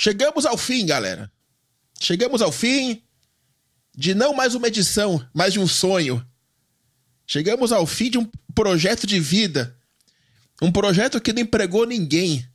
Chegamos 0.00 0.46
ao 0.46 0.56
fim, 0.56 0.86
galera. 0.86 1.28
Chegamos 1.98 2.40
ao 2.40 2.52
fim 2.52 3.02
de 3.92 4.14
não 4.14 4.32
mais 4.32 4.54
uma 4.54 4.68
edição, 4.68 5.20
mas 5.34 5.52
de 5.52 5.58
um 5.58 5.66
sonho. 5.66 6.24
Chegamos 7.26 7.72
ao 7.72 7.84
fim 7.84 8.08
de 8.08 8.16
um 8.16 8.30
projeto 8.54 9.08
de 9.08 9.18
vida. 9.18 9.76
Um 10.62 10.70
projeto 10.70 11.20
que 11.20 11.32
não 11.32 11.42
empregou 11.42 11.84
ninguém. 11.84 12.48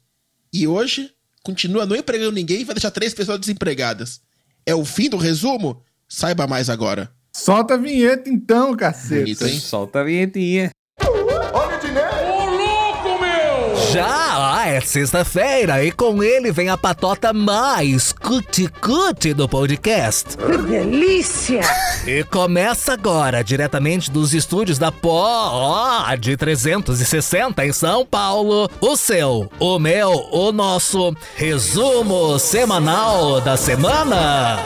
E 0.53 0.65
hoje 0.65 1.11
continua 1.43 1.85
não 1.85 1.97
empregando 1.97 2.31
ninguém 2.31 2.61
e 2.61 2.63
vai 2.63 2.75
deixar 2.75 2.91
três 2.91 3.13
pessoas 3.13 3.41
desempregadas. 3.41 4.21
É 4.66 4.73
o 4.73 4.86
fim 4.86 5.10
do 5.10 5.18
resumo? 5.18 5.84
Saiba 6.07 6.48
mais 6.48 6.70
agora. 6.70 7.14
Solta 7.36 7.73
a 7.73 7.78
vinheta 7.78 8.30
então, 8.30 8.73
cacete. 8.73 9.36
Bonito? 9.36 9.60
Solta 9.60 10.00
a 10.00 10.04
vinhetinha. 10.05 10.71
Olha 11.02 11.78
o 11.78 11.82
dinheiro! 11.82 12.23
Ô, 12.25 12.46
louco, 12.46 13.21
meu! 13.21 13.91
Já 13.91 14.32
é 14.68 14.80
sexta-feira 14.80 15.84
e 15.84 15.91
com 15.91 16.23
ele 16.23 16.52
vem 16.52 16.70
a 16.70 16.77
patota 16.77 17.34
mais 17.34 18.14
cuti-cuti 18.14 19.33
do 19.33 19.47
podcast. 19.47 20.37
Que 20.37 20.57
delícia! 20.57 21.61
E 22.07 22.24
começa 22.24 22.93
agora, 22.93 23.43
diretamente 23.43 24.10
dos 24.10 24.34
estúdios 24.34 24.78
da 24.78 24.92
Pó 24.92 26.04
de 26.20 26.37
360 26.37 27.65
em 27.65 27.73
São 27.73 28.06
Paulo, 28.06 28.70
o 28.79 28.96
seu, 28.96 29.51
o 29.60 29.79
meu, 29.79 30.29
o 30.32 30.51
nosso 30.51 31.15
resumo 31.36 32.39
semanal 32.39 33.42
da 33.42 33.58
semana. 33.58 34.59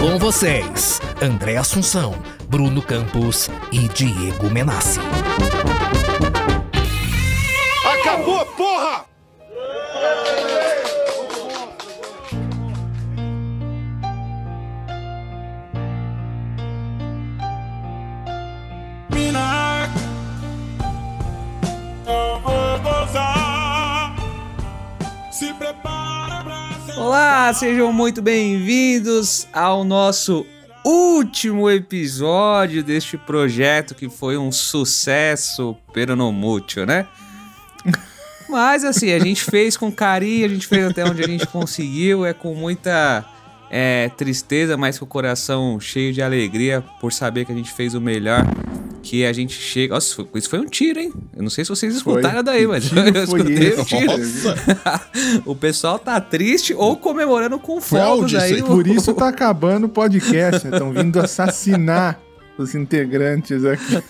Com 0.00 0.18
vocês, 0.18 1.00
André 1.20 1.56
Assunção, 1.56 2.14
Bruno 2.48 2.82
Campos 2.82 3.48
e 3.72 3.88
Diego 3.88 4.50
Menassi. 4.50 5.00
Olá, 26.96 27.52
sejam 27.54 27.92
muito 27.92 28.20
bem-vindos 28.20 29.46
ao 29.52 29.84
nosso 29.84 30.44
último 30.84 31.70
episódio 31.70 32.82
deste 32.82 33.16
projeto 33.16 33.94
que 33.94 34.08
foi 34.08 34.36
um 34.36 34.50
sucesso 34.50 35.76
peronomútil, 35.92 36.84
né? 36.84 37.06
Mas 38.48 38.84
assim, 38.84 39.12
a 39.12 39.18
gente 39.18 39.44
fez 39.44 39.76
com 39.76 39.92
carinho, 39.92 40.46
a 40.46 40.48
gente 40.48 40.66
fez 40.66 40.86
até 40.86 41.04
onde 41.04 41.22
a 41.22 41.26
gente 41.26 41.46
conseguiu, 41.46 42.26
é 42.26 42.32
com 42.32 42.54
muita 42.54 43.24
é, 43.70 44.08
tristeza, 44.16 44.76
mas 44.76 44.98
com 44.98 45.04
o 45.04 45.08
coração 45.08 45.80
cheio 45.80 46.12
de 46.12 46.22
alegria 46.22 46.82
por 47.00 47.12
saber 47.12 47.44
que 47.44 47.52
a 47.52 47.54
gente 47.54 47.72
fez 47.72 47.94
o 47.94 48.00
melhor 48.00 48.44
que 49.04 49.26
a 49.26 49.32
gente 49.32 49.52
chega. 49.52 49.94
Nossa, 49.94 50.26
isso 50.34 50.48
foi 50.48 50.58
um 50.58 50.66
tiro, 50.66 50.98
hein? 50.98 51.12
Eu 51.36 51.42
não 51.42 51.50
sei 51.50 51.62
se 51.62 51.68
vocês 51.68 51.94
escutaram 51.94 52.36
foi. 52.42 52.42
daí, 52.42 52.66
mas 52.66 52.90
eu 52.90 53.24
escutei 53.24 53.78
um 53.78 53.84
tiro. 53.84 54.12
o 55.44 55.54
pessoal 55.54 55.98
tá 55.98 56.18
triste 56.20 56.74
ou 56.74 56.96
comemorando 56.96 57.58
com 57.58 57.80
fogos 57.80 58.34
aí. 58.34 58.62
Por 58.62 58.86
isso 58.86 59.12
tá 59.12 59.28
acabando 59.28 59.84
o 59.84 59.88
podcast, 59.88 60.66
Estão 60.66 60.92
né? 60.92 61.02
vindo 61.02 61.20
assassinar 61.20 62.18
os 62.56 62.74
integrantes 62.74 63.64
aqui. 63.64 64.02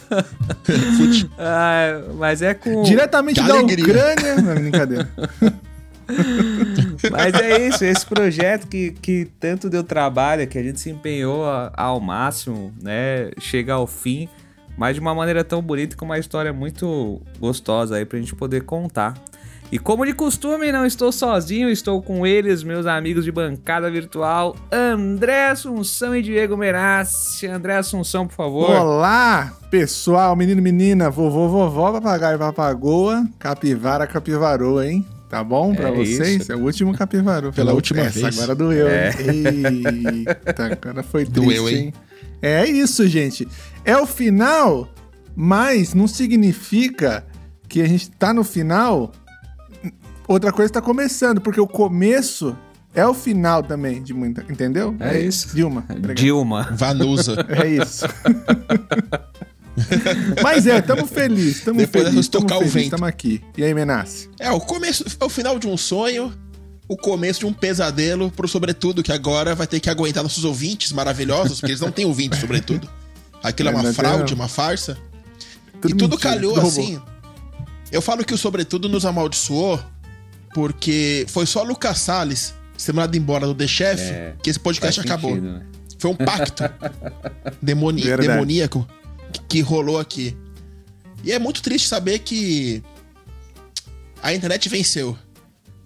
ah, 1.37 2.03
mas 2.17 2.41
é 2.41 2.55
com. 2.55 2.83
Diretamente 2.83 3.43
que 3.43 3.49
da 3.49 3.55
alegria. 3.55 3.85
Ucrânia. 3.85 4.37
Não, 4.37 4.55
brincadeira. 4.55 5.11
Mas 7.11 7.35
é 7.35 7.67
isso, 7.67 7.85
esse 7.85 8.05
projeto 8.07 8.69
que, 8.69 8.93
que 9.01 9.27
tanto 9.41 9.71
deu 9.71 9.83
trabalho, 9.83 10.47
que 10.47 10.59
a 10.59 10.63
gente 10.63 10.79
se 10.79 10.91
empenhou 10.91 11.45
ao 11.73 11.99
máximo, 11.99 12.73
né? 12.81 13.31
Chega 13.41 13.73
ao 13.73 13.87
fim 13.87 14.29
mas 14.77 14.95
de 14.95 15.01
uma 15.01 15.15
maneira 15.15 15.45
tão 15.45 15.63
bonita 15.63 15.97
com 15.97 16.05
uma 16.05 16.19
história 16.19 16.53
muito 16.53 17.21
gostosa 17.39 17.97
aí 17.97 18.05
pra 18.05 18.19
gente 18.19 18.35
poder 18.35 18.63
contar. 18.63 19.15
E 19.73 19.79
como 19.79 20.05
de 20.07 20.13
costume, 20.13 20.71
não 20.71 20.87
estou 20.87 21.11
sozinho, 21.11 21.69
estou 21.69 22.01
com 22.01 22.27
eles, 22.27 22.63
meus 22.63 22.87
amigos 22.87 23.25
de 23.25 23.33
bancada 23.33 23.91
virtual, 23.91 24.55
André 24.71 25.49
Assunção 25.49 26.15
e 26.15 26.23
Diego 26.23 26.57
Merassi. 26.57 27.47
André 27.47 27.77
Assunção, 27.77 28.27
por 28.27 28.35
favor. 28.35 28.71
Olá, 28.71 29.53
pessoal, 29.71 30.37
menino, 30.37 30.63
menina, 30.63 31.11
vovô, 31.11 31.49
vovó, 31.49 31.93
papagaio, 31.93 32.39
papagoa, 32.39 33.27
capivara, 33.39 34.07
capivaroa, 34.07 34.87
hein? 34.87 35.05
Tá 35.29 35.43
bom 35.43 35.75
pra 35.75 35.89
é 35.89 35.93
vocês? 35.93 36.43
Isso. 36.43 36.53
É 36.53 36.55
o 36.55 36.61
último 36.61 36.97
capivaroa. 36.97 37.51
Pela, 37.51 37.67
Pela 37.67 37.73
última 37.73 38.03
essa, 38.03 38.21
vez. 38.21 38.39
agora 38.39 38.55
doeu, 38.55 38.87
é. 38.87 39.11
Eita, 39.19 40.67
agora 40.67 41.03
foi 41.03 41.25
triste, 41.25 41.41
doeu, 41.41 41.69
hein? 41.69 41.77
hein? 41.77 41.95
É 42.45 42.69
isso, 42.69 43.07
gente. 43.09 43.49
É 43.85 43.97
o 43.97 44.07
final, 44.07 44.89
mas 45.35 45.95
não 45.95 46.07
significa 46.07 47.27
que 47.67 47.81
a 47.81 47.89
gente 47.89 48.11
tá 48.11 48.35
no 48.35 48.45
final. 48.45 49.11
Outra 50.29 50.53
coisa 50.53 50.71
está 50.71 50.83
começando, 50.83 51.41
porque 51.41 51.61
o 51.61 51.67
começo 51.67 52.57
é 52.95 53.07
o 53.07 53.15
final 53.15 53.63
também 53.63 54.03
de 54.03 54.13
muita. 54.13 54.45
Entendeu? 54.49 54.95
É, 55.01 55.17
é 55.17 55.21
isso. 55.23 55.55
Dilma. 55.55 55.85
Obrigado. 55.89 56.17
Dilma. 56.17 56.69
Vanusa. 56.73 57.47
É 57.49 57.67
isso. 57.67 58.05
Mas 60.43 60.67
é, 60.67 60.81
tamo 60.81 61.05
feliz, 61.05 61.65
tamo 61.65 61.81
Depois 61.81 62.05
feliz. 62.09 62.29
Tocar 62.29 62.59
o 62.59 62.67
vento. 62.67 62.91
Tamo 62.91 63.07
aqui. 63.07 63.43
E 63.57 63.65
aí, 63.65 63.75
Menace? 63.75 64.31
É, 64.39 64.53
o 64.53 64.61
começo, 64.61 65.05
é 65.19 65.25
o 65.25 65.29
final 65.29 65.59
de 65.59 65.67
um 65.67 65.77
sonho 65.77 66.33
o 66.87 66.97
começo 66.97 67.41
de 67.41 67.47
um 67.47 67.53
pesadelo 67.53 68.31
pro 68.31 68.47
Sobretudo, 68.47 69.03
que 69.03 69.13
agora 69.13 69.55
vai 69.55 69.67
ter 69.67 69.81
que 69.81 69.89
aguentar 69.89 70.23
nossos 70.23 70.45
ouvintes 70.45 70.93
maravilhosos, 70.93 71.61
porque 71.61 71.73
eles 71.73 71.81
não 71.81 71.91
têm 71.91 72.05
ouvintes, 72.05 72.39
sobretudo. 72.41 72.89
Aquilo 73.43 73.71
é, 73.71 73.73
é 73.73 73.75
uma 73.75 73.93
fraude, 73.93 74.33
é... 74.33 74.37
uma 74.37 74.49
farsa. 74.49 74.99
Tudo 75.81 75.91
e 75.91 75.97
tudo 75.97 76.11
mentira, 76.13 76.35
calhou 76.35 76.55
tudo 76.55 76.67
assim. 76.67 77.01
Eu 77.91 78.03
falo 78.03 78.25
que 78.25 78.35
o 78.35 78.39
Sobretudo 78.39 78.89
nos 78.89 79.05
amaldiçoou 79.05 79.81
porque 80.53 81.27
foi 81.29 81.47
só 81.47 81.63
Lucas 81.63 81.99
Salles 81.99 82.55
ser 82.77 82.93
mandado 82.93 83.17
embora 83.17 83.47
do 83.47 83.55
The 83.55 83.67
Chef 83.67 84.01
é, 84.01 84.35
que 84.43 84.51
esse 84.51 84.59
podcast 84.59 85.01
acabou. 85.01 85.35
Sentido, 85.35 85.53
né? 85.53 85.67
Foi 85.99 86.11
um 86.11 86.17
pacto 86.17 86.63
demoni 87.61 88.03
demoníaco 88.03 88.87
que, 89.33 89.41
que 89.49 89.61
rolou 89.61 89.99
aqui. 89.99 90.37
E 91.23 91.33
é 91.33 91.39
muito 91.39 91.63
triste 91.63 91.89
saber 91.89 92.21
que 92.21 92.83
a 94.23 94.33
internet 94.33 94.69
venceu. 94.69 95.17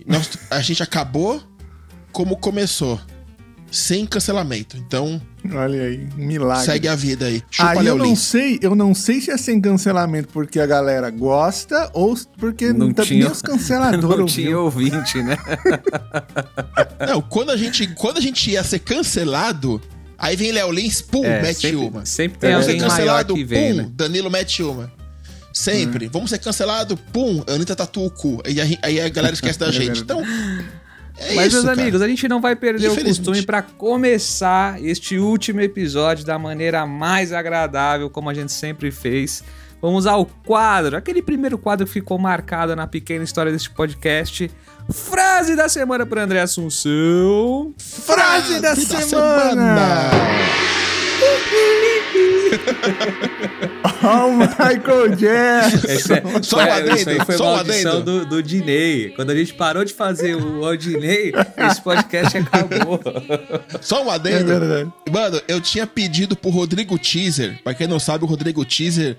Nós, 0.08 0.30
a 0.50 0.60
gente 0.62 0.82
acabou 0.82 1.42
como 2.10 2.36
começou. 2.36 2.98
Sem 3.70 4.06
cancelamento. 4.06 4.78
Então. 4.78 5.20
Olha 5.52 5.82
aí, 5.82 6.08
um 6.16 6.26
milagre. 6.26 6.64
Segue 6.64 6.88
a 6.88 6.96
vida 6.96 7.26
aí. 7.26 7.42
Chupa 7.50 7.80
aí 7.80 7.86
eu 7.86 7.98
não 7.98 8.16
sei, 8.16 8.58
eu 8.62 8.74
não 8.74 8.94
sei 8.94 9.20
se 9.20 9.30
é 9.30 9.36
sem 9.36 9.60
cancelamento 9.60 10.28
porque 10.32 10.58
a 10.58 10.66
galera 10.66 11.10
gosta 11.10 11.90
ou 11.92 12.16
porque 12.38 12.72
não 12.72 12.94
tinha 12.94 13.30
os 13.30 13.42
canceladores. 13.42 14.18
Não 14.18 14.24
tinha 14.24 14.58
ouvinte, 14.58 15.22
né? 15.22 15.36
não, 17.06 17.20
quando 17.20 17.50
a 17.50 17.58
gente, 17.58 17.86
quando 17.88 18.16
a 18.16 18.22
gente 18.22 18.50
ia 18.50 18.64
ser 18.64 18.78
cancelado, 18.78 19.80
aí 20.16 20.34
vem 20.34 20.50
Léo 20.50 20.72
Lins, 20.72 21.02
pum, 21.02 21.22
é, 21.22 21.42
mete 21.42 21.60
sempre, 21.60 21.76
uma. 21.76 22.06
Sempre 22.06 22.38
tem 22.38 22.54
alguém 22.54 22.78
cancelado, 22.78 23.34
que 23.34 23.44
vem, 23.44 23.72
pum, 23.72 23.76
né? 23.82 23.88
Danilo 23.92 24.30
mete 24.30 24.62
uma. 24.62 24.90
Sempre. 25.58 26.06
Hum. 26.06 26.10
Vamos 26.12 26.30
ser 26.30 26.38
cancelado, 26.38 26.96
pum, 26.96 27.42
Anitta 27.48 27.74
tatua 27.74 28.06
o 28.06 28.10
cu. 28.10 28.40
E 28.46 28.60
aí, 28.60 28.78
aí 28.80 29.00
a 29.00 29.08
galera 29.08 29.34
esquece 29.34 29.58
da 29.58 29.66
é 29.68 29.72
gente. 29.72 30.02
Então. 30.02 30.22
É 31.20 31.34
Mas, 31.34 31.48
isso, 31.48 31.56
meus 31.56 31.64
cara. 31.64 31.82
amigos, 31.82 32.00
a 32.00 32.06
gente 32.06 32.28
não 32.28 32.40
vai 32.40 32.54
perder 32.54 32.88
o 32.88 33.04
costume 33.04 33.42
para 33.42 33.60
começar 33.60 34.80
este 34.80 35.18
último 35.18 35.60
episódio 35.60 36.24
da 36.24 36.38
maneira 36.38 36.86
mais 36.86 37.32
agradável, 37.32 38.08
como 38.08 38.30
a 38.30 38.34
gente 38.34 38.52
sempre 38.52 38.92
fez. 38.92 39.42
Vamos 39.82 40.06
ao 40.06 40.24
quadro, 40.24 40.96
aquele 40.96 41.20
primeiro 41.20 41.58
quadro 41.58 41.86
que 41.86 41.92
ficou 41.92 42.18
marcado 42.18 42.76
na 42.76 42.86
pequena 42.86 43.24
história 43.24 43.50
deste 43.50 43.70
podcast. 43.70 44.48
Frase 44.92 45.56
da 45.56 45.68
semana 45.68 46.06
para 46.06 46.22
André 46.22 46.40
Assunção. 46.40 47.74
Frase, 47.76 48.60
Frase 48.60 48.60
da, 48.60 48.74
da, 48.74 48.76
semana. 48.76 49.50
semana. 49.50 50.10
oh, 54.02 54.30
Michael 54.32 55.16
Jackson! 55.16 56.14
É, 56.14 56.42
só 56.42 56.60
adendo, 56.60 56.96
isso 56.96 57.10
aí 57.10 57.24
foi 57.24 57.36
só 57.36 57.56
maldição 57.56 58.02
do, 58.02 58.24
do 58.26 58.42
Diney. 58.42 59.10
Quando 59.14 59.30
a 59.30 59.34
gente 59.36 59.54
parou 59.54 59.84
de 59.84 59.92
fazer 59.92 60.34
o, 60.34 60.62
o 60.62 60.76
Diney, 60.76 61.32
esse 61.56 61.82
podcast 61.82 62.38
acabou. 62.38 63.00
Só 63.80 64.04
um 64.04 64.10
adendo. 64.10 64.52
É 64.52 65.10
Mano, 65.10 65.40
eu 65.48 65.60
tinha 65.60 65.86
pedido 65.86 66.36
pro 66.36 66.50
Rodrigo 66.50 66.98
Teaser. 66.98 67.60
Pra 67.62 67.74
quem 67.74 67.86
não 67.86 67.98
sabe, 67.98 68.24
o 68.24 68.26
Rodrigo 68.26 68.64
Teaser 68.64 69.16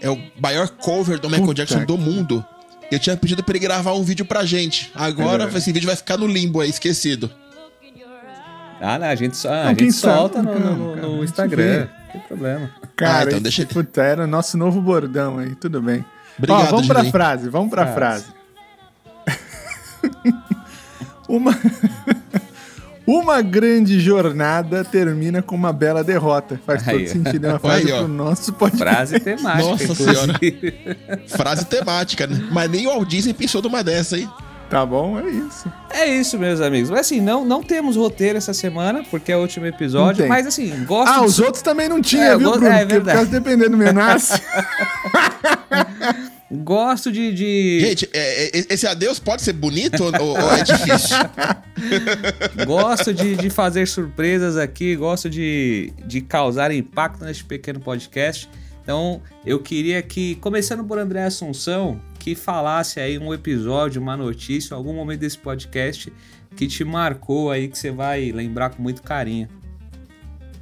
é 0.00 0.10
o 0.10 0.18
maior 0.40 0.68
cover 0.68 1.18
do 1.18 1.28
Michael 1.28 1.46
Puta 1.46 1.64
Jackson 1.64 1.84
do 1.84 1.96
mundo. 1.96 2.44
Eu 2.90 2.98
tinha 2.98 3.16
pedido 3.16 3.42
pra 3.42 3.52
ele 3.52 3.60
gravar 3.60 3.94
um 3.94 4.02
vídeo 4.02 4.24
pra 4.24 4.44
gente. 4.44 4.90
Agora 4.94 5.50
é 5.50 5.56
esse 5.56 5.72
vídeo 5.72 5.86
vai 5.86 5.96
ficar 5.96 6.18
no 6.18 6.26
limbo 6.26 6.60
aí, 6.60 6.68
esquecido. 6.68 7.30
Ah, 8.82 8.98
não, 8.98 9.06
a 9.06 9.14
gente, 9.14 9.36
só, 9.36 9.52
a 9.52 9.68
gente 9.68 9.92
solta 9.92 10.42
no, 10.42 10.58
no, 10.58 10.96
no 10.96 11.24
Instagram 11.24 11.86
tem 12.12 12.20
problema. 12.22 12.70
Cara, 12.96 13.20
ah, 13.20 13.28
então 13.28 13.40
deixa... 13.40 13.64
puta, 13.64 14.02
era 14.02 14.24
o 14.24 14.26
nosso 14.26 14.58
novo 14.58 14.80
bordão 14.80 15.38
aí, 15.38 15.54
tudo 15.54 15.80
bem. 15.80 16.04
Obrigado, 16.36 16.66
Ó, 16.66 16.70
vamos 16.70 16.86
pra 16.86 17.04
frase, 17.04 17.48
vamos 17.48 17.70
pra 17.70 17.86
frase. 17.86 18.26
frase. 19.24 20.34
Uma. 21.28 21.56
Uma 23.04 23.42
grande 23.42 23.98
jornada 23.98 24.84
termina 24.84 25.42
com 25.42 25.56
uma 25.56 25.72
bela 25.72 26.04
derrota. 26.04 26.60
Faz 26.64 26.86
Aí, 26.86 26.98
todo 26.98 27.08
sentido. 27.08 27.46
É 27.46 27.50
uma 27.50 27.58
frase 27.58 27.86
Aí, 27.88 27.92
ó. 27.92 27.98
pro 27.98 28.08
nosso 28.08 28.52
podcast. 28.52 28.84
Frase 28.84 29.20
temática. 29.20 29.68
Nossa 29.68 29.84
inclusive. 29.84 30.96
Frase 31.26 31.64
temática, 31.66 32.26
né? 32.28 32.48
Mas 32.52 32.70
nem 32.70 32.86
o 32.86 32.90
Walt 32.90 33.08
Disney 33.08 33.34
pensou 33.34 33.60
numa 33.60 33.82
dessa, 33.82 34.16
hein? 34.16 34.30
Tá 34.72 34.86
bom? 34.86 35.20
É 35.20 35.28
isso. 35.30 35.72
É 35.90 36.06
isso, 36.06 36.38
meus 36.38 36.58
amigos. 36.62 36.88
Mas 36.88 37.00
assim, 37.00 37.20
não, 37.20 37.44
não 37.44 37.62
temos 37.62 37.94
roteiro 37.94 38.38
essa 38.38 38.54
semana, 38.54 39.04
porque 39.10 39.30
é 39.30 39.36
o 39.36 39.40
último 39.42 39.66
episódio. 39.66 40.26
Mas 40.26 40.46
assim, 40.46 40.84
gosto 40.86 41.12
Ah, 41.12 41.18
de- 41.20 41.26
os 41.26 41.38
outros 41.38 41.62
também 41.62 41.90
não 41.90 42.00
tinha, 42.00 42.24
É, 42.24 42.32
eu 42.32 42.38
viu, 42.38 42.48
gosto- 42.48 42.60
Bruno? 42.60 42.74
é 42.74 42.78
Porque 42.78 42.94
por 42.94 43.04
verdade. 43.04 43.18
causa 43.18 43.30
dependendo 43.30 43.70
do 43.72 43.76
Menace. 43.76 44.32
Gosto 46.50 47.10
de. 47.10 47.32
de- 47.32 47.80
Gente, 47.80 48.10
é, 48.12 48.44
é, 48.58 48.64
esse 48.74 48.86
adeus 48.86 49.18
pode 49.18 49.40
ser 49.40 49.54
bonito 49.54 50.04
ou, 50.04 50.12
ou- 50.20 50.38
ou 50.38 50.52
é 50.52 50.62
difícil? 50.62 51.16
Gosto 52.66 53.14
de, 53.14 53.36
de 53.36 53.48
fazer 53.48 53.86
surpresas 53.88 54.58
aqui, 54.58 54.94
gosto 54.94 55.30
de, 55.30 55.92
de 56.04 56.20
causar 56.20 56.70
impacto 56.70 57.24
neste 57.24 57.42
pequeno 57.44 57.80
podcast. 57.80 58.50
Então, 58.82 59.22
eu 59.46 59.60
queria 59.60 60.02
que, 60.02 60.34
começando 60.36 60.84
por 60.84 60.98
André 60.98 61.24
Assunção, 61.24 61.98
que 62.22 62.36
falasse 62.36 63.00
aí 63.00 63.18
um 63.18 63.34
episódio, 63.34 64.00
uma 64.00 64.16
notícia, 64.16 64.76
algum 64.76 64.94
momento 64.94 65.18
desse 65.18 65.36
podcast 65.36 66.12
que 66.54 66.68
te 66.68 66.84
marcou 66.84 67.50
aí, 67.50 67.66
que 67.66 67.76
você 67.76 67.90
vai 67.90 68.30
lembrar 68.30 68.70
com 68.70 68.80
muito 68.80 69.02
carinho. 69.02 69.48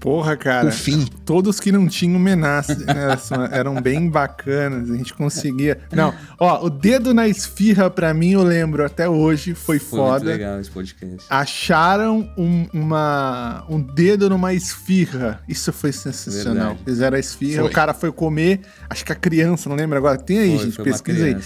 Porra, 0.01 0.35
cara. 0.37 0.69
O 0.69 0.73
fim. 0.73 1.05
Todos 1.27 1.61
que 1.61 1.71
não 1.71 1.87
tinham 1.87 2.19
Menace 2.19 2.75
né, 2.87 3.17
eram 3.53 3.81
bem 3.83 4.09
bacanas. 4.09 4.91
A 4.91 4.97
gente 4.97 5.13
conseguia. 5.13 5.79
Não, 5.93 6.15
ó, 6.39 6.65
o 6.65 6.71
dedo 6.71 7.13
na 7.13 7.29
esfirra, 7.29 7.91
pra 7.91 8.15
mim, 8.15 8.33
eu 8.33 8.43
lembro 8.43 8.85
até 8.85 9.07
hoje, 9.09 9.55
foi, 9.55 9.79
Foi 9.79 9.99
muito 10.01 10.11
foda. 10.13 10.25
legal 10.25 10.59
esse 10.59 10.71
podcast. 10.71 11.27
Acharam 11.29 12.29
um, 12.37 12.67
uma, 12.73 13.65
um 13.69 13.79
dedo 13.81 14.31
numa 14.31 14.55
esfirra. 14.55 15.41
Isso 15.47 15.71
foi 15.73 15.93
sensacional. 15.93 16.55
Verdade. 16.69 16.81
Fizeram 16.85 17.17
a 17.17 17.21
esfirra, 17.21 17.61
Foi. 17.63 17.71
o 17.71 17.75
cara 17.75 17.93
foi 17.93 18.11
comer, 18.11 18.61
acho 18.89 19.05
que 19.05 19.13
a 19.13 19.17
criança, 19.17 19.69
não 19.69 19.77
lembro 19.77 19.99
agora. 19.99 20.17
Tem 20.17 20.39
aí, 20.39 20.57
Foi- 20.57 20.65
gente, 20.65 20.77
foi 20.77 20.85
uma 20.87 20.93
pesquisa 20.93 21.25
aí. 21.27 21.37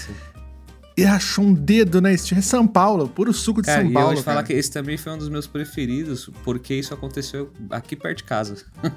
E 0.97 1.03
achou 1.03 1.43
um 1.43 1.53
dedo 1.53 1.99
na 1.99 2.13
esfirra. 2.13 2.39
É 2.39 2.41
São 2.41 2.65
Paulo, 2.65 3.09
puro 3.09 3.33
suco 3.33 3.61
de 3.61 3.65
Cara, 3.65 3.81
São 3.81 3.89
e 3.89 3.93
eu 3.93 3.93
Paulo. 3.93 4.13
vou 4.15 4.23
falar 4.23 4.43
que 4.43 4.53
esse 4.53 4.71
também 4.71 4.95
foi 4.97 5.11
um 5.11 5.17
dos 5.17 5.27
meus 5.27 5.45
preferidos, 5.45 6.29
porque 6.43 6.73
isso 6.73 6.93
aconteceu 6.93 7.51
aqui 7.69 7.95
perto 7.97 8.17
de 8.19 8.23
casa. 8.23 8.55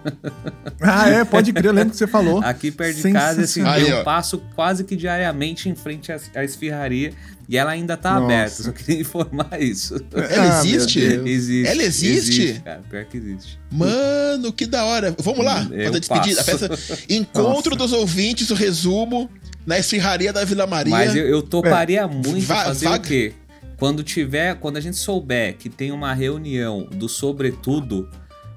Ah, 0.81 1.09
é, 1.09 1.25
pode 1.25 1.53
crer, 1.53 1.67
eu 1.67 1.73
lembro 1.73 1.91
que 1.91 1.97
você 1.97 2.07
falou. 2.07 2.41
Aqui 2.43 2.71
perto 2.71 2.97
de 3.03 3.13
casa, 3.13 3.43
assim, 3.43 3.63
Aí, 3.65 3.89
eu 3.89 3.99
ó. 3.99 4.05
passo 4.05 4.39
quase 4.55 4.85
que 4.85 4.95
diariamente 4.95 5.69
em 5.69 5.75
frente 5.75 6.13
à, 6.13 6.21
à 6.37 6.45
esfirraria 6.45 7.13
e 7.49 7.57
ela 7.57 7.73
ainda 7.73 7.97
tá 7.97 8.13
Nossa. 8.13 8.25
aberta. 8.25 8.63
Só 8.63 8.73
queria 8.73 9.01
informar 9.03 9.61
isso. 9.61 9.97
Ela 10.13 10.59
Ah, 10.61 10.65
existe? 10.65 11.01
Existe. 11.01 11.67
Ela 11.69 11.83
existe? 11.83 12.61
cara, 12.65 12.81
pior 12.89 13.05
que 13.07 13.17
existe. 13.17 13.59
Mano, 13.73 14.53
que 14.53 14.67
da 14.67 14.85
hora. 14.85 15.15
Vamos 15.19 15.45
lá, 15.45 15.63
fazer 15.65 15.87
a 15.87 15.91
despedida. 15.99 16.41
A 16.41 16.45
peça 16.45 16.71
Encontro 17.09 17.75
dos 17.77 17.93
ouvintes, 17.93 18.51
o 18.51 18.55
resumo 18.55 19.29
na 19.69 19.79
esfirraria 19.79 20.33
da 20.33 20.45
Vila 20.47 20.67
Maria. 20.67 20.91
Mas 20.91 21.15
eu, 21.15 21.27
eu 21.29 21.43
toparia 21.43 22.09
muito 22.09 22.41
Va- 22.47 22.65
fazer 22.65 22.89
vaga. 22.89 23.05
o 23.05 23.07
quê? 23.07 23.35
Quando 23.77 24.03
tiver, 24.03 24.55
quando 24.57 24.79
a 24.79 24.81
gente 24.81 24.97
souber 24.97 25.57
que 25.59 25.69
tem 25.69 25.93
uma 25.93 26.13
reunião 26.15 26.89
do 26.91 27.07
Sobretudo, 27.09 28.09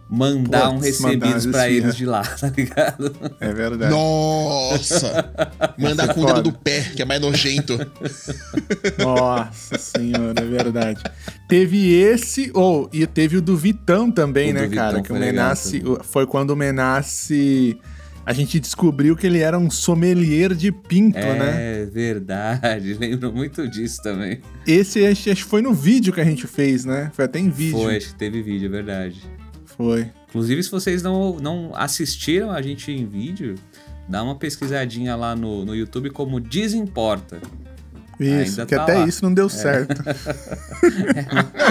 mandar 0.10 0.70
Putz, 0.70 0.74
um 0.74 0.80
recebidos 0.80 1.46
mandar 1.46 1.58
pra 1.58 1.68
esfirra. 1.70 1.86
eles 1.88 1.96
de 1.98 2.06
lá, 2.06 2.22
tá 2.40 2.48
ligado? 2.56 3.14
É 3.40 3.54
verdade. 3.54 3.92
Nossa! 3.94 5.32
Mandar 5.78 6.08
ser 6.08 6.14
com 6.16 6.22
o 6.22 6.26
dedo 6.26 6.42
do 6.44 6.54
pé, 6.54 6.82
que 6.96 7.02
é 7.02 7.06
mais 7.06 7.20
nojento. 7.22 7.78
Nossa 8.98 9.78
senhora, 9.78 10.42
é 10.42 10.46
verdade. 10.46 11.04
Teve 11.48 11.94
esse, 11.94 12.50
ou 12.54 12.90
e 12.92 13.06
teve 13.06 13.38
o 13.38 13.42
do 13.42 13.56
Vitão 13.58 14.10
também, 14.12 14.52
O 14.52 14.54
né, 14.54 14.68
cara? 14.70 14.88
Vitão 14.98 15.04
Que 15.04 15.12
o 15.14 15.16
Menace 15.16 15.84
foi 16.04 16.26
quando 16.26 16.52
o 16.52 16.56
Menace 16.56 17.78
a 18.26 18.34
gente 18.34 18.60
descobriu 18.60 19.16
que 19.16 19.26
ele 19.26 19.40
era 19.40 19.58
um 19.58 19.70
sommelier 19.70 20.54
de 20.54 20.72
pinto, 20.72 21.18
né? 21.18 21.82
É 21.82 21.86
verdade, 21.86 22.94
lembro 23.00 23.34
muito 23.34 23.68
disso 23.68 24.02
também. 24.02 24.40
Esse 24.66 25.06
acho, 25.06 25.32
acho 25.32 25.44
que 25.44 25.50
foi 25.50 25.62
no 25.62 25.74
vídeo 25.74 26.14
que 26.14 26.22
a 26.22 26.26
gente 26.26 26.46
fez, 26.48 26.86
né? 26.86 27.12
Foi 27.14 27.26
até 27.26 27.40
em 27.40 27.50
vídeo. 27.50 27.80
Foi, 27.80 27.98
acho 27.98 28.08
que 28.10 28.16
teve 28.16 28.42
vídeo, 28.42 28.68
é 28.68 28.70
verdade. 28.70 29.22
Foi. 29.66 30.10
Inclusive, 30.30 30.64
se 30.64 30.72
vocês 30.72 31.02
não, 31.02 31.38
não 31.38 31.72
assistiram 31.76 32.52
a 32.52 32.62
gente 32.62 32.92
em 32.92 33.06
vídeo, 33.06 33.56
dá 34.08 34.24
uma 34.24 34.36
pesquisadinha 34.36 35.16
lá 35.16 35.36
no, 35.36 35.66
no 35.66 35.76
YouTube 35.76 36.10
como 36.12 36.40
Desimporta. 36.40 37.40
Isso, 38.22 38.62
Ainda 38.62 38.66
que 38.66 38.76
tá 38.76 38.84
até 38.84 38.94
lá. 39.00 39.08
isso 39.08 39.24
não 39.24 39.34
deu 39.34 39.50
certo. 39.50 40.02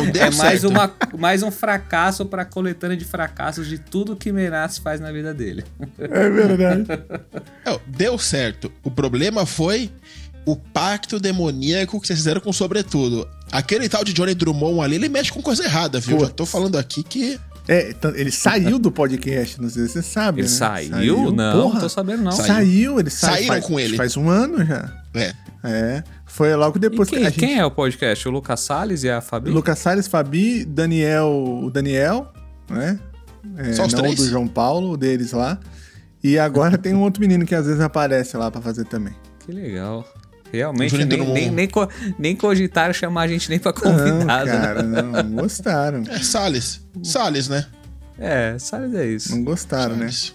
Não, 0.01 0.11
deu 0.11 0.23
é 0.23 0.31
mais, 0.31 0.61
certo. 0.61 0.69
uma, 0.69 0.93
mais 1.17 1.43
um 1.43 1.51
fracasso 1.51 2.27
pra 2.27 2.45
coletânea 2.45 2.97
de 2.97 3.05
fracassos 3.05 3.69
de 3.69 3.79
tudo 3.79 4.17
que 4.17 4.33
Menace 4.33 4.81
faz 4.81 5.01
na 5.01 5.13
vida 5.13 5.33
dele. 5.33 5.65
É 5.99 6.29
verdade. 6.31 6.87
Não, 7.65 7.81
deu 7.87 8.19
certo. 8.19 8.73
O 8.83 8.91
problema 8.91 9.47
foi 9.47 9.91
o 10.45 10.57
pacto 10.57 11.21
demoníaco 11.21 12.01
que 12.01 12.07
vocês 12.07 12.19
fizeram 12.19 12.41
com 12.41 12.51
o 12.51 12.55
sobretudo. 12.55 13.29
Aquele 13.53 13.89
tal 13.89 14.05
de 14.05 14.13
Johnny 14.13 14.35
Drummond 14.35 14.81
ali, 14.81 14.97
ele 14.97 15.09
mexe 15.09 15.33
com 15.33 15.43
coisa 15.43 15.65
errada, 15.65 16.01
viu? 16.01 16.17
Putz. 16.17 16.29
Já 16.29 16.35
tô 16.35 16.47
falando 16.47 16.77
aqui 16.77 17.03
que. 17.03 17.39
É, 17.69 17.91
então, 17.91 18.13
ele 18.17 18.33
saiu 18.33 18.79
do 18.79 18.91
podcast, 18.91 19.61
não 19.61 19.69
sei 19.69 19.87
se 19.87 19.93
você 19.93 20.03
sabe. 20.03 20.41
Ele 20.41 20.49
né? 20.49 20.55
saiu? 20.55 21.31
Não, 21.31 21.63
Porra. 21.63 21.75
não 21.75 21.81
tô 21.81 21.89
sabendo 21.89 22.23
não. 22.23 22.33
Saiu. 22.33 22.47
Saiu, 22.47 23.01
ele 23.01 23.11
saiu. 23.11 23.35
Saíram 23.35 23.55
faz, 23.55 23.65
com 23.67 23.79
ele. 23.79 23.97
Faz 23.97 24.17
um 24.17 24.29
ano 24.29 24.65
já. 24.65 24.93
É. 25.15 25.33
É. 25.63 26.03
Foi 26.33 26.55
logo 26.55 26.77
E 26.79 26.81
depois 26.81 27.09
quem, 27.09 27.19
que 27.21 27.27
a 27.27 27.31
gente. 27.31 27.39
quem 27.41 27.59
é 27.59 27.65
o 27.65 27.71
podcast? 27.71 28.27
O 28.29 28.31
Lucas 28.31 28.61
Salles 28.61 29.03
e 29.03 29.11
a 29.11 29.21
Fabi? 29.21 29.51
Lucas 29.51 29.79
Salles, 29.79 30.07
Fabi, 30.07 30.65
Daniel, 30.65 31.29
o 31.63 31.71
Daniel, 31.71 32.33
né? 32.69 32.99
É, 33.57 33.73
Só 33.73 33.85
os 33.87 33.93
não 33.93 34.01
o 34.01 34.03
três? 34.03 34.17
do 34.17 34.27
João 34.29 34.47
Paulo, 34.47 34.93
o 34.93 34.97
deles 34.97 35.33
lá. 35.33 35.59
E 36.23 36.39
agora 36.39 36.79
tem 36.79 36.95
um 36.95 37.01
outro 37.01 37.21
menino 37.21 37.45
que 37.45 37.55
às 37.55 37.67
vezes 37.67 37.81
aparece 37.81 38.37
lá 38.37 38.51
pra 38.51 38.61
fazer 38.61 38.85
também. 38.85 39.15
Que 39.45 39.51
legal. 39.53 40.07
Realmente, 40.53 40.97
nem, 41.05 41.07
nem, 41.33 41.51
nem, 41.51 41.69
co- 41.69 41.89
nem 42.19 42.35
cogitaram 42.37 42.93
chamar 42.93 43.23
a 43.23 43.29
gente 43.29 43.49
nem 43.49 43.59
pra 43.59 43.73
Não, 43.73 43.81
convidado. 43.83 44.47
né? 44.47 44.61
cara, 44.61 44.83
não, 44.83 45.03
não 45.23 45.31
gostaram. 45.43 46.03
É 46.09 46.19
Salles. 46.19 46.81
Salles, 47.03 47.49
né? 47.49 47.67
É, 48.19 48.57
Salles 48.59 48.95
é 48.95 49.07
isso. 49.07 49.35
Não 49.35 49.45
gostaram, 49.45 49.97
né? 49.97 50.11
Salles. 50.11 50.35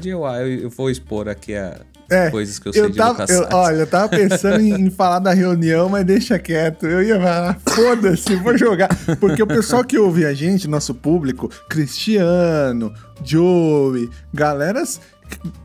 Dia 0.00 0.12
eu, 0.12 0.24
eu, 0.24 0.46
eu 0.62 0.70
vou 0.70 0.88
expor 0.90 1.28
aqui 1.28 1.54
a 1.54 1.80
É, 2.12 2.30
coisas 2.30 2.58
que 2.58 2.68
eu 2.68 2.72
sei 2.72 2.82
Eu 2.82 2.90
de 2.90 2.96
tava, 2.98 3.10
Lucas 3.12 3.30
eu, 3.30 3.48
olha, 3.52 3.76
eu 3.76 3.86
tava 3.86 4.08
pensando 4.08 4.60
em, 4.60 4.86
em 4.86 4.90
falar 4.90 5.18
da 5.18 5.32
reunião, 5.32 5.88
mas 5.88 6.04
deixa 6.04 6.38
quieto. 6.38 6.86
Eu 6.86 7.02
ia 7.02 7.16
falar, 7.20 7.58
foda-se, 7.68 8.34
vou 8.36 8.56
jogar. 8.56 8.88
Porque 9.20 9.42
o 9.42 9.46
pessoal 9.46 9.82
que 9.84 9.98
ouve 9.98 10.24
a 10.26 10.32
gente, 10.34 10.68
nosso 10.68 10.94
público, 10.94 11.48
Cristiano, 11.68 12.92
Joey, 13.24 14.08
galeras 14.32 15.00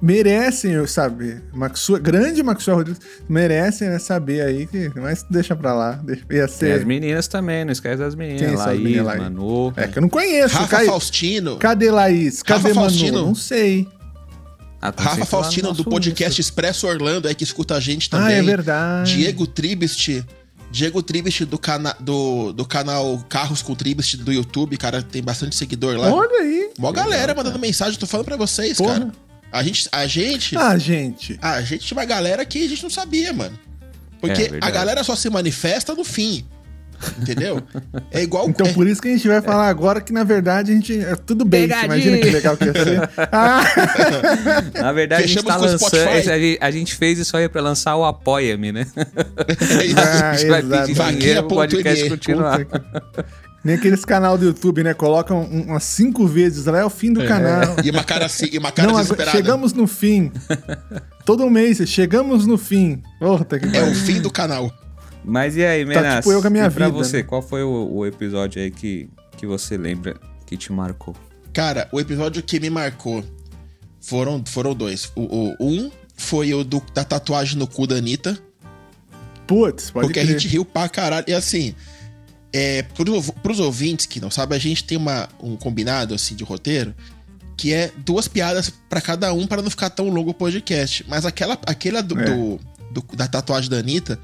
merecem, 0.02 0.72
eu 0.74 0.88
saber. 0.88 1.44
Maxua, 1.54 2.00
grande 2.00 2.42
Maxwell 2.42 2.78
Rodrigues, 2.78 3.02
merecem 3.28 3.90
né, 3.90 4.00
saber 4.00 4.42
aí, 4.42 4.66
que, 4.66 4.90
mas 4.96 5.26
deixa 5.30 5.56
pra 5.56 5.74
lá. 5.74 6.00
Deixa, 6.04 6.22
ia 6.22 6.28
Tem 6.28 6.42
as 6.42 6.52
ser. 6.52 6.86
meninas 6.86 7.28
também, 7.28 7.66
não 7.66 7.72
esquece 7.72 7.98
das 7.98 8.16
meninas. 8.16 8.42
Quem 8.42 8.56
Laís, 8.56 8.82
meninas, 8.82 9.06
Laís? 9.06 9.22
Manu. 9.24 9.74
É 9.76 9.88
que 9.88 9.98
eu 9.98 10.02
não 10.02 10.10
conheço. 10.10 10.56
Rafa 10.56 10.70
Cai- 10.78 10.86
Faustino. 10.86 11.58
Cadê 11.58 11.92
Laís? 11.92 12.42
Cadê 12.44 12.70
Rafa 12.70 12.76
Manu? 12.76 12.90
Faustino. 12.90 13.26
Não 13.26 13.36
sei. 13.36 13.88
Ah, 14.82 14.92
tá 14.92 15.04
Rafa 15.04 15.26
Faustino 15.26 15.74
do 15.74 15.84
podcast 15.84 16.40
Insta. 16.40 16.42
Expresso 16.52 16.88
Orlando, 16.88 17.28
aí 17.28 17.34
que 17.36 17.44
escuta 17.44 17.76
a 17.76 17.80
gente 17.80 18.08
Ah, 18.12 18.18
também. 18.20 18.36
é 18.36 18.42
verdade. 18.44 19.16
Diego 19.16 19.48
Tribest. 19.48 20.24
Diego 20.70 21.02
Tribest 21.02 21.46
do, 21.46 21.58
cana 21.58 21.96
do, 22.00 22.52
do 22.52 22.66
canal 22.66 23.24
Carros 23.30 23.62
com 23.62 23.74
Tribest 23.74 24.18
do 24.18 24.32
YouTube, 24.34 24.76
cara, 24.78 25.02
tem 25.02 25.24
bastante 25.24 25.56
seguidor 25.56 25.98
lá. 25.98 26.12
Olha 26.14 26.42
aí. 26.42 26.70
Mó 26.78 26.92
galera 26.92 27.34
mandando 27.34 27.58
mensagem, 27.58 27.98
tô 27.98 28.06
falando 28.06 28.26
pra 28.26 28.36
vocês, 28.38 28.78
Porra. 28.78 29.00
cara. 29.00 29.12
A 29.52 29.64
gente, 29.64 29.88
a 29.94 30.06
gente, 30.06 30.58
Ah, 30.58 30.78
gente. 30.78 31.40
a 31.42 31.62
gente 31.62 31.86
tinha 31.86 31.98
uma 31.98 32.04
galera 32.06 32.46
que 32.46 32.66
a 32.66 32.68
gente 32.70 32.84
não 32.84 32.90
sabia, 32.90 33.32
mano. 33.32 33.58
Porque 34.20 34.42
É, 34.44 34.60
a 34.62 34.70
galera 34.70 35.04
só 35.06 35.16
se 35.16 35.30
manifesta 35.30 35.96
no 35.96 36.04
fim. 36.04 36.46
Entendeu? 37.20 37.62
É 38.12 38.24
igual. 38.24 38.50
Então, 38.50 38.66
é, 38.68 38.74
por 38.74 38.88
isso 38.88 39.02
que 39.02 39.08
a 39.08 39.12
gente 39.12 39.28
vai 39.28 39.42
falar 39.42 39.68
agora 39.68 40.02
que, 40.02 40.12
na 40.12 40.24
verdade, 40.24 40.72
a 40.72 40.76
gente. 40.76 41.00
É 41.00 41.16
tudo 41.16 41.46
bem. 41.46 41.66
Imagina 41.66 42.18
que 42.18 42.30
legal 42.30 42.58
que 42.58 42.66
ia 42.66 42.74
ser. 42.74 43.10
Ah, 43.32 43.64
Na 44.74 44.92
verdade, 44.92 45.24
a 45.24 45.28
gente 45.28 45.44
tá 45.44 45.58
lançando. 45.58 45.96
A 46.60 46.72
gente, 46.72 46.96
fez 46.96 47.20
isso 47.20 47.36
aí 47.38 47.48
pra 47.48 47.62
lançar 47.62 47.96
o 47.96 48.06
Apoia-me, 48.06 48.72
né? 48.72 48.88
Ah, 49.98 50.32
a 50.32 50.34
gente 50.36 50.50
vai 50.50 50.62
exato. 50.62 50.88
pedir 50.88 51.18
dinheiro 51.18 51.44
pro 51.44 51.56
podcast 51.58 52.10
continuar. 52.10 52.66
Nem 53.64 53.76
aqueles 53.76 54.06
canal 54.06 54.38
do 54.38 54.46
YouTube, 54.46 54.84
né? 54.84 54.94
Colocam 54.94 55.42
um- 55.42 55.64
umas 55.64 55.84
cinco 55.84 56.26
vezes 56.26 56.66
lá, 56.66 56.80
é 56.80 56.86
o 56.86 56.90
fim 56.90 57.12
do 57.12 57.26
canal. 57.26 57.76
E 57.84 57.90
uma 57.92 58.04
cara 58.04 58.26
assim, 58.26 58.48
e 58.52 58.58
uma 58.58 58.72
cara 58.72 58.88
Não, 58.88 58.96
desesperada. 58.96 59.38
chegamos 59.38 59.74
no 59.74 59.86
fim. 59.88 60.32
Todo 61.26 61.50
mês, 61.50 61.78
chegamos 61.90 62.46
no 62.46 62.58
fim. 62.58 63.02
Puta 63.20 63.60
que 63.60 63.76
É 63.78 63.84
o 63.84 63.94
fim 63.94 64.22
do 64.22 64.32
canal. 64.32 64.72
Mas 65.30 65.58
e 65.58 65.66
aí, 65.66 65.84
Menas? 65.86 66.18
tipo 66.18 66.32
eu 66.32 66.42
com 66.42 66.48
a 66.48 66.50
minha 66.50 66.66
e 66.68 66.72
pra 66.72 66.86
vida, 66.88 66.98
você, 66.98 67.18
né? 67.18 67.24
qual 67.24 67.42
foi 67.42 67.62
o, 67.64 67.90
o 67.92 68.06
episódio 68.06 68.62
aí 68.62 68.72
que, 68.72 69.10
que 69.36 69.46
você 69.46 69.78
lembra 69.78 70.16
que 70.46 70.56
te 70.56 70.72
marcou? 70.72 71.16
Cara, 71.54 71.90
o 71.92 72.00
episódio 72.00 72.42
que 72.42 72.60
me 72.60 72.70
marcou 72.70 73.24
foram, 74.00 74.42
foram 74.48 74.74
dois. 74.74 75.12
O, 75.16 75.22
o- 75.22 75.56
um 75.60 75.92
foi 76.16 76.54
o 76.54 76.64
do- 76.64 76.82
da 76.94 77.04
tatuagem 77.04 77.58
no 77.58 77.68
cu 77.68 77.86
da 77.86 77.96
Anitta. 77.96 78.38
Putz, 79.46 79.92
pode 79.92 80.08
Porque 80.08 80.20
crer. 80.22 80.30
a 80.30 80.32
gente 80.40 80.48
riu 80.48 80.64
pra 80.66 80.88
caralho. 80.90 81.26
E 81.28 81.34
assim, 81.34 81.74
é, 82.54 82.84
pros, 82.84 83.30
pros 83.44 83.60
ouvintes 83.60 84.06
que 84.06 84.20
não 84.20 84.30
sabem, 84.32 84.56
a 84.56 84.60
gente 84.60 84.84
tem 84.84 84.98
uma, 84.98 85.28
um 85.42 85.56
combinado 85.56 86.14
assim 86.14 86.36
de 86.36 86.44
roteiro 86.44 86.94
que 87.56 87.74
é 87.74 87.92
duas 88.06 88.28
piadas 88.28 88.72
para 88.88 89.02
cada 89.02 89.34
um 89.34 89.48
para 89.48 89.64
não 89.64 89.70
ficar 89.72 89.90
tão 89.90 90.10
longo 90.10 90.30
o 90.30 90.34
podcast. 90.34 91.04
Mas 91.08 91.26
aquela, 91.26 91.58
aquela 91.66 92.02
do, 92.04 92.20
é. 92.20 92.24
do, 92.26 92.60
do, 92.92 93.16
da 93.16 93.28
tatuagem 93.28 93.68
da 93.70 93.78
Anitta, 93.78 94.20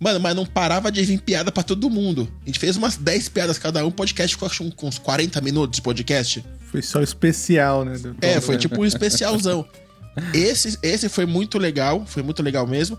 mano, 0.00 0.18
mas 0.18 0.34
não 0.34 0.46
parava 0.46 0.90
de 0.90 1.04
vir 1.04 1.20
piada 1.20 1.52
para 1.52 1.62
todo 1.62 1.90
mundo. 1.90 2.26
A 2.42 2.46
gente 2.46 2.58
fez 2.58 2.76
umas 2.76 2.96
10 2.96 3.28
piadas 3.28 3.58
cada 3.58 3.84
um, 3.86 3.90
podcast 3.90 4.34
ficou 4.34 4.46
acho, 4.46 4.70
com 4.72 4.88
uns 4.88 4.98
40 4.98 5.40
minutos 5.42 5.76
de 5.76 5.82
podcast. 5.82 6.42
Foi 6.70 6.80
só 6.80 7.02
especial, 7.02 7.84
né? 7.84 7.94
É, 8.22 8.40
foi 8.40 8.56
tipo 8.56 8.80
um 8.80 8.84
especialzão. 8.86 9.68
esse, 10.32 10.78
esse 10.82 11.08
foi 11.08 11.26
muito 11.26 11.58
legal, 11.58 12.04
foi 12.06 12.22
muito 12.22 12.42
legal 12.42 12.66
mesmo. 12.66 12.98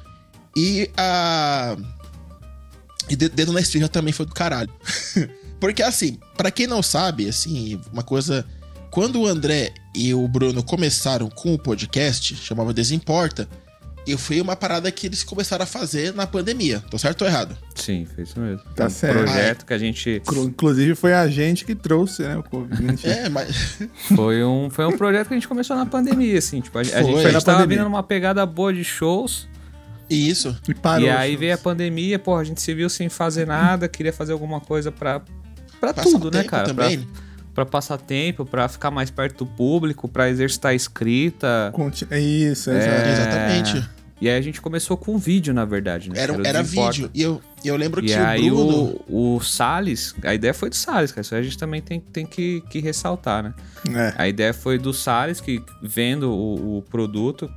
E 0.56 0.90
a. 0.96 1.76
E 3.10 3.16
Dedo 3.16 3.52
na 3.52 3.60
Esfirra 3.60 3.90
também 3.90 4.14
foi 4.14 4.26
do 4.26 4.34
caralho. 4.34 4.72
Porque 5.60 5.82
assim, 5.82 6.20
para 6.38 6.52
quem 6.52 6.68
não 6.68 6.82
sabe, 6.82 7.28
assim, 7.28 7.80
uma 7.92 8.04
coisa 8.04 8.46
quando 8.92 9.22
o 9.22 9.28
André 9.28 9.74
e 9.96 10.14
o 10.14 10.28
Bruno 10.28 10.62
começaram 10.64 11.30
com 11.30 11.54
o 11.54 11.60
podcast, 11.60 12.36
chamava 12.36 12.74
Desimporta, 12.74 13.48
e 14.06 14.18
foi 14.18 14.42
uma 14.42 14.56
parada 14.56 14.92
que 14.92 15.08
eles 15.08 15.24
começaram 15.24 15.64
a 15.64 15.66
fazer 15.66 16.14
na 16.14 16.26
pandemia. 16.26 16.84
Tô 16.90 16.98
certo 16.98 17.22
ou 17.22 17.28
errado? 17.28 17.56
Sim, 17.76 18.06
foi 18.06 18.24
isso 18.24 18.40
mesmo. 18.40 18.64
Tá 18.76 18.88
um 18.88 18.90
certo. 18.90 19.18
projeto 19.18 19.66
que 19.66 19.74
a 19.74 19.78
gente. 19.78 20.22
Inclusive 20.38 20.96
foi 20.96 21.14
a 21.14 21.28
gente 21.28 21.64
que 21.64 21.76
trouxe, 21.76 22.24
né? 22.24 22.38
O 22.38 22.44
Covid. 22.44 23.00
é, 23.08 23.30
mas. 23.30 23.80
Foi 24.16 24.44
um, 24.44 24.70
foi 24.70 24.86
um 24.86 24.98
projeto 24.98 25.28
que 25.28 25.34
a 25.34 25.38
gente 25.38 25.48
começou 25.48 25.76
na 25.76 25.86
pandemia, 25.86 26.38
assim. 26.38 26.60
Tipo, 26.60 26.78
a, 26.78 26.82
a 26.82 26.84
gente, 26.84 26.98
a 26.98 27.32
gente 27.32 27.46
tava 27.46 27.60
pandemia. 27.60 27.78
vindo 27.78 27.84
numa 27.86 28.04
pegada 28.04 28.46
boa 28.46 28.74
de 28.74 28.84
shows. 28.84 29.48
Isso. 30.10 30.56
E, 30.68 30.74
parou, 30.74 31.08
e 31.08 31.10
aí 31.10 31.36
veio 31.36 31.54
a 31.54 31.58
pandemia, 31.58 32.20
porra, 32.20 32.42
a 32.42 32.44
gente 32.44 32.62
se 32.62 32.74
viu 32.74 32.90
sem 32.90 33.08
fazer 33.08 33.48
nada, 33.48 33.88
queria 33.88 34.12
fazer 34.12 34.34
alguma 34.34 34.60
coisa 34.60 34.92
pra, 34.92 35.22
pra 35.80 35.94
tudo, 35.94 36.30
né, 36.30 36.44
cara? 36.44 36.68
Também. 36.68 37.00
Pra, 37.00 37.31
para 37.54 37.66
passar 37.66 37.98
tempo, 37.98 38.46
para 38.46 38.68
ficar 38.68 38.92
mais 38.92 39.10
perto 39.10 39.44
do 39.44 39.52
público, 39.52 40.08
para 40.08 40.30
exercitar 40.30 40.72
a 40.72 40.76
escrita. 40.76 41.72
É 42.10 42.20
isso, 42.20 42.70
é... 42.72 43.12
exatamente. 43.12 43.90
E 44.22 44.30
aí 44.30 44.38
a 44.38 44.42
gente 44.42 44.62
começou 44.62 44.96
com 44.96 45.18
vídeo, 45.18 45.52
na 45.52 45.66
verdade, 45.66 46.12
né? 46.12 46.20
Era, 46.20 46.34
era, 46.34 46.48
era 46.48 46.64
vídeo. 46.64 47.10
E 47.12 47.24
eu, 47.24 47.42
eu 47.66 47.76
lembro 47.76 48.04
e 48.04 48.08
que 48.08 48.14
aí 48.14 48.52
o 48.52 48.56
Bruno... 48.56 49.02
O, 49.10 49.36
o 49.38 49.42
Salles, 49.42 50.14
a 50.24 50.36
ideia 50.36 50.54
foi 50.54 50.70
do 50.70 50.76
Salles, 50.76 51.12
cara. 51.12 51.22
Isso 51.22 51.34
a 51.34 51.42
gente 51.42 51.58
também 51.58 51.82
tem, 51.82 52.00
tem 52.00 52.24
que, 52.24 52.62
que 52.70 52.80
ressaltar, 52.80 53.42
né? 53.42 53.54
É. 53.90 54.14
A 54.16 54.28
ideia 54.28 54.54
foi 54.54 54.78
do 54.78 54.94
Salles, 54.94 55.42
que 55.42 55.64
vendo 55.82 56.32
o, 56.32 56.78
o 56.78 56.82
produto, 56.84 57.52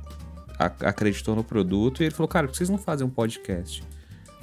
acreditou 0.57 1.35
no 1.35 1.43
produto, 1.43 2.01
e 2.01 2.07
ele 2.07 2.15
falou, 2.15 2.27
cara, 2.27 2.47
por 2.47 2.53
que 2.53 2.57
vocês 2.57 2.69
não 2.69 2.79
fazem 2.79 3.05
um 3.05 3.11
podcast? 3.11 3.83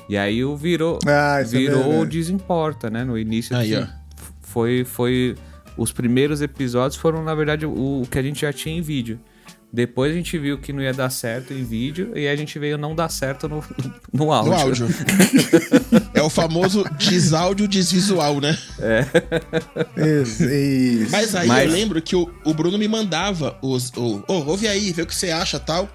E 0.09 0.17
aí 0.17 0.45
o 0.45 0.57
virou, 0.57 1.01
ah, 1.05 1.43
virou 1.45 1.93
é 1.93 1.99
o 1.99 2.05
Desimporta, 2.05 2.89
né? 2.89 3.03
No 3.03 3.19
início 3.19 3.57
aí, 3.57 3.75
do, 3.75 3.89
foi, 4.53 4.85
foi. 4.85 5.35
Os 5.77 5.91
primeiros 5.91 6.43
episódios 6.43 7.01
foram, 7.01 7.25
na 7.25 7.35
verdade, 7.35 7.65
o, 7.65 8.03
o 8.03 8.07
que 8.07 8.19
a 8.19 8.23
gente 8.23 8.43
já 8.43 8.53
tinha 8.53 8.77
em 8.77 8.83
vídeo. 8.83 9.19
Depois 9.73 10.13
a 10.13 10.15
gente 10.15 10.37
viu 10.37 10.59
que 10.59 10.71
não 10.71 10.83
ia 10.83 10.93
dar 10.93 11.09
certo 11.09 11.55
em 11.55 11.65
vídeo 11.65 12.13
e 12.15 12.29
a 12.29 12.37
gente 12.37 12.59
veio 12.59 12.77
não 12.77 12.95
dar 12.95 13.09
certo 13.09 13.49
no, 13.49 13.65
no 14.13 14.31
áudio. 14.31 14.53
No 14.53 14.59
áudio. 14.59 14.89
é 16.13 16.21
o 16.21 16.29
famoso 16.29 16.85
desáudio 16.99 17.67
desvisual, 17.67 18.39
né? 18.39 18.59
É. 18.79 19.07
Isso, 20.21 20.45
Mas 21.11 21.35
aí 21.35 21.49
Mas... 21.49 21.65
eu 21.65 21.73
lembro 21.73 22.03
que 22.03 22.15
o, 22.15 22.31
o 22.45 22.53
Bruno 22.53 22.77
me 22.77 22.87
mandava 22.87 23.57
os. 23.63 23.91
O, 23.97 24.23
oh, 24.29 24.51
ouve 24.51 24.69
aí, 24.69 24.93
vê 24.93 25.01
o 25.01 25.07
que 25.07 25.15
você 25.15 25.31
acha 25.31 25.59
tal. 25.59 25.89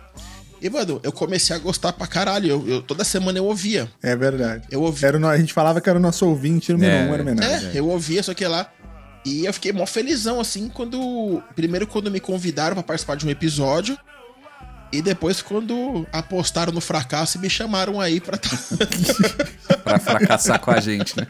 E, 0.62 0.70
mano, 0.70 1.00
eu 1.04 1.12
comecei 1.12 1.56
a 1.56 1.60
gostar 1.60 1.94
pra 1.94 2.08
caralho. 2.08 2.50
Eu, 2.50 2.68
eu 2.68 2.82
toda 2.82 3.04
semana 3.04 3.38
eu 3.38 3.46
ouvia. 3.46 3.90
É 4.02 4.16
verdade. 4.16 4.68
Eu 4.72 4.82
ouvia. 4.82 5.08
Era, 5.10 5.30
a 5.30 5.38
gente 5.38 5.54
falava 5.54 5.80
que 5.80 5.90
era 5.90 6.00
o 6.00 6.02
nosso 6.02 6.26
ouvinte 6.26 6.72
número 6.72 6.92
é, 6.92 7.04
um, 7.04 7.14
era 7.14 7.22
homenagem. 7.22 7.70
É, 7.70 7.80
eu 7.80 7.88
ouvia, 7.88 8.24
só 8.24 8.34
que 8.34 8.46
lá. 8.46 8.72
E 9.26 9.46
eu 9.46 9.54
fiquei 9.54 9.74
mó 9.74 9.86
felizão, 9.86 10.40
assim, 10.40 10.70
quando. 10.70 11.44
Primeiro, 11.56 11.86
quando 11.86 12.10
me 12.10 12.20
convidaram 12.20 12.76
para 12.76 12.84
participar 12.84 13.16
de 13.16 13.26
um 13.26 13.30
episódio. 13.30 13.98
E 14.92 15.02
depois, 15.02 15.42
quando 15.42 16.08
apostaram 16.14 16.72
no 16.72 16.80
fracasso 16.80 17.38
e 17.38 17.42
me 17.42 17.50
chamaram 17.50 18.00
aí 18.00 18.22
pra. 18.22 18.40
pra 19.84 20.00
fracassar 20.00 20.60
com 20.60 20.72
a 20.72 20.80
gente, 20.80 21.18
né? 21.18 21.28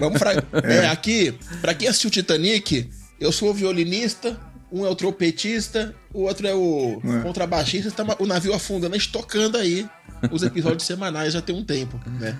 Vamos 0.00 0.18
fra... 0.18 0.32
é. 0.64 0.78
é, 0.78 0.88
aqui, 0.88 1.38
pra 1.60 1.74
quem 1.74 1.86
assistiu 1.86 2.10
Titanic, 2.10 2.90
eu 3.20 3.30
sou 3.30 3.50
o 3.50 3.54
violinista, 3.54 4.36
um 4.70 4.84
é 4.84 4.90
o 4.90 4.94
trompetista, 4.94 5.94
o 6.12 6.22
outro 6.22 6.46
é 6.46 6.54
o 6.54 7.00
é. 7.02 7.22
contrabaixista, 7.22 7.90
tá 7.90 8.16
o 8.18 8.26
navio 8.26 8.52
afundando, 8.54 8.94
a 8.94 8.98
gente 8.98 9.10
tocando 9.10 9.56
aí 9.56 9.88
os 10.30 10.42
episódios 10.42 10.84
semanais 10.86 11.32
já 11.32 11.42
tem 11.42 11.54
um 11.54 11.64
tempo, 11.64 11.98
né? 12.20 12.36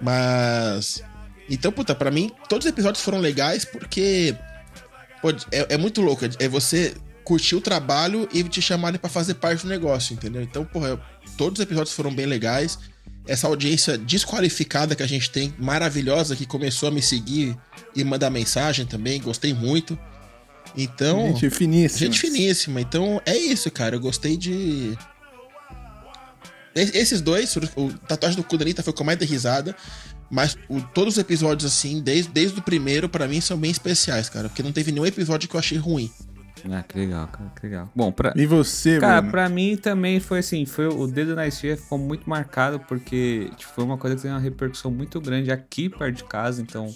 Mas. 0.00 1.02
Então, 1.48 1.72
puta, 1.72 1.94
pra 1.94 2.10
mim, 2.10 2.30
todos 2.48 2.64
os 2.64 2.70
episódios 2.70 3.02
foram 3.02 3.18
legais 3.18 3.64
porque. 3.64 4.34
Pô, 5.20 5.30
é, 5.52 5.74
é 5.74 5.76
muito 5.76 6.00
louco. 6.00 6.24
É 6.38 6.48
você 6.48 6.94
curtir 7.24 7.54
o 7.54 7.60
trabalho 7.60 8.28
e 8.32 8.42
te 8.44 8.62
chamarem 8.62 8.98
para 8.98 9.10
fazer 9.10 9.34
parte 9.34 9.62
do 9.62 9.68
negócio, 9.68 10.14
entendeu? 10.14 10.42
Então, 10.42 10.64
porra, 10.64 11.00
todos 11.36 11.58
os 11.58 11.62
episódios 11.62 11.94
foram 11.94 12.14
bem 12.14 12.26
legais. 12.26 12.78
Essa 13.26 13.46
audiência 13.46 13.98
desqualificada 13.98 14.96
que 14.96 15.02
a 15.02 15.06
gente 15.06 15.30
tem, 15.30 15.54
maravilhosa, 15.58 16.34
que 16.34 16.46
começou 16.46 16.88
a 16.88 16.92
me 16.92 17.02
seguir 17.02 17.56
e 17.94 18.02
mandar 18.02 18.30
mensagem 18.30 18.86
também, 18.86 19.20
gostei 19.20 19.52
muito. 19.52 19.98
Então. 20.76 21.28
Gente 21.28 21.50
finíssima. 21.50 21.98
Gente 21.98 22.20
finíssima. 22.20 22.80
Então 22.80 23.20
é 23.26 23.36
isso, 23.36 23.70
cara. 23.70 23.96
Eu 23.96 24.00
gostei 24.00 24.36
de. 24.36 24.96
Esses 26.74 27.20
dois, 27.20 27.54
o 27.76 27.88
Tatuagem 28.06 28.36
do 28.36 28.44
Kudanita 28.44 28.82
foi 28.82 28.92
com 28.92 29.02
mais 29.02 29.18
de 29.18 29.24
risada. 29.24 29.74
Mas 30.30 30.56
o, 30.68 30.80
todos 30.80 31.14
os 31.14 31.18
episódios, 31.18 31.70
assim, 31.70 32.00
desde, 32.00 32.30
desde 32.30 32.60
o 32.60 32.62
primeiro, 32.62 33.08
para 33.08 33.26
mim, 33.26 33.40
são 33.40 33.58
bem 33.58 33.70
especiais, 33.70 34.28
cara. 34.28 34.48
Porque 34.48 34.62
não 34.62 34.70
teve 34.70 34.92
nenhum 34.92 35.04
episódio 35.04 35.48
que 35.48 35.56
eu 35.56 35.58
achei 35.58 35.76
ruim. 35.76 36.10
Ah, 36.70 36.82
que 36.82 36.98
legal, 36.98 37.26
cara, 37.28 37.50
que 37.58 37.66
legal. 37.66 37.90
Bom, 37.94 38.12
pra... 38.12 38.32
E 38.36 38.46
você, 38.46 38.98
Cara, 38.98 39.20
Bruno? 39.20 39.32
pra 39.32 39.48
mim 39.48 39.76
também 39.76 40.20
foi 40.20 40.40
assim, 40.40 40.66
foi 40.66 40.86
o 40.86 41.06
dedo 41.06 41.34
na 41.34 41.46
esfirra 41.46 41.76
ficou 41.76 41.98
muito 41.98 42.28
marcado, 42.28 42.78
porque 42.80 43.50
tipo, 43.56 43.72
foi 43.72 43.82
uma 43.82 43.96
coisa 43.96 44.16
que 44.16 44.22
tem 44.22 44.30
uma 44.30 44.38
repercussão 44.40 44.90
muito 44.90 45.20
grande 45.20 45.50
aqui 45.50 45.88
perto 45.88 46.16
de 46.16 46.24
casa, 46.24 46.60
então 46.60 46.94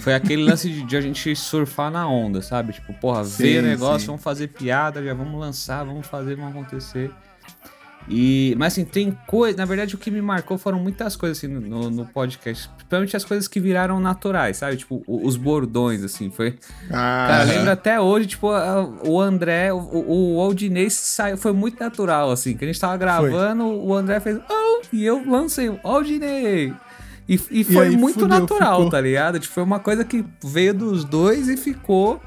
foi 0.00 0.14
aquele 0.14 0.44
lance 0.44 0.68
de, 0.68 0.82
de, 0.82 0.96
a 0.96 1.00
gente 1.00 1.34
surfar 1.34 1.90
na 1.90 2.06
onda, 2.08 2.42
sabe? 2.42 2.72
Tipo, 2.72 2.92
porra, 2.94 3.24
sim, 3.24 3.42
ver 3.42 3.64
o 3.64 3.66
negócio, 3.66 4.00
sim. 4.00 4.06
vamos 4.06 4.22
fazer 4.22 4.48
piada, 4.48 5.02
já 5.02 5.14
vamos 5.14 5.40
lançar, 5.40 5.84
vamos 5.84 6.06
fazer, 6.06 6.36
vamos 6.36 6.52
acontecer. 6.56 7.10
E, 8.08 8.54
mas 8.58 8.72
assim, 8.72 8.84
tem 8.84 9.16
coisa. 9.26 9.56
Na 9.56 9.64
verdade, 9.64 9.94
o 9.94 9.98
que 9.98 10.10
me 10.10 10.20
marcou 10.20 10.58
foram 10.58 10.78
muitas 10.78 11.14
coisas 11.16 11.38
assim 11.38 11.46
no, 11.46 11.88
no 11.90 12.06
podcast. 12.06 12.68
Principalmente 12.76 13.16
as 13.16 13.24
coisas 13.24 13.48
que 13.48 13.60
viraram 13.60 14.00
naturais, 14.00 14.56
sabe? 14.56 14.76
Tipo, 14.76 15.02
os 15.06 15.36
bordões, 15.36 16.02
assim. 16.02 16.30
Foi. 16.30 16.58
Ah, 16.90 17.26
cara, 17.28 17.44
lembro 17.44 17.70
até 17.70 18.00
hoje, 18.00 18.26
tipo, 18.26 18.48
o 19.06 19.20
André, 19.20 19.72
o, 19.72 20.34
o 20.36 20.40
Aldinei 20.40 20.90
saiu, 20.90 21.36
foi 21.36 21.52
muito 21.52 21.78
natural, 21.78 22.30
assim. 22.30 22.56
Que 22.56 22.64
a 22.64 22.66
gente 22.66 22.80
tava 22.80 22.96
gravando, 22.96 23.62
foi. 23.62 23.76
o 23.76 23.94
André 23.94 24.20
fez. 24.20 24.38
Oh! 24.50 24.82
E 24.92 25.04
eu 25.04 25.24
lancei, 25.24 25.72
Aldinei! 25.82 26.74
E, 27.28 27.40
e 27.50 27.64
foi 27.64 27.92
e 27.92 27.96
muito 27.96 28.20
fudeu, 28.20 28.28
natural, 28.28 28.76
ficou. 28.76 28.90
tá 28.90 29.00
ligado? 29.00 29.38
Tipo, 29.38 29.54
foi 29.54 29.62
uma 29.62 29.78
coisa 29.78 30.04
que 30.04 30.24
veio 30.42 30.74
dos 30.74 31.04
dois 31.04 31.48
e 31.48 31.56
ficou. 31.56 32.20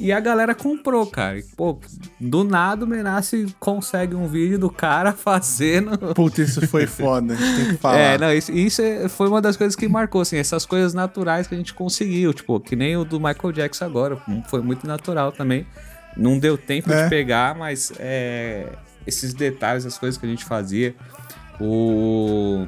E 0.00 0.12
a 0.12 0.18
galera 0.18 0.54
comprou, 0.54 1.06
cara. 1.06 1.38
Pô, 1.54 1.78
do 2.18 2.42
nada 2.42 2.86
o 2.86 2.88
Menace 2.88 3.54
consegue 3.60 4.14
um 4.14 4.26
vídeo 4.26 4.58
do 4.58 4.70
cara 4.70 5.12
fazendo. 5.12 5.98
Putz, 6.14 6.38
isso 6.38 6.66
foi 6.68 6.86
foda, 6.86 7.34
a 7.34 7.36
gente 7.36 7.56
tem 7.56 7.66
que 7.66 7.76
falar. 7.76 7.98
É, 7.98 8.18
não, 8.18 8.32
isso, 8.32 8.50
isso 8.50 8.80
é, 8.80 9.10
foi 9.10 9.28
uma 9.28 9.42
das 9.42 9.58
coisas 9.58 9.76
que 9.76 9.86
marcou, 9.86 10.22
assim, 10.22 10.38
essas 10.38 10.64
coisas 10.64 10.94
naturais 10.94 11.46
que 11.46 11.54
a 11.54 11.58
gente 11.58 11.74
conseguiu. 11.74 12.32
Tipo, 12.32 12.58
que 12.58 12.74
nem 12.74 12.96
o 12.96 13.04
do 13.04 13.20
Michael 13.20 13.52
Jackson 13.52 13.84
agora. 13.84 14.16
Foi 14.48 14.62
muito 14.62 14.86
natural 14.86 15.32
também. 15.32 15.66
Não 16.16 16.38
deu 16.38 16.56
tempo 16.56 16.90
é. 16.90 17.04
de 17.04 17.10
pegar, 17.10 17.54
mas 17.54 17.92
é, 17.98 18.72
esses 19.06 19.34
detalhes, 19.34 19.84
as 19.84 19.98
coisas 19.98 20.18
que 20.18 20.24
a 20.24 20.28
gente 20.28 20.46
fazia. 20.46 20.94
O. 21.60 22.66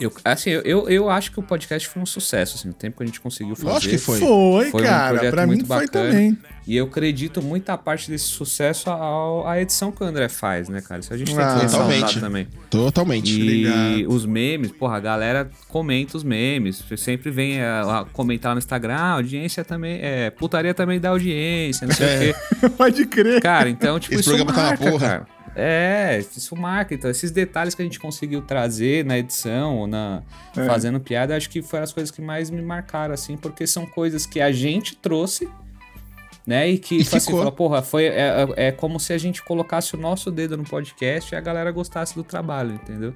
Eu, 0.00 0.12
assim, 0.24 0.50
eu, 0.50 0.88
eu 0.88 1.10
acho 1.10 1.32
que 1.32 1.40
o 1.40 1.42
podcast 1.42 1.88
foi 1.88 2.02
um 2.02 2.06
sucesso, 2.06 2.56
assim, 2.56 2.68
o 2.68 2.72
tempo 2.72 2.98
que 2.98 3.02
a 3.02 3.06
gente 3.06 3.20
conseguiu 3.20 3.56
fazer. 3.56 3.76
Acho 3.76 3.88
que 3.88 3.98
foi. 3.98 4.18
Foi, 4.18 4.70
foi 4.70 4.82
cara, 4.82 5.26
um 5.26 5.30
pra 5.30 5.46
mim 5.46 5.62
bacana, 5.62 5.78
foi 5.78 5.88
também. 5.88 6.38
E 6.66 6.76
eu 6.76 6.86
acredito 6.86 7.40
muita 7.40 7.78
parte 7.78 8.10
desse 8.10 8.24
sucesso 8.24 8.90
à, 8.90 9.52
à 9.52 9.60
edição 9.60 9.92
que 9.92 10.02
o 10.02 10.06
André 10.06 10.28
faz, 10.28 10.68
né, 10.68 10.80
cara? 10.80 11.00
Isso 11.00 11.14
a 11.14 11.16
gente 11.16 11.32
tem 11.32 11.44
ah, 11.44 11.60
que 11.60 11.66
totalmente. 11.66 12.20
também. 12.20 12.48
Totalmente. 12.68 13.40
E 13.40 13.66
Obrigado. 13.68 14.12
os 14.12 14.26
memes, 14.26 14.72
porra, 14.72 14.96
a 14.96 15.00
galera 15.00 15.48
comenta 15.68 16.16
os 16.16 16.24
memes. 16.24 16.82
Você 16.82 16.96
sempre 16.96 17.30
vem 17.30 17.62
a, 17.62 18.00
a 18.00 18.04
comentar 18.04 18.52
no 18.52 18.58
Instagram, 18.58 18.96
ah, 18.96 19.12
audiência 19.12 19.64
também, 19.64 20.00
é, 20.02 20.30
putaria 20.30 20.74
também 20.74 20.98
dá 20.98 21.10
audiência, 21.10 21.86
não 21.86 21.94
sei 21.94 22.06
é. 22.06 22.16
o 22.16 22.18
quê. 22.18 22.68
Pode 22.76 23.06
crer. 23.06 23.40
Cara, 23.40 23.68
então, 23.68 24.00
tipo, 24.00 24.14
Esse 24.14 24.22
isso 24.22 24.30
programa 24.30 24.52
marca, 24.60 24.76
tá 24.76 24.84
uma 24.84 24.90
porra. 24.90 25.08
cara. 25.08 25.35
É, 25.58 26.18
isso 26.18 26.54
marca. 26.54 26.94
Então, 26.94 27.10
esses 27.10 27.30
detalhes 27.30 27.74
que 27.74 27.80
a 27.80 27.84
gente 27.84 27.98
conseguiu 27.98 28.42
trazer 28.42 29.06
na 29.06 29.18
edição, 29.18 29.78
ou 29.78 29.86
na 29.86 30.22
é. 30.54 30.66
fazendo 30.66 31.00
piada, 31.00 31.34
acho 31.34 31.48
que 31.48 31.62
foram 31.62 31.84
as 31.84 31.94
coisas 31.94 32.10
que 32.10 32.20
mais 32.20 32.50
me 32.50 32.60
marcaram, 32.60 33.14
assim, 33.14 33.38
porque 33.38 33.66
são 33.66 33.86
coisas 33.86 34.26
que 34.26 34.38
a 34.38 34.52
gente 34.52 34.94
trouxe, 34.94 35.48
né? 36.46 36.68
E 36.68 36.78
que, 36.78 36.96
e 36.96 37.04
tipo 37.04 37.16
assim, 37.16 37.32
fala, 37.32 37.50
porra, 37.50 37.82
foi, 37.82 38.04
é, 38.04 38.46
é, 38.56 38.68
é 38.68 38.72
como 38.72 39.00
se 39.00 39.12
a 39.12 39.18
gente 39.18 39.42
colocasse 39.42 39.94
o 39.94 39.98
nosso 39.98 40.30
dedo 40.30 40.56
no 40.56 40.64
podcast 40.64 41.34
e 41.34 41.36
a 41.36 41.40
galera 41.40 41.70
gostasse 41.72 42.14
do 42.14 42.22
trabalho, 42.22 42.74
entendeu? 42.74 43.12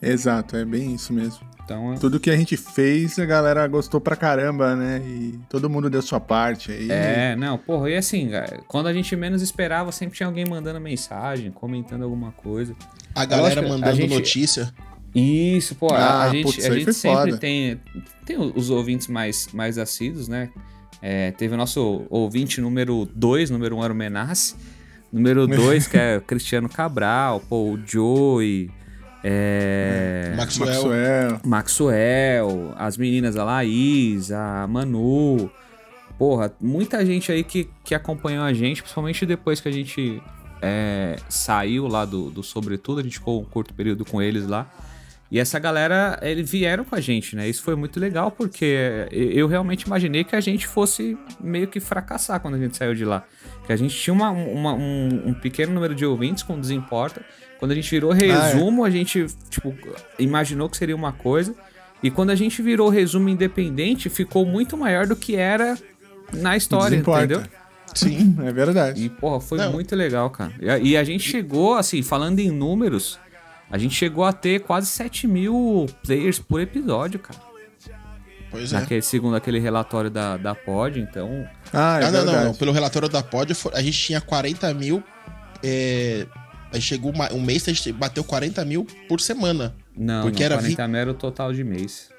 Exato, 0.00 0.56
é 0.56 0.64
bem 0.64 0.94
isso 0.94 1.12
mesmo. 1.12 1.40
Então, 1.64 1.94
Tudo 2.00 2.18
que 2.18 2.30
a 2.30 2.36
gente 2.36 2.56
fez, 2.56 3.16
a 3.18 3.24
galera 3.24 3.66
gostou 3.68 4.00
pra 4.00 4.16
caramba, 4.16 4.74
né? 4.74 5.00
E 5.04 5.38
todo 5.48 5.70
mundo 5.70 5.88
deu 5.88 6.02
sua 6.02 6.18
parte 6.18 6.72
aí. 6.72 6.90
É, 6.90 7.36
não, 7.36 7.56
porra, 7.56 7.90
e 7.90 7.96
assim, 7.96 8.30
quando 8.66 8.88
a 8.88 8.92
gente 8.92 9.14
menos 9.14 9.40
esperava, 9.40 9.92
sempre 9.92 10.16
tinha 10.16 10.26
alguém 10.26 10.44
mandando 10.44 10.80
mensagem, 10.80 11.50
comentando 11.52 12.02
alguma 12.02 12.32
coisa. 12.32 12.74
A 13.14 13.24
galera 13.24 13.60
Lógico, 13.60 13.68
mandando 13.68 13.92
a 13.92 13.94
gente... 13.94 14.12
notícia. 14.12 14.72
Isso, 15.14 15.74
pô, 15.74 15.92
ah, 15.92 16.24
a, 16.24 16.30
gente, 16.30 16.44
putz, 16.44 16.64
a 16.64 16.74
gente 16.74 16.92
sempre 16.92 17.36
tem, 17.36 17.80
tem 18.24 18.36
os 18.38 18.70
ouvintes 18.70 19.08
mais, 19.08 19.48
mais 19.52 19.76
assíduos, 19.76 20.28
né? 20.28 20.50
É, 21.02 21.30
teve 21.32 21.54
o 21.54 21.56
nosso 21.56 22.06
ouvinte 22.10 22.60
número 22.60 23.08
2, 23.14 23.50
número 23.50 23.76
1 23.76 23.78
um 23.78 23.84
era 23.84 23.92
o 23.92 23.96
Menace. 23.96 24.54
Número 25.12 25.46
2, 25.46 25.88
que 25.88 25.96
é 25.96 26.20
Cristiano 26.20 26.68
Cabral, 26.68 27.40
pô, 27.40 27.72
o 27.72 27.80
Joey, 27.84 28.70
é... 29.22 30.32
Maxwell. 30.36 30.68
Maxwell. 30.68 31.40
Maxwell, 31.44 32.74
as 32.76 32.96
meninas, 32.96 33.36
a 33.36 33.44
Laís, 33.44 34.30
a 34.32 34.66
Manu. 34.66 35.50
Porra, 36.18 36.52
muita 36.60 37.04
gente 37.04 37.30
aí 37.32 37.42
que, 37.42 37.68
que 37.84 37.94
acompanhou 37.94 38.44
a 38.44 38.52
gente, 38.52 38.82
principalmente 38.82 39.24
depois 39.26 39.60
que 39.60 39.68
a 39.68 39.72
gente 39.72 40.22
é, 40.60 41.16
saiu 41.28 41.86
lá 41.86 42.04
do, 42.04 42.30
do 42.30 42.42
Sobretudo, 42.42 43.00
a 43.00 43.02
gente 43.02 43.18
ficou 43.18 43.40
um 43.40 43.44
curto 43.44 43.74
período 43.74 44.04
com 44.04 44.20
eles 44.20 44.46
lá. 44.46 44.70
E 45.30 45.38
essa 45.38 45.60
galera, 45.60 46.18
eles 46.22 46.50
vieram 46.50 46.84
com 46.84 46.94
a 46.96 47.00
gente, 47.00 47.36
né? 47.36 47.48
Isso 47.48 47.62
foi 47.62 47.76
muito 47.76 48.00
legal, 48.00 48.32
porque 48.32 49.06
eu 49.12 49.46
realmente 49.46 49.82
imaginei 49.82 50.24
que 50.24 50.34
a 50.34 50.40
gente 50.40 50.66
fosse 50.66 51.16
meio 51.40 51.68
que 51.68 51.78
fracassar 51.78 52.40
quando 52.40 52.54
a 52.54 52.58
gente 52.58 52.76
saiu 52.76 52.96
de 52.96 53.04
lá. 53.04 53.24
Que 53.64 53.72
a 53.72 53.76
gente 53.76 53.96
tinha 53.96 54.12
uma, 54.12 54.30
uma, 54.30 54.74
um, 54.74 55.28
um, 55.28 55.34
pequeno 55.34 55.72
número 55.72 55.94
de 55.94 56.04
ouvintes 56.04 56.42
com 56.42 56.58
Desimporta. 56.58 57.24
Quando 57.60 57.70
a 57.70 57.74
gente 57.76 57.88
virou 57.88 58.10
resumo, 58.10 58.82
ah, 58.82 58.86
é. 58.86 58.88
a 58.88 58.90
gente, 58.90 59.26
tipo, 59.48 59.72
imaginou 60.18 60.68
que 60.68 60.76
seria 60.76 60.96
uma 60.96 61.12
coisa. 61.12 61.54
E 62.02 62.10
quando 62.10 62.30
a 62.30 62.34
gente 62.34 62.60
virou 62.60 62.88
resumo 62.88 63.28
independente, 63.28 64.10
ficou 64.10 64.44
muito 64.44 64.76
maior 64.76 65.06
do 65.06 65.14
que 65.14 65.36
era 65.36 65.78
na 66.32 66.56
história, 66.56 66.96
entendeu? 66.96 67.42
Sim, 67.94 68.36
é 68.42 68.52
verdade. 68.52 69.04
E, 69.04 69.08
porra, 69.08 69.40
foi 69.40 69.58
Não. 69.58 69.72
muito 69.72 69.94
legal, 69.94 70.28
cara. 70.30 70.52
E 70.60 70.68
a, 70.68 70.78
e 70.78 70.96
a 70.96 71.04
gente 71.04 71.28
chegou, 71.28 71.74
assim, 71.74 72.02
falando 72.02 72.40
em 72.40 72.50
números 72.50 73.18
a 73.70 73.78
gente 73.78 73.94
chegou 73.94 74.24
a 74.24 74.32
ter 74.32 74.60
quase 74.60 74.88
7 74.88 75.26
mil 75.26 75.86
players 76.04 76.38
por 76.38 76.60
episódio, 76.60 77.20
cara. 77.20 77.38
Pois 78.50 78.72
é. 78.72 78.80
Naquele, 78.80 79.02
segundo 79.02 79.36
aquele 79.36 79.60
relatório 79.60 80.10
da, 80.10 80.36
da 80.36 80.54
Pod, 80.54 80.98
então. 80.98 81.48
Ah, 81.72 82.00
é 82.00 82.04
ah 82.04 82.10
não, 82.10 82.24
não, 82.24 82.44
não, 82.46 82.54
Pelo 82.54 82.72
relatório 82.72 83.08
da 83.08 83.22
Pod, 83.22 83.52
a 83.72 83.82
gente 83.82 83.98
tinha 83.98 84.20
40 84.20 84.74
mil. 84.74 85.02
É, 85.62 86.26
a 86.72 86.74
gente 86.74 86.86
chegou 86.86 87.12
um 87.32 87.40
mês, 87.40 87.68
a 87.68 87.72
gente 87.72 87.92
bateu 87.92 88.24
40 88.24 88.64
mil 88.64 88.86
por 89.08 89.20
semana. 89.20 89.74
Não, 89.96 90.22
porque 90.22 90.40
não, 90.40 90.46
era 90.46 90.54
40 90.56 90.88
mil 90.88 91.00
era 91.00 91.10
o 91.10 91.14
total 91.14 91.52
de 91.52 91.62
mês. 91.62 92.10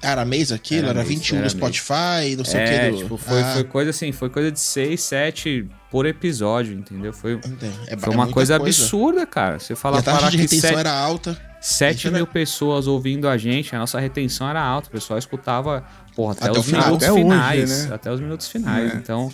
Era 0.00 0.24
mês 0.24 0.52
aquilo? 0.52 0.88
Era, 0.88 1.00
era 1.00 1.08
mês, 1.08 1.08
21 1.08 1.36
era 1.36 1.44
no 1.44 1.50
Spotify, 1.50 2.36
não 2.36 2.44
sei 2.44 2.60
é, 2.60 2.64
o 2.64 2.68
que. 2.68 2.90
Do... 2.90 2.96
Tipo, 2.98 3.16
foi, 3.16 3.42
ah. 3.42 3.52
foi 3.54 3.64
coisa 3.64 3.90
assim, 3.90 4.12
foi 4.12 4.30
coisa 4.30 4.52
de 4.52 4.60
6, 4.60 5.00
7 5.00 5.68
por 5.90 6.06
episódio, 6.06 6.74
entendeu? 6.74 7.12
Foi, 7.12 7.40
é, 7.88 7.96
foi 7.96 8.14
uma 8.14 8.28
coisa, 8.28 8.32
coisa, 8.32 8.56
absurda, 8.56 9.26
cara. 9.26 9.58
Você 9.58 9.74
fala 9.74 9.96
e 9.96 10.00
a 10.00 10.02
taxa 10.02 10.30
de 10.30 10.36
retenção 10.36 10.70
7, 10.70 10.78
era 10.78 10.92
alta. 10.92 11.40
7 11.60 12.08
mil 12.08 12.16
era... 12.16 12.26
pessoas 12.26 12.86
ouvindo 12.86 13.28
a 13.28 13.36
gente, 13.36 13.74
a 13.74 13.78
nossa 13.78 13.98
retenção 13.98 14.48
era 14.48 14.62
alta. 14.62 14.88
O 14.88 14.92
pessoal 14.92 15.18
escutava 15.18 15.84
porra, 16.14 16.32
até, 16.32 16.48
até 16.48 16.58
os 16.60 16.66
minutos 16.66 17.04
até 17.04 17.12
finais. 17.12 17.70
Hoje, 17.70 17.88
né? 17.88 17.94
Até 17.94 18.12
os 18.12 18.20
minutos 18.20 18.48
finais. 18.48 18.92
É. 18.92 18.96
Então, 18.96 19.32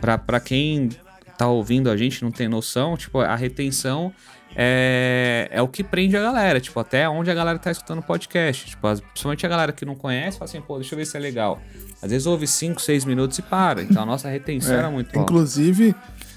pra, 0.00 0.16
pra 0.16 0.38
quem 0.38 0.90
tá 1.36 1.48
ouvindo 1.48 1.90
a 1.90 1.96
gente 1.96 2.22
não 2.22 2.30
tem 2.30 2.48
noção, 2.48 2.96
tipo, 2.96 3.18
a 3.18 3.34
retenção 3.34 4.12
é, 4.56 5.48
é 5.50 5.62
o 5.62 5.68
que 5.68 5.82
prende 5.82 6.16
a 6.16 6.22
galera, 6.22 6.60
tipo, 6.60 6.78
até 6.78 7.08
onde 7.08 7.30
a 7.30 7.34
galera 7.34 7.58
tá 7.58 7.70
escutando 7.70 7.98
o 7.98 8.02
podcast. 8.02 8.66
Tipo, 8.66 8.88
principalmente 9.12 9.44
a 9.44 9.48
galera 9.48 9.72
que 9.72 9.84
não 9.84 9.94
conhece, 9.94 10.38
fala 10.38 10.48
assim, 10.48 10.60
pô, 10.60 10.76
deixa 10.76 10.94
eu 10.94 10.98
ver 10.98 11.06
se 11.06 11.16
é 11.16 11.20
legal. 11.20 11.60
Às 12.02 12.10
vezes 12.10 12.26
ouve 12.26 12.46
5, 12.46 12.80
6 12.80 13.04
minutos 13.04 13.38
e 13.38 13.42
para. 13.42 13.82
Então 13.82 14.02
a 14.02 14.06
nossa 14.06 14.28
retenção 14.28 14.74
é, 14.74 14.78
era 14.78 14.90
muito 14.90 15.10
alta. 15.18 15.32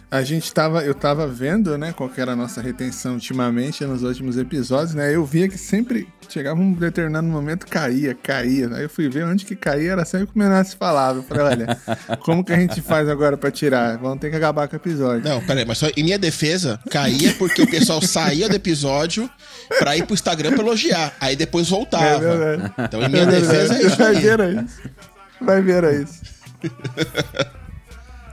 A 0.10 0.22
gente 0.22 0.54
tava, 0.54 0.86
eu 0.86 0.96
tava 0.96 1.28
vendo, 1.28 1.78
né, 1.78 1.92
qual 1.92 2.10
era 2.16 2.32
a 2.32 2.36
nossa 2.36 2.62
retenção 2.62 3.16
ultimamente 3.16 3.84
nos 3.84 4.04
últimos 4.04 4.38
episódios, 4.38 4.94
né? 4.94 5.14
Eu 5.14 5.26
via 5.26 5.50
que 5.50 5.58
sempre 5.58 6.08
chegava 6.30 6.58
um 6.62 6.72
determinado 6.72 7.28
momento, 7.28 7.68
caía, 7.68 8.16
caía. 8.16 8.70
Aí 8.74 8.84
eu 8.84 8.90
fui 8.90 9.10
ver 9.10 9.26
onde 9.26 9.44
que 9.44 9.54
caía, 9.54 9.92
era 9.92 10.06
sempre 10.06 10.28
que 10.28 10.36
o 10.36 10.40
Menace 10.40 10.78
falava. 10.78 11.20
Eu 11.20 11.24
falei, 11.24 11.44
olha, 11.44 11.78
como 12.22 12.42
que 12.42 12.54
a 12.54 12.56
gente 12.58 12.82
faz 12.82 13.10
agora 13.10 13.36
para 13.36 13.52
tirar? 13.52 13.98
Vamos 13.98 14.20
ter 14.20 14.30
que 14.30 14.38
acabar 14.38 14.70
com 14.70 14.78
o 14.78 14.80
episódio. 14.80 15.28
Não, 15.28 15.42
peraí, 15.46 15.66
mas 15.66 15.78
só 15.78 15.88
em 15.98 16.04
minha 16.04 16.18
defesa, 16.18 16.80
caía 16.90 17.34
porque 17.38 17.62
o 17.62 17.70
pessoal 17.70 18.02
saía 18.02 18.48
do 18.48 18.56
episódio 18.56 19.30
pra 19.78 19.98
ir 19.98 20.06
pro 20.06 20.14
Instagram 20.14 20.54
pra 20.54 20.64
elogiar. 20.64 21.14
Aí 21.20 21.36
depois 21.36 21.70
voltava. 21.70 22.24
É 22.24 22.84
então 22.86 23.04
em 23.04 23.10
minha 23.10 23.24
é 23.24 23.26
defesa 23.26 23.76
é 23.76 23.86
isso. 23.86 23.98
Vai 23.98 24.16
ver 24.16 24.42
aí. 24.42 24.66
Vai 25.42 25.62
ver 25.62 25.84
aí. 25.84 26.06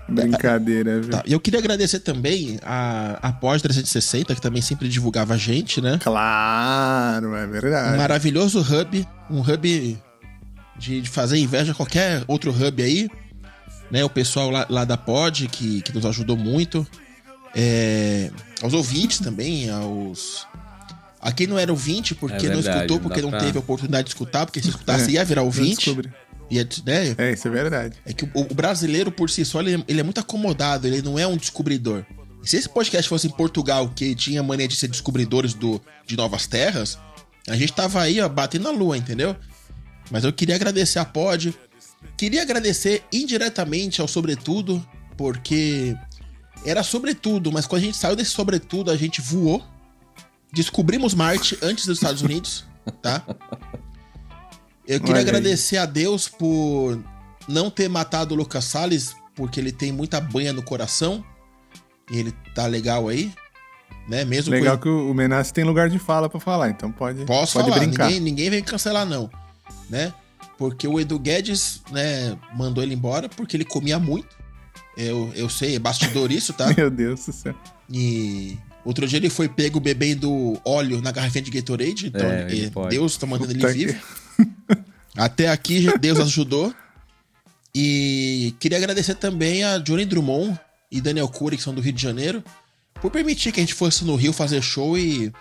Brincadeira, 0.09 1.01
viu? 1.01 1.11
Tá. 1.11 1.23
E 1.27 1.33
eu 1.33 1.41
queria 1.41 1.59
agradecer 1.59 2.01
também 2.01 2.59
a, 2.63 3.19
a 3.23 3.33
Pós 3.33 3.63
360, 3.63 4.35
que 4.35 4.41
também 4.41 4.61
sempre 4.61 4.89
divulgava 4.89 5.35
a 5.35 5.37
gente, 5.37 5.81
né? 5.81 5.99
Claro, 6.03 7.35
é 7.35 7.47
verdade. 7.47 7.95
Um 7.95 7.97
maravilhoso 7.97 8.61
hub, 8.61 9.09
um 9.31 9.41
hub 9.41 9.99
de, 10.77 11.01
de 11.01 11.09
fazer 11.09 11.39
inveja 11.39 11.73
a 11.73 11.75
qualquer 11.75 12.23
outro 12.27 12.51
hub 12.51 12.83
aí. 12.83 13.09
Né? 13.91 14.05
O 14.05 14.11
pessoal 14.11 14.51
lá, 14.51 14.67
lá 14.69 14.85
da 14.85 14.97
Pod, 14.97 15.49
que, 15.49 15.83
que 15.83 15.93
nos 15.95 16.05
ajudou 16.05 16.37
muito. 16.37 16.87
É, 17.55 18.31
aos 18.63 18.75
ouvintes 18.75 19.21
também, 19.21 19.71
aos. 19.71 20.47
A 21.21 21.33
quem 21.33 21.47
não 21.47 21.59
era 21.59 21.73
ouvinte, 21.73 22.15
porque 22.15 22.47
é 22.47 22.51
verdade, 22.51 22.67
não 22.67 22.75
escutou, 22.75 23.01
porque 23.01 23.23
não, 23.23 23.31
não 23.31 23.39
teve 23.39 23.57
a 23.57 23.61
oportunidade 23.61 24.05
de 24.05 24.11
escutar, 24.11 24.45
porque 24.45 24.61
se 24.61 24.69
escutasse 24.71 25.13
ia 25.13 25.25
virar 25.25 25.43
ouvinte. 25.43 25.97
E 26.51 26.59
é, 26.59 26.65
né? 26.85 27.15
é, 27.19 27.33
isso 27.33 27.49
é 27.49 27.51
verdade. 27.51 27.97
É 28.05 28.13
que 28.13 28.25
o, 28.25 28.31
o 28.35 28.55
brasileiro, 28.55 29.11
por 29.11 29.31
si 29.31 29.45
só, 29.45 29.61
ele, 29.61 29.85
ele, 29.89 30.01
é 30.01 30.03
muito 30.03 30.21
acomodado, 30.21 30.87
ele 30.87 31.03
não 31.03 31.19
é 31.19 31.27
um 31.27 31.37
descobridor. 31.37 32.05
E 32.43 32.49
se 32.49 32.57
esse 32.57 32.69
podcast 32.69 33.09
fosse 33.09 33.27
em 33.27 33.31
Portugal, 33.31 33.89
que 33.89 34.15
tinha 34.15 34.43
mania 34.43 34.69
de 34.69 34.77
ser 34.77 34.89
descobridores 34.89 35.55
do, 35.55 35.81
de 36.07 36.17
novas 36.17 36.47
terras, 36.47 36.99
a 37.49 37.57
gente 37.57 37.73
tava 37.73 38.01
aí, 38.01 38.21
ó, 38.21 38.29
batendo 38.29 38.65
na 38.65 38.71
lua, 38.71 38.97
entendeu? 38.97 39.35
Mas 40.11 40.25
eu 40.25 40.33
queria 40.33 40.55
agradecer 40.55 40.99
a 40.99 41.05
Pod. 41.05 41.55
Queria 42.17 42.43
agradecer 42.43 43.03
indiretamente 43.13 44.01
ao 44.01 44.09
Sobretudo, 44.09 44.87
porque 45.17 45.97
era 46.65 46.83
sobretudo, 46.83 47.53
mas 47.53 47.67
quando 47.67 47.83
a 47.83 47.85
gente 47.85 47.97
saiu 47.97 48.17
desse 48.17 48.31
sobretudo, 48.31 48.91
a 48.91 48.97
gente 48.97 49.21
voou. 49.21 49.63
Descobrimos 50.53 51.15
Marte 51.15 51.59
antes 51.63 51.87
dos 51.87 51.99
Estados 51.99 52.23
Unidos, 52.23 52.65
tá? 53.03 53.25
Eu 54.87 55.01
queria 55.01 55.15
Olha 55.15 55.23
agradecer 55.23 55.77
aí. 55.77 55.83
a 55.83 55.87
Deus 55.87 56.29
por 56.29 56.99
não 57.49 57.71
ter 57.71 57.89
matado 57.89 58.35
o 58.35 58.37
Lucas 58.37 58.65
Salles, 58.65 59.15
porque 59.35 59.59
ele 59.59 59.73
tem 59.73 59.93
muita 59.93 60.21
banha 60.21 60.53
no 60.53 60.63
coração. 60.63 61.25
E 62.11 62.19
ele 62.19 62.33
tá 62.55 62.67
legal 62.67 63.09
aí. 63.09 63.33
Né? 64.09 64.25
Mesmo 64.25 64.53
legal 64.53 64.79
que 64.79 64.89
o 64.89 65.15
Menace 65.15 65.53
tem 65.53 65.65
lugar 65.65 65.89
de 65.89 65.99
fala 65.99 66.29
para 66.29 66.39
falar, 66.39 66.69
então 66.69 66.93
pode, 66.93 67.25
Posso 67.25 67.55
pode 67.55 67.71
falar, 67.71 67.81
brincar. 67.81 68.07
Ninguém, 68.07 68.21
ninguém 68.21 68.51
vem 68.51 68.63
cancelar, 68.63 69.07
não. 69.07 69.31
Né? 69.89 70.13
Porque 70.59 70.87
o 70.87 71.01
Edu 71.01 71.19
Guedes, 71.19 71.81
né, 71.91 72.37
mandou 72.55 72.83
ele 72.83 72.95
embora 72.95 73.29
porque 73.29 73.57
ele 73.57 73.65
comia 73.65 73.99
muito. 73.99 74.29
Eu, 74.97 75.33
eu 75.35 75.49
sei, 75.49 75.77
é 75.77 75.79
bastidor 75.79 76.31
isso, 76.31 76.53
tá? 76.53 76.73
Meu 76.77 76.91
Deus 76.91 77.25
do 77.27 77.33
céu. 77.33 77.55
E 77.91 78.59
outro 78.85 79.07
dia 79.07 79.19
ele 79.19 79.31
foi 79.31 79.49
pego 79.49 79.81
bebendo 79.81 80.61
óleo 80.65 81.01
na 81.01 81.11
garrafinha 81.11 81.43
de 81.43 81.51
Gatorade. 81.51 82.09
Então, 82.09 82.31
é, 82.31 82.47
Deus 82.91 83.17
tá 83.17 83.27
mandando 83.27 83.55
Puta 83.55 83.71
ele 83.71 83.87
vivo. 83.87 83.99
Que... 83.99 84.24
Até 85.17 85.49
aqui, 85.49 85.87
Deus 85.99 86.19
ajudou. 86.21 86.75
E 87.75 88.55
queria 88.61 88.79
agradecer 88.79 89.15
também 89.15 89.65
a 89.65 89.79
Johnny 89.79 90.05
Drummond 90.05 90.59
e 90.91 91.01
Daniel 91.01 91.29
Cury, 91.29 91.57
que 91.57 91.63
são 91.63 91.75
do 91.75 91.81
Rio 91.81 91.93
de 91.93 92.03
Janeiro, 92.03 92.43
por 93.01 93.11
permitir 93.11 93.51
que 93.51 93.61
a 93.61 93.63
gente 93.63 93.75
fosse 93.75 94.05
no 94.05 94.15
Rio 94.15 94.33
fazer 94.33 94.63
show 94.63 94.97
e 94.97 95.33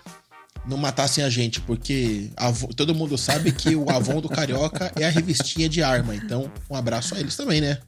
não 0.66 0.76
matassem 0.76 1.22
a 1.22 1.30
gente, 1.30 1.60
porque 1.60 2.30
todo 2.74 2.94
mundo 2.94 3.16
sabe 3.16 3.52
que 3.52 3.76
o 3.76 3.88
Avon 3.90 4.20
do 4.20 4.28
Carioca 4.28 4.90
é 4.96 5.04
a 5.06 5.10
revistinha 5.10 5.68
de 5.68 5.82
arma. 5.82 6.14
Então, 6.14 6.50
um 6.68 6.74
abraço 6.74 7.14
a 7.14 7.20
eles 7.20 7.36
também, 7.36 7.60
né? 7.60 7.78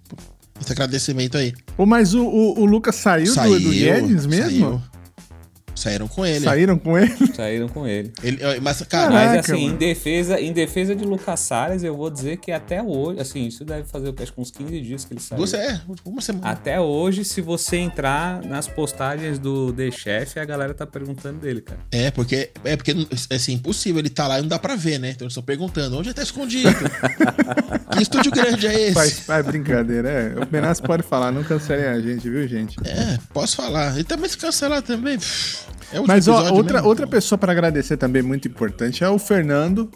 Esse 0.60 0.72
agradecimento 0.72 1.36
aí. 1.36 1.52
Pô, 1.76 1.84
mas 1.84 2.14
o, 2.14 2.22
o, 2.24 2.60
o 2.60 2.64
Lucas 2.64 2.96
saiu, 2.96 3.32
saiu 3.32 3.58
do, 3.58 3.60
do 3.60 3.70
Guedes 3.70 4.26
mesmo? 4.26 4.50
Saiu. 4.50 4.82
Saíram 5.76 6.08
com 6.08 6.24
ele. 6.24 6.40
Saíram 6.40 6.78
com 6.78 6.98
ele? 6.98 7.14
Saíram 7.36 7.68
com 7.68 7.86
ele. 7.86 8.12
ele 8.22 8.38
mas, 8.62 8.80
cara, 8.82 9.10
Caraca, 9.12 9.36
mas 9.36 9.50
assim, 9.50 9.66
em 9.66 9.76
defesa, 9.76 10.40
em 10.40 10.52
defesa 10.52 10.96
de 10.96 11.04
Lucas 11.04 11.40
Salles, 11.40 11.82
eu 11.82 11.94
vou 11.94 12.10
dizer 12.10 12.38
que 12.38 12.50
até 12.50 12.82
hoje, 12.82 13.20
assim, 13.20 13.46
isso 13.46 13.64
deve 13.64 13.86
fazer 13.86 14.14
acho 14.20 14.32
que 14.32 14.40
uns 14.40 14.50
15 14.50 14.80
dias 14.80 15.04
que 15.04 15.12
ele 15.12 15.20
saiu. 15.20 15.38
Você 15.38 15.56
é, 15.56 15.80
uma 16.04 16.20
semana. 16.22 16.48
Até 16.48 16.80
hoje, 16.80 17.24
se 17.24 17.40
você 17.40 17.76
entrar 17.76 18.42
nas 18.42 18.66
postagens 18.66 19.38
do 19.38 19.72
The 19.72 19.90
Chef, 19.90 20.38
a 20.38 20.44
galera 20.44 20.72
tá 20.72 20.86
perguntando 20.86 21.40
dele, 21.40 21.60
cara. 21.60 21.80
É, 21.92 22.10
porque 22.10 22.50
é 22.64 22.76
porque 22.76 22.94
assim, 23.30 23.52
impossível, 23.52 24.00
ele 24.00 24.10
tá 24.10 24.26
lá 24.26 24.38
e 24.38 24.42
não 24.42 24.48
dá 24.48 24.58
pra 24.58 24.76
ver, 24.76 24.98
né? 24.98 25.10
Então 25.10 25.26
eles 25.26 25.32
estão 25.32 25.42
perguntando, 25.42 25.98
onde 25.98 26.08
ele 26.08 26.14
tá 26.14 26.22
escondido? 26.22 26.70
que 27.92 28.02
estúdio 28.02 28.32
grande 28.32 28.66
é 28.66 28.80
esse? 28.80 28.94
Faz, 28.94 29.18
faz 29.20 29.46
brincadeira, 29.46 30.08
é. 30.08 30.34
O 30.42 30.48
Menas 30.50 30.80
pode 30.80 31.02
falar, 31.02 31.30
não 31.30 31.44
cancelem 31.44 31.84
a 31.84 32.00
gente, 32.00 32.28
viu, 32.30 32.46
gente? 32.48 32.76
É, 32.84 33.18
posso 33.32 33.56
falar. 33.56 33.98
E 33.98 34.04
também 34.04 34.28
se 34.28 34.38
cancelar 34.38 34.82
também. 34.82 35.18
É 35.92 36.00
Mas 36.00 36.28
ó, 36.28 36.52
outra, 36.52 36.82
outra 36.82 37.06
pessoa 37.06 37.38
para 37.38 37.52
agradecer 37.52 37.96
também 37.96 38.22
muito 38.22 38.48
importante 38.48 39.04
é 39.04 39.08
o 39.08 39.18
Fernando, 39.18 39.90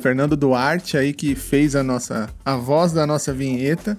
Fernando 0.00 0.36
Duarte 0.36 0.96
aí 0.96 1.12
que 1.12 1.34
fez 1.34 1.76
a 1.76 1.82
nossa 1.82 2.28
a 2.44 2.56
voz 2.56 2.92
da 2.92 3.06
nossa 3.06 3.32
vinheta. 3.32 3.96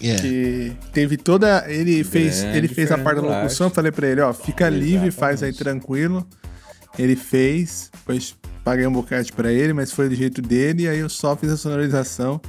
Yeah. 0.00 0.20
Que 0.20 0.76
teve 0.92 1.16
toda. 1.16 1.64
Ele 1.68 2.02
fez, 2.02 2.42
ele 2.42 2.66
fez 2.66 2.90
a 2.90 2.98
parte 2.98 3.20
da 3.20 3.28
locução. 3.28 3.68
Eu 3.68 3.70
falei 3.70 3.92
pra 3.92 4.08
ele: 4.08 4.20
ó, 4.20 4.32
fica 4.32 4.64
Exatamente. 4.64 4.84
livre, 4.84 5.10
faz 5.12 5.42
aí 5.44 5.52
tranquilo. 5.52 6.26
Ele 6.98 7.14
fez, 7.14 7.88
depois 7.92 8.36
paguei 8.64 8.86
um 8.86 8.92
bocado 8.92 9.32
pra 9.32 9.52
ele, 9.52 9.72
mas 9.72 9.92
foi 9.92 10.08
do 10.08 10.14
jeito 10.14 10.42
dele. 10.42 10.84
E 10.84 10.88
aí 10.88 10.98
eu 10.98 11.08
só 11.08 11.36
fiz 11.36 11.50
a 11.50 11.56
sonorização. 11.56 12.40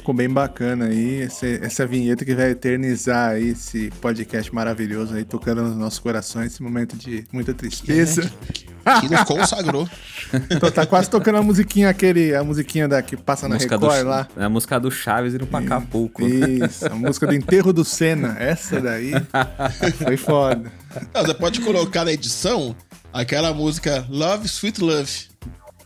Ficou 0.00 0.14
bem 0.14 0.30
bacana 0.30 0.86
aí, 0.86 1.20
esse, 1.20 1.60
essa 1.62 1.86
vinheta 1.86 2.24
que 2.24 2.34
vai 2.34 2.52
eternizar 2.52 3.32
aí 3.32 3.50
esse 3.50 3.90
podcast 4.00 4.52
maravilhoso 4.54 5.14
aí, 5.14 5.24
tocando 5.24 5.60
nos 5.60 5.76
nossos 5.76 5.98
corações, 5.98 6.52
esse 6.52 6.62
momento 6.62 6.96
de 6.96 7.26
muita 7.30 7.52
tristeza. 7.52 8.32
Que, 8.50 8.64
que 9.02 9.14
nos 9.14 9.24
consagrou. 9.24 9.86
então, 10.50 10.70
tá 10.70 10.86
quase 10.86 11.10
tocando 11.10 11.36
a 11.36 11.42
musiquinha 11.42 11.90
aquele, 11.90 12.34
a 12.34 12.42
musiquinha 12.42 12.88
da 12.88 13.02
que 13.02 13.14
passa 13.14 13.46
na 13.46 13.58
Record 13.58 13.78
do, 13.78 14.08
lá. 14.08 14.26
É 14.38 14.44
a 14.44 14.48
música 14.48 14.80
do 14.80 14.90
Chaves 14.90 15.34
indo 15.34 15.46
pra 15.46 15.58
Acapulco. 15.58 16.26
Isso, 16.26 16.86
a 16.86 16.94
música 16.94 17.26
do 17.26 17.34
enterro 17.34 17.70
do 17.70 17.84
Senna. 17.84 18.36
Essa 18.38 18.80
daí 18.80 19.12
foi 20.02 20.16
foda. 20.16 20.72
Não, 21.12 21.26
você 21.26 21.34
pode 21.34 21.60
colocar 21.60 22.06
na 22.06 22.12
edição 22.12 22.74
aquela 23.12 23.52
música 23.52 24.06
Love, 24.08 24.46
Sweet 24.46 24.80
Love. 24.80 25.28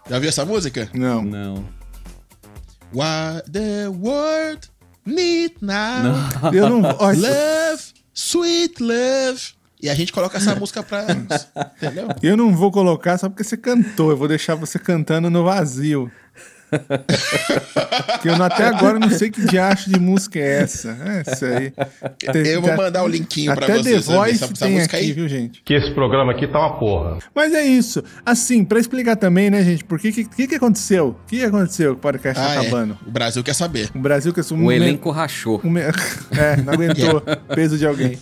Já 0.09 0.21
viu 0.21 0.29
essa 0.29 0.45
música? 0.45 0.89
Não. 0.95 1.21
Não. 1.21 1.84
What 2.95 3.51
the 3.51 3.89
world 3.89 4.69
need 5.05 5.57
now. 5.61 6.53
Eu 6.53 6.69
não. 6.69 6.81
Love, 6.81 7.83
sweet 8.15 8.81
love. 8.81 9.55
E 9.83 9.91
a 9.91 9.95
gente 9.95 10.13
coloca 10.13 10.39
essa 10.39 10.55
música 10.55 10.83
pra. 10.83 11.07
Entendeu? 11.77 12.09
Eu 12.23 12.37
não 12.37 12.55
vou 12.55 12.71
colocar 12.71 13.19
só 13.19 13.29
porque 13.29 13.45
você 13.45 13.57
cantou. 13.57 14.11
Eu 14.11 14.17
vou 14.17 14.29
deixar 14.29 14.55
você 14.55 14.79
cantando 14.79 15.29
no 15.29 15.45
vazio 15.45 16.11
que 18.23 18.29
eu 18.29 18.43
até 18.43 18.65
agora 18.65 18.99
não 18.99 19.11
sei 19.11 19.31
que 19.31 19.47
diacho 19.47 19.91
de 19.91 19.99
música 19.99 20.39
é 20.39 20.63
essa. 20.63 20.97
É 21.05 21.21
essa 21.21 21.47
aí. 21.47 21.73
Eu 22.47 22.63
vou 22.63 22.77
mandar 22.77 23.05
o 23.05 23.09
linkinho 23.09 23.55
pra 23.55 23.67
vocês. 23.67 23.81
Até 23.81 23.93
The 23.93 24.01
Voice 24.01 24.45
essa, 24.45 24.55
tem 24.55 24.81
aqui, 24.81 24.97
aí. 24.97 25.13
viu, 25.13 25.29
gente? 25.29 25.63
Que 25.65 25.75
esse 25.75 25.93
programa 25.93 26.33
aqui 26.33 26.47
tá 26.47 26.59
uma 26.59 26.79
porra. 26.79 27.19
Mas 27.35 27.55
é 27.55 27.65
isso. 27.65 28.03
Assim, 28.25 28.65
pra 28.65 28.79
explicar 28.79 29.17
também, 29.17 29.51
né, 29.51 29.63
gente, 29.63 29.85
por 29.85 29.99
que 29.99 30.13
que, 30.13 30.47
que 30.47 30.55
aconteceu? 30.55 31.17
O 31.25 31.27
que 31.27 31.45
aconteceu 31.45 31.93
com 31.93 31.99
o 31.99 32.01
podcast 32.01 32.43
ah, 32.43 32.61
acabando? 32.61 32.99
É. 33.05 33.09
O 33.09 33.11
Brasil 33.11 33.43
quer 33.43 33.55
saber. 33.55 33.91
O 33.95 33.99
Brasil 33.99 34.33
quer 34.33 34.45
saber. 34.45 34.63
O 34.63 34.73
elenco 34.73 35.11
rachou. 35.11 35.61
Me... 35.63 35.83
É, 36.37 36.57
não 36.57 36.73
aguentou 36.73 37.21
peso 37.55 37.79
de 37.79 37.87
alguém. 37.87 38.19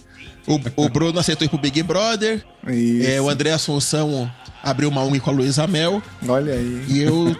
O, 0.46 0.84
o 0.84 0.88
Bruno 0.88 1.18
aceitou 1.18 1.46
ir 1.46 1.48
pro 1.48 1.58
Big 1.58 1.82
Brother. 1.82 2.44
Isso. 2.68 3.10
É, 3.10 3.20
o 3.20 3.28
André 3.28 3.52
Assunção 3.52 4.30
abriu 4.62 4.88
uma 4.88 5.02
uni 5.02 5.20
com 5.20 5.30
a 5.30 5.32
Luísa 5.32 5.66
Mel. 5.66 6.02
Olha 6.26 6.54
aí. 6.54 6.84
E 6.88 7.00
eu 7.00 7.36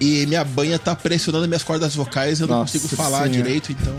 e 0.00 0.26
minha 0.26 0.44
banha 0.44 0.78
tá 0.78 0.94
pressionando 0.94 1.46
minhas 1.48 1.62
cordas 1.62 1.94
vocais, 1.94 2.40
eu 2.40 2.46
não 2.46 2.58
Nossa 2.60 2.78
consigo 2.78 2.96
falar 2.96 3.24
senhora. 3.24 3.30
direito, 3.30 3.72
então. 3.72 3.94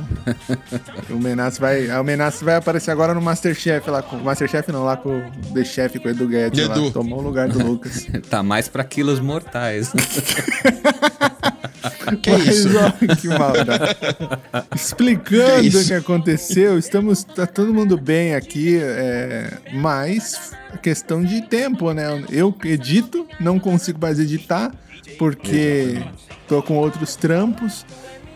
o 1.15 1.19
Menace 1.19 1.59
vai, 1.59 1.87
o 1.99 2.03
Menace 2.03 2.43
vai 2.43 2.55
aparecer 2.55 2.91
agora 2.91 3.13
no 3.13 3.21
Masterchef 3.21 3.89
lá 3.89 4.01
com 4.01 4.15
o 4.17 4.23
Masterchef 4.23 4.71
não, 4.71 4.83
lá 4.83 4.95
com 4.97 5.17
o 5.19 5.53
The 5.53 5.63
Chef 5.65 5.99
com 5.99 6.07
o 6.07 6.11
Edu 6.11 6.27
Guedes 6.27 6.59
Edu. 6.59 6.85
lá, 6.85 6.91
tomou 6.91 7.19
o 7.19 7.21
lugar 7.21 7.47
do 7.49 7.59
Lucas. 7.65 8.07
tá 8.29 8.41
mais 8.43 8.67
para 8.67 8.83
quilos 8.83 9.19
mortais. 9.19 9.91
que 12.21 12.31
Mas, 12.31 12.47
isso? 12.47 12.69
Ó, 12.77 13.15
que 13.15 13.27
maldade. 13.27 13.97
Explicando 14.75 15.67
o 15.67 15.71
que, 15.81 15.85
que, 15.85 15.93
aconteceu, 15.93 16.77
estamos 16.77 17.23
tá 17.23 17.45
todo 17.45 17.73
mundo 17.73 17.97
bem 17.97 18.35
aqui, 18.35 18.77
é, 18.81 19.57
mas 19.73 20.51
questão 20.81 21.23
de 21.23 21.41
tempo, 21.41 21.91
né? 21.93 22.23
Eu 22.29 22.55
edito, 22.63 23.27
não 23.39 23.59
consigo 23.59 23.99
mais 24.01 24.19
editar 24.19 24.71
porque 25.17 26.01
tô 26.47 26.61
com 26.61 26.77
outros 26.77 27.15
trampos. 27.15 27.85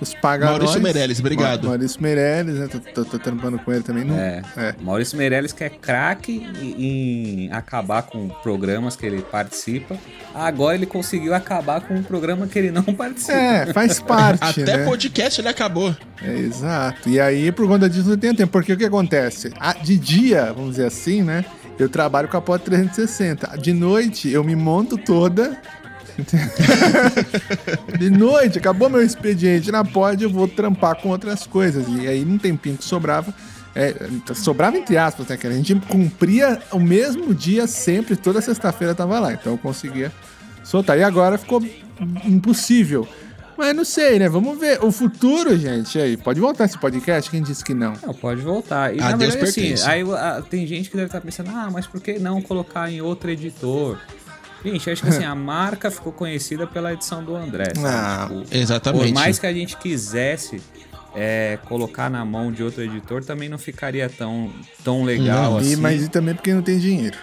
Os 0.03 0.13
paga 0.13 0.47
Maurício 0.47 0.81
Meirelles, 0.81 1.19
obrigado. 1.21 1.69
Maurício 1.69 2.01
Meirelles, 2.01 2.55
né? 2.55 2.67
Tô, 2.67 2.79
tô, 2.79 3.05
tô, 3.05 3.17
trampando 3.17 3.57
com 3.57 3.71
ele 3.71 3.83
também. 3.83 4.03
Não... 4.03 4.19
É. 4.19 4.41
é. 4.57 4.75
Maurício 4.81 5.17
Meirelles 5.17 5.53
que 5.53 5.63
é 5.63 5.69
craque 5.69 6.45
em, 6.61 7.49
acabar 7.53 8.03
com 8.03 8.27
programas 8.27 8.97
que 8.97 9.05
ele 9.05 9.21
participa. 9.21 9.97
Agora 10.35 10.75
ele 10.75 10.85
conseguiu 10.85 11.33
acabar 11.33 11.79
com 11.79 11.93
um 11.93 12.03
programa 12.03 12.47
que 12.47 12.59
ele 12.59 12.69
não 12.69 12.83
participa. 12.93 13.37
É, 13.37 13.71
faz 13.71 14.01
parte. 14.01 14.61
Até 14.61 14.77
né? 14.77 14.85
podcast 14.85 15.39
ele 15.39 15.47
acabou. 15.47 15.95
É, 16.21 16.37
exato. 16.37 17.09
E 17.09 17.17
aí, 17.17 17.49
por 17.49 17.65
conta 17.65 17.89
disso, 17.89 18.09
não 18.09 18.17
tem 18.17 18.35
tempo. 18.35 18.51
Porque 18.51 18.73
o 18.73 18.77
que 18.77 18.85
acontece? 18.85 19.53
De 19.83 19.97
dia, 19.97 20.51
vamos 20.53 20.71
dizer 20.71 20.85
assim, 20.85 21.21
né? 21.21 21.45
Eu 21.79 21.87
trabalho 21.87 22.27
com 22.27 22.35
a 22.35 22.41
Pod 22.41 22.61
360. 22.63 23.57
De 23.57 23.71
noite, 23.71 24.29
eu 24.29 24.43
me 24.43 24.55
monto 24.55 24.97
toda 24.97 25.57
de 27.97 28.09
noite, 28.09 28.57
acabou 28.57 28.89
meu 28.89 29.01
expediente 29.01 29.71
na 29.71 29.83
pod, 29.83 30.23
eu 30.23 30.29
vou 30.29 30.47
trampar 30.47 30.95
com 30.95 31.09
outras 31.09 31.45
coisas. 31.47 31.85
E 31.87 32.07
aí, 32.07 32.23
num 32.23 32.37
tempinho 32.37 32.77
que 32.77 32.85
sobrava, 32.85 33.33
é, 33.75 33.95
sobrava 34.35 34.77
entre 34.77 34.97
aspas, 34.97 35.27
né? 35.27 35.37
Que 35.37 35.47
a 35.47 35.51
gente 35.51 35.75
cumpria 35.75 36.61
o 36.71 36.79
mesmo 36.79 37.33
dia 37.33 37.65
sempre, 37.67 38.15
toda 38.15 38.41
sexta-feira 38.41 38.93
tava 38.93 39.19
lá. 39.19 39.33
Então 39.33 39.53
eu 39.53 39.57
conseguia 39.57 40.11
soltar. 40.63 40.97
E 40.97 41.03
agora 41.03 41.37
ficou 41.37 41.61
impossível. 42.25 43.07
Mas 43.57 43.75
não 43.75 43.85
sei, 43.85 44.19
né? 44.19 44.27
Vamos 44.27 44.59
ver. 44.59 44.83
O 44.83 44.91
futuro, 44.91 45.55
gente, 45.57 45.99
aí, 45.99 46.17
pode 46.17 46.39
voltar 46.39 46.65
esse 46.65 46.77
podcast? 46.77 47.29
Quem 47.29 47.41
disse 47.41 47.63
que 47.63 47.73
não? 47.73 47.93
Não, 48.05 48.13
pode 48.13 48.41
voltar. 48.41 48.95
E 48.95 48.99
a 48.99 49.11
na 49.11 49.17
Deus 49.17 49.35
verdade, 49.35 49.73
assim, 49.73 49.89
aí 49.89 50.01
a, 50.11 50.41
tem 50.41 50.65
gente 50.65 50.89
que 50.89 50.95
deve 50.95 51.07
estar 51.07 51.21
pensando, 51.21 51.51
ah, 51.51 51.69
mas 51.71 51.85
por 51.85 52.01
que 52.01 52.17
não 52.17 52.41
colocar 52.41 52.91
em 52.91 53.01
outro 53.01 53.29
editor? 53.29 53.99
Gente, 54.63 54.89
acho 54.89 55.03
que 55.03 55.09
assim, 55.09 55.25
a 55.25 55.35
marca 55.35 55.91
ficou 55.91 56.13
conhecida 56.13 56.65
pela 56.65 56.93
edição 56.93 57.23
do 57.23 57.35
André. 57.35 57.73
Ah, 57.85 58.29
tipo, 58.29 58.55
exatamente. 58.55 59.07
Por 59.07 59.13
mais 59.13 59.37
que 59.37 59.45
a 59.45 59.53
gente 59.53 59.75
quisesse 59.77 60.61
é, 61.15 61.59
colocar 61.65 62.09
na 62.09 62.23
mão 62.23 62.51
de 62.51 62.63
outro 62.63 62.81
editor, 62.81 63.23
também 63.23 63.49
não 63.49 63.57
ficaria 63.57 64.09
tão, 64.09 64.51
tão 64.83 65.03
legal 65.03 65.51
não, 65.51 65.57
assim. 65.57 65.73
E, 65.73 65.75
mas 65.75 66.03
e 66.03 66.09
também 66.09 66.33
porque 66.33 66.53
não 66.53 66.61
tem 66.61 66.79
dinheiro. 66.79 67.17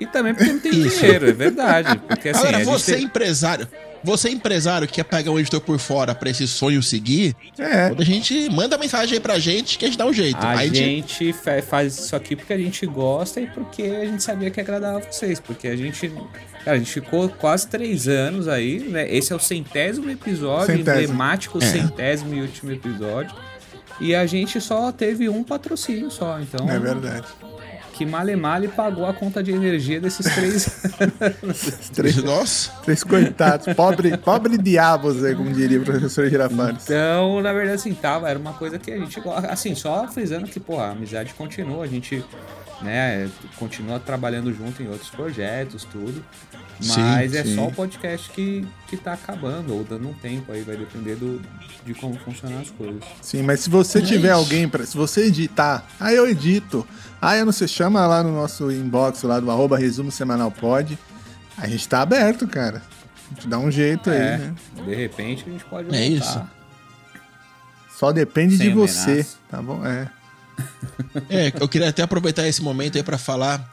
E 0.00 0.06
também 0.06 0.34
porque 0.34 0.50
não 0.50 0.58
tem 0.58 0.70
dinheiro, 0.72 1.28
é 1.28 1.32
verdade. 1.32 1.98
Porque 1.98 2.30
assim. 2.30 2.40
Agora, 2.40 2.64
você 2.64 2.94
tem... 2.94 3.04
empresário. 3.04 3.68
Você 4.02 4.28
é 4.28 4.32
empresário 4.32 4.88
que 4.88 4.94
quer 4.94 5.04
pegar 5.04 5.30
um 5.30 5.38
editor 5.38 5.60
por 5.60 5.78
fora 5.78 6.14
pra 6.14 6.30
esse 6.30 6.48
sonho 6.48 6.82
seguir, 6.82 7.36
é. 7.58 7.88
quando 7.88 8.00
a 8.00 8.04
gente 8.04 8.48
manda 8.48 8.78
mensagem 8.78 9.14
aí 9.14 9.20
pra 9.20 9.38
gente 9.38 9.76
que 9.76 9.84
a 9.84 9.88
gente 9.88 9.98
dá 9.98 10.06
um 10.06 10.12
jeito. 10.12 10.38
A 10.38 10.52
aí 10.52 10.74
gente 10.74 11.34
faz 11.68 11.98
isso 11.98 12.16
aqui 12.16 12.34
porque 12.34 12.54
a 12.54 12.56
gente 12.56 12.86
gosta 12.86 13.42
e 13.42 13.46
porque 13.46 13.82
a 13.82 14.06
gente 14.06 14.22
sabia 14.22 14.50
que 14.50 14.58
agradava 14.58 15.00
vocês. 15.00 15.38
Porque 15.38 15.68
a 15.68 15.76
gente. 15.76 16.10
Cara, 16.64 16.76
a 16.76 16.78
gente 16.78 16.90
ficou 16.90 17.28
quase 17.28 17.68
três 17.68 18.08
anos 18.08 18.48
aí, 18.48 18.80
né? 18.80 19.06
Esse 19.14 19.34
é 19.34 19.36
o 19.36 19.40
centésimo 19.40 20.10
episódio, 20.10 20.76
centésimo. 20.76 21.02
emblemático 21.02 21.58
é. 21.58 21.66
centésimo 21.66 22.34
e 22.34 22.40
último 22.40 22.72
episódio. 22.72 23.36
E 24.00 24.14
a 24.14 24.24
gente 24.24 24.62
só 24.62 24.90
teve 24.92 25.28
um 25.28 25.44
patrocínio 25.44 26.10
só, 26.10 26.40
então. 26.40 26.70
É 26.70 26.78
verdade 26.78 27.26
que 28.00 28.06
male 28.06 28.34
male 28.34 28.66
pagou 28.66 29.04
a 29.04 29.12
conta 29.12 29.42
de 29.42 29.52
energia 29.52 30.00
desses 30.00 30.24
três. 30.34 30.90
três 31.92 32.16
Nossa. 32.16 32.72
Três 32.82 33.04
coitados. 33.04 33.74
Pobre, 33.74 34.16
pobre 34.16 34.56
diabos, 34.56 35.22
aí, 35.22 35.34
como 35.34 35.52
diria 35.52 35.78
o 35.78 35.84
professor 35.84 36.26
Girafales. 36.30 36.84
Então, 36.84 37.42
na 37.42 37.52
verdade, 37.52 37.74
assim, 37.74 37.92
tava, 37.92 38.30
era 38.30 38.38
uma 38.38 38.54
coisa 38.54 38.78
que 38.78 38.90
a 38.90 38.96
gente. 38.96 39.20
Assim, 39.50 39.74
só 39.74 40.08
frisando 40.08 40.46
que, 40.46 40.58
pô, 40.58 40.80
a 40.80 40.92
amizade 40.92 41.34
continua, 41.34 41.84
a 41.84 41.86
gente 41.86 42.24
né, 42.82 43.30
continua 43.56 44.00
trabalhando 44.00 44.52
junto 44.52 44.82
em 44.82 44.88
outros 44.88 45.10
projetos, 45.10 45.84
tudo. 45.84 46.24
Mas 46.82 47.32
sim, 47.32 47.38
é 47.38 47.44
sim. 47.44 47.54
só 47.54 47.66
o 47.66 47.72
podcast 47.72 48.30
que, 48.30 48.66
que 48.88 48.96
tá 48.96 49.12
acabando, 49.12 49.74
ou 49.74 49.84
dando 49.84 50.08
um 50.08 50.14
tempo 50.14 50.50
aí, 50.50 50.62
vai 50.62 50.76
depender 50.76 51.14
do, 51.16 51.40
de 51.84 51.92
como 51.92 52.18
funcionar 52.18 52.60
as 52.60 52.70
coisas. 52.70 53.02
Sim, 53.20 53.42
mas 53.42 53.60
se 53.60 53.68
você 53.68 53.98
é 53.98 54.02
tiver 54.02 54.28
isso. 54.28 54.38
alguém 54.38 54.68
para 54.68 54.86
Se 54.86 54.96
você 54.96 55.26
editar, 55.26 55.86
aí 55.98 56.16
eu 56.16 56.28
edito. 56.28 56.86
Ah, 57.20 57.36
eu 57.36 57.44
não 57.44 57.52
sei, 57.52 57.68
chama 57.68 58.06
lá 58.06 58.22
no 58.22 58.32
nosso 58.32 58.70
inbox 58.72 59.22
lá 59.24 59.38
do 59.38 59.50
arroba 59.50 59.76
resumo 59.76 60.10
semanal 60.10 60.50
pod. 60.50 60.98
A 61.58 61.68
gente 61.68 61.86
tá 61.86 62.00
aberto, 62.00 62.48
cara. 62.48 62.82
A 63.30 63.34
gente 63.34 63.46
dá 63.46 63.58
um 63.58 63.70
jeito 63.70 64.08
é, 64.08 64.34
aí, 64.34 64.40
né? 64.40 64.54
De 64.86 64.94
repente 64.94 65.44
a 65.46 65.52
gente 65.52 65.64
pode 65.66 65.84
voltar. 65.84 65.98
É 65.98 66.06
isso. 66.06 66.42
Só 67.90 68.10
depende 68.10 68.56
Sem 68.56 68.68
de 68.68 68.74
você, 68.74 69.26
tá 69.50 69.60
bom? 69.60 69.84
É. 69.84 70.10
É, 71.28 71.52
eu 71.60 71.68
queria 71.68 71.88
até 71.88 72.02
aproveitar 72.02 72.46
esse 72.46 72.62
momento 72.62 72.96
aí 72.96 73.02
para 73.02 73.18
falar 73.18 73.68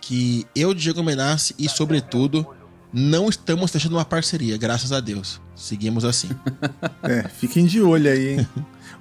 que 0.00 0.46
eu, 0.54 0.74
Diego 0.74 1.02
Menassi 1.02 1.54
e, 1.58 1.68
sobretudo, 1.68 2.46
não 2.92 3.28
estamos 3.28 3.70
fechando 3.70 3.96
uma 3.96 4.04
parceria, 4.04 4.58
graças 4.58 4.92
a 4.92 5.00
Deus. 5.00 5.40
Seguimos 5.56 6.04
assim. 6.04 6.28
É, 7.02 7.28
fiquem 7.28 7.64
de 7.64 7.80
olho 7.80 8.10
aí, 8.10 8.38
hein? 8.38 8.48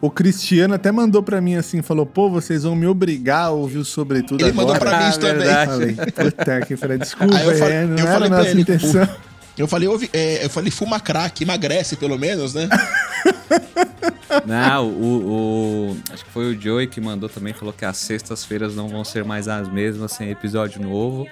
O 0.01 0.09
Cristiano 0.09 0.73
até 0.73 0.91
mandou 0.91 1.21
pra 1.21 1.39
mim 1.39 1.55
assim, 1.55 1.83
falou, 1.83 2.05
pô, 2.05 2.29
vocês 2.31 2.63
vão 2.63 2.75
me 2.75 2.87
obrigar 2.87 3.45
a 3.45 3.49
ouvir 3.51 3.77
o 3.77 3.85
sobretudo 3.85 4.41
Ele 4.41 4.49
agora. 4.49 4.67
mandou 4.67 4.79
pra 4.79 4.99
mim 4.99 5.09
isso 5.09 5.19
também. 5.19 5.47
Falei, 5.47 6.31
puta 6.31 6.61
que 6.61 6.75
falei, 6.75 6.97
desculpa, 6.97 7.35
eu 7.35 7.57
falei, 7.57 7.75
é, 7.75 7.85
não 7.85 7.97
eu 7.97 7.99
era 8.07 8.11
falei 8.11 8.29
nossa 8.29 8.49
ele, 8.49 8.61
intenção. 8.61 9.07
Eu 9.55 9.67
falei, 9.67 9.87
ouve, 9.87 10.09
é, 10.13 10.43
eu 10.45 10.49
falei, 10.49 10.71
fuma 10.71 10.99
crack, 10.99 11.43
emagrece 11.43 11.95
pelo 11.95 12.17
menos, 12.17 12.55
né? 12.55 12.67
Não, 14.45 14.87
o, 14.89 15.91
o, 15.91 15.97
Acho 16.11 16.23
que 16.25 16.31
foi 16.31 16.53
o 16.55 16.59
Joey 16.61 16.87
que 16.87 16.99
mandou 17.01 17.27
também, 17.29 17.53
falou 17.53 17.73
que 17.73 17.85
as 17.85 17.97
sextas-feiras 17.97 18.75
não 18.75 18.87
vão 18.87 19.03
ser 19.03 19.23
mais 19.23 19.47
as 19.47 19.67
mesmas 19.69 20.11
sem 20.13 20.29
episódio 20.29 20.81
novo. 20.81 21.27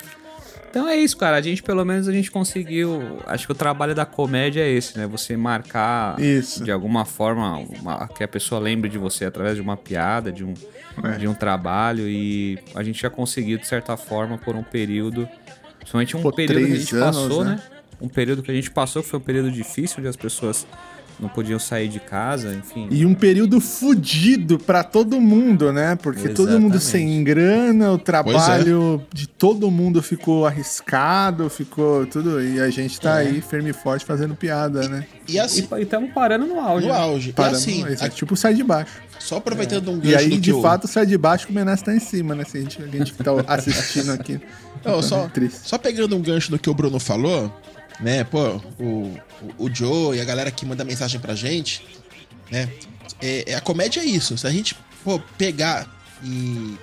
Então 0.69 0.87
é 0.87 0.95
isso, 0.95 1.17
cara. 1.17 1.35
A 1.37 1.41
gente, 1.41 1.63
pelo 1.63 1.83
menos, 1.83 2.07
a 2.07 2.11
gente 2.11 2.29
conseguiu. 2.29 3.01
Acho 3.25 3.47
que 3.47 3.51
o 3.51 3.55
trabalho 3.55 3.95
da 3.95 4.05
comédia 4.05 4.61
é 4.61 4.69
esse, 4.69 4.95
né? 4.99 5.07
Você 5.07 5.35
marcar 5.35 6.19
Isso. 6.19 6.63
de 6.63 6.71
alguma 6.71 7.05
forma 7.05 7.57
uma- 7.57 8.07
que 8.07 8.23
a 8.23 8.27
pessoa 8.27 8.61
lembre 8.61 8.87
de 8.87 8.97
você 8.99 9.25
através 9.25 9.55
de 9.55 9.61
uma 9.63 9.75
piada, 9.75 10.31
de 10.31 10.43
um, 10.43 10.53
É. 11.03 11.17
de 11.17 11.27
um 11.27 11.33
trabalho. 11.33 12.07
E 12.07 12.59
a 12.75 12.83
gente 12.83 13.01
já 13.01 13.09
conseguiu, 13.09 13.57
de 13.57 13.65
certa 13.65 13.97
forma, 13.97 14.37
por 14.37 14.55
um 14.55 14.61
período. 14.61 15.27
Principalmente 15.79 16.15
um 16.15 16.21
Pô, 16.21 16.31
período 16.31 16.65
que 16.67 16.73
a 16.73 16.75
gente 16.75 16.95
anos, 16.95 17.17
passou, 17.17 17.43
né? 17.43 17.51
né? 17.55 17.61
Um 17.99 18.07
período 18.07 18.43
que 18.43 18.51
a 18.51 18.53
gente 18.53 18.69
passou, 18.69 19.01
que 19.01 19.09
foi 19.09 19.17
um 19.17 19.23
período 19.23 19.51
difícil, 19.51 19.95
onde 19.99 20.07
as 20.07 20.15
pessoas 20.15 20.67
não 21.19 21.27
podiam 21.29 21.59
sair 21.59 21.87
de 21.89 21.99
casa, 21.99 22.53
enfim. 22.53 22.87
E 22.89 23.05
um 23.05 23.13
período 23.13 23.59
fudido 23.59 24.57
pra 24.57 24.83
todo 24.83 25.19
mundo, 25.19 25.73
né? 25.73 25.95
Porque 25.95 26.29
todo 26.29 26.59
mundo 26.59 26.75
Exatamente. 26.75 26.85
sem 26.85 27.23
grana, 27.23 27.91
o 27.91 27.97
trabalho 27.97 29.01
de 29.13 29.27
todo 29.27 29.69
mundo 29.69 30.01
ficou 30.01 30.45
arriscado, 30.45 31.49
ficou 31.49 32.05
tudo. 32.05 32.41
E 32.41 32.59
a 32.59 32.69
gente 32.69 32.99
tá 32.99 33.15
aí 33.15 33.41
firme 33.41 33.71
e 33.71 33.73
forte 33.73 34.05
fazendo 34.05 34.35
piada, 34.35 34.87
né? 34.87 35.05
E 35.27 35.37
assim, 35.39 35.67
E 35.77 35.81
estamos 35.81 36.11
parando 36.13 36.45
no 36.45 36.59
auge. 36.59 36.87
no 36.87 36.93
né? 36.93 36.99
auge. 36.99 37.29
E 37.29 37.33
Parando, 37.33 37.55
assim, 37.57 37.85
é 37.85 38.05
a- 38.05 38.09
tipo 38.09 38.35
sai 38.35 38.53
de 38.53 38.63
baixo. 38.63 38.93
só 39.19 39.37
aproveitando 39.37 39.91
um 39.91 39.97
E 39.97 40.11
gancho 40.11 40.17
aí, 40.19 40.29
do 40.29 40.35
que 40.35 40.39
de 40.41 40.61
fato, 40.61 40.87
sai 40.87 41.05
de 41.05 41.17
baixo 41.17 41.45
que 41.47 41.51
o 41.51 41.55
Menas 41.55 41.81
tá 41.81 41.93
em 41.93 41.99
cima, 41.99 42.33
né? 42.33 42.43
Se 42.45 42.57
a 42.57 42.61
gente, 42.61 42.81
a 42.81 42.87
gente 42.87 43.13
que 43.13 43.23
tá 43.23 43.31
assistindo 43.47 44.11
aqui. 44.11 44.39
Não, 44.85 45.01
só, 45.03 45.27
Triste. 45.27 45.59
só 45.67 45.77
pegando 45.77 46.15
um 46.15 46.21
gancho 46.21 46.49
do 46.51 46.57
que 46.57 46.69
o 46.69 46.73
Bruno 46.73 46.99
falou, 46.99 47.53
né? 47.99 48.23
Pô, 48.23 48.61
o, 48.79 49.17
o, 49.57 49.73
Joe 49.73 50.17
e 50.17 50.21
a 50.21 50.25
galera 50.25 50.51
que 50.51 50.65
manda 50.65 50.83
mensagem 50.83 51.19
pra 51.19 51.35
gente, 51.35 51.85
né? 52.51 52.69
É, 53.21 53.51
é- 53.51 53.55
a 53.55 53.61
comédia 53.61 54.01
é 54.01 54.05
isso. 54.05 54.37
Se 54.37 54.47
a 54.47 54.51
gente, 54.51 54.75
pô, 55.03 55.19
pegar 55.37 55.87
e 56.23 56.77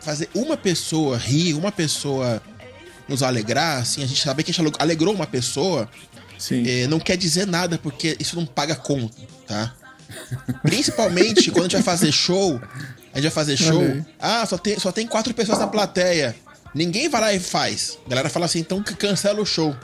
fazer 0.00 0.28
uma 0.34 0.56
pessoa 0.56 1.16
rir, 1.16 1.54
uma 1.54 1.70
pessoa 1.70 2.42
nos 3.08 3.22
alegrar, 3.22 3.78
assim, 3.78 4.02
a 4.02 4.06
gente 4.06 4.22
saber 4.22 4.42
que 4.42 4.50
a 4.50 4.54
gente 4.54 4.72
alegrou 4.78 5.14
uma 5.14 5.26
pessoa, 5.26 5.88
Sim. 6.38 6.68
é, 6.68 6.86
não 6.86 7.00
quer 7.00 7.16
dizer 7.16 7.46
nada, 7.46 7.78
porque 7.78 8.16
isso 8.20 8.36
não 8.36 8.44
paga 8.44 8.74
conta, 8.74 9.16
tá? 9.46 9.74
Principalmente 10.62 11.50
quando 11.50 11.60
a 11.60 11.68
gente 11.68 11.72
vai 11.74 11.82
fazer 11.82 12.12
show, 12.12 12.60
a 13.12 13.20
gente 13.20 13.24
vai 13.24 13.30
fazer 13.30 13.56
show, 13.56 13.82
aí. 13.82 14.04
ah, 14.18 14.46
só 14.46 14.58
tem, 14.58 14.78
só 14.78 14.92
tem 14.92 15.06
quatro 15.06 15.32
pessoas 15.34 15.58
na 15.58 15.66
plateia. 15.66 16.34
Ninguém 16.74 17.08
vai 17.08 17.20
lá 17.20 17.32
e 17.32 17.40
faz. 17.40 17.98
A 18.06 18.10
galera 18.10 18.28
fala 18.28 18.46
assim, 18.46 18.60
então 18.60 18.82
cancela 18.82 19.40
o 19.40 19.46
show. 19.46 19.74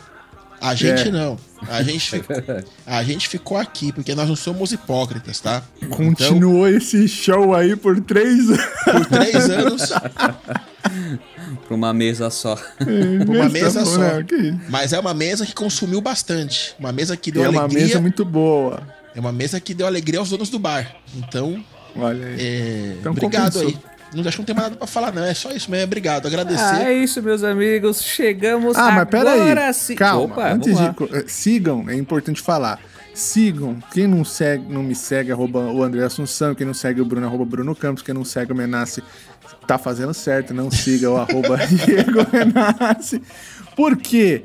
A 0.61 0.75
gente 0.75 1.09
É. 1.09 1.11
não. 1.11 1.37
A 1.69 1.83
gente, 1.83 2.11
ficou, 2.11 2.37
a 2.87 3.03
gente 3.03 3.29
ficou 3.29 3.57
aqui, 3.57 3.93
porque 3.93 4.15
nós 4.15 4.29
não 4.29 4.37
somos 4.37 4.73
hipócritas, 4.73 5.41
tá? 5.41 5.63
Continuou 5.91 6.69
esse 6.69 7.07
show 7.09 7.55
aí 7.55 7.75
por 7.77 8.01
três 8.01 8.49
anos. 8.51 8.61
Então, 8.83 8.95
por 8.95 9.07
três 9.07 9.51
anos, 9.51 9.91
Pra 11.67 11.75
uma 11.77 11.93
mesa 11.95 12.31
só. 12.31 12.57
por 13.27 13.37
uma 13.37 13.49
mesa 13.49 13.81
Tá 13.81 13.87
só. 13.87 13.99
né? 13.99 14.61
Mas 14.69 14.93
é 14.93 14.99
uma 14.99 15.15
mesa 15.15 15.47
que 15.47 15.55
consumiu 15.55 16.01
bastante. 16.01 16.75
Uma 16.79 16.93
mesa 16.93 17.17
que 17.17 17.31
deu 17.33 17.45
é 17.45 17.49
uma 17.49 17.63
alegria. 17.63 17.87
mesa 17.87 18.01
muito 18.01 18.25
boa. 18.25 18.83
É 19.15 19.21
uma 19.21 19.33
mesa 19.33 19.61
que 19.61 19.73
deu 19.75 19.87
alegria 19.87 20.19
aos 20.19 20.29
donos 20.31 20.51
do 20.51 20.59
bar. 20.59 20.95
Então, 21.17 21.63
Olha 21.97 22.27
aí. 22.27 22.37
É, 22.41 22.97
Então 23.01 23.13
obrigado 23.13 23.53
compensou. 23.55 23.69
aí. 23.69 23.94
Não 24.15 24.21
acho 24.27 24.33
que 24.37 24.39
não 24.39 24.45
tem 24.47 24.55
mais 24.55 24.67
nada 24.69 24.77
pra 24.77 24.87
falar, 24.87 25.13
não. 25.13 25.25
É 25.25 25.35
só 25.35 25.51
isso 25.53 25.71
mesmo. 25.71 25.85
Obrigado. 25.85 26.27
Agradecer. 26.27 26.63
Ah, 26.63 26.85
é 26.85 26.93
isso, 26.95 27.23
meus 27.23 27.43
amigos. 27.43 28.03
Chegamos 28.03 28.77
Ah, 28.77 28.91
mas 28.93 29.09
agora 29.15 29.37
peraí. 29.55 29.75
sim. 29.75 29.95
Calma, 29.95 30.25
Opa, 30.35 30.53
antes 30.53 30.73
vamos 30.79 31.11
de. 31.11 31.17
eh, 31.17 31.25
Sigam, 31.27 31.85
é 31.89 31.95
importante 31.95 32.41
falar. 32.41 32.81
Sigam. 33.13 33.79
Quem 33.93 34.07
não 34.07 34.25
segue, 34.25 34.65
não 34.73 34.83
me 34.83 34.95
segue, 34.95 35.31
arroba 35.31 35.61
o 35.61 35.83
André 35.83 36.03
Assunção. 36.05 36.55
Quem 36.55 36.67
não 36.67 36.75
segue 36.75 37.01
o 37.01 37.05
Bruno, 37.05 37.27
arroba 37.27 37.45
Bruno 37.45 37.75
Campos. 37.75 38.03
Quem 38.03 38.15
não 38.15 38.25
segue 38.25 38.53
o 38.53 38.55
Menace, 38.57 39.03
tá 39.67 39.79
fazendo 39.79 40.13
certo. 40.13 40.53
Não 40.53 40.71
siga 40.71 41.11
o 41.11 41.17
arroba 41.17 41.57
Diego 41.67 42.27
Menace. 42.33 43.23
Por 43.77 43.97
quê? 43.97 44.45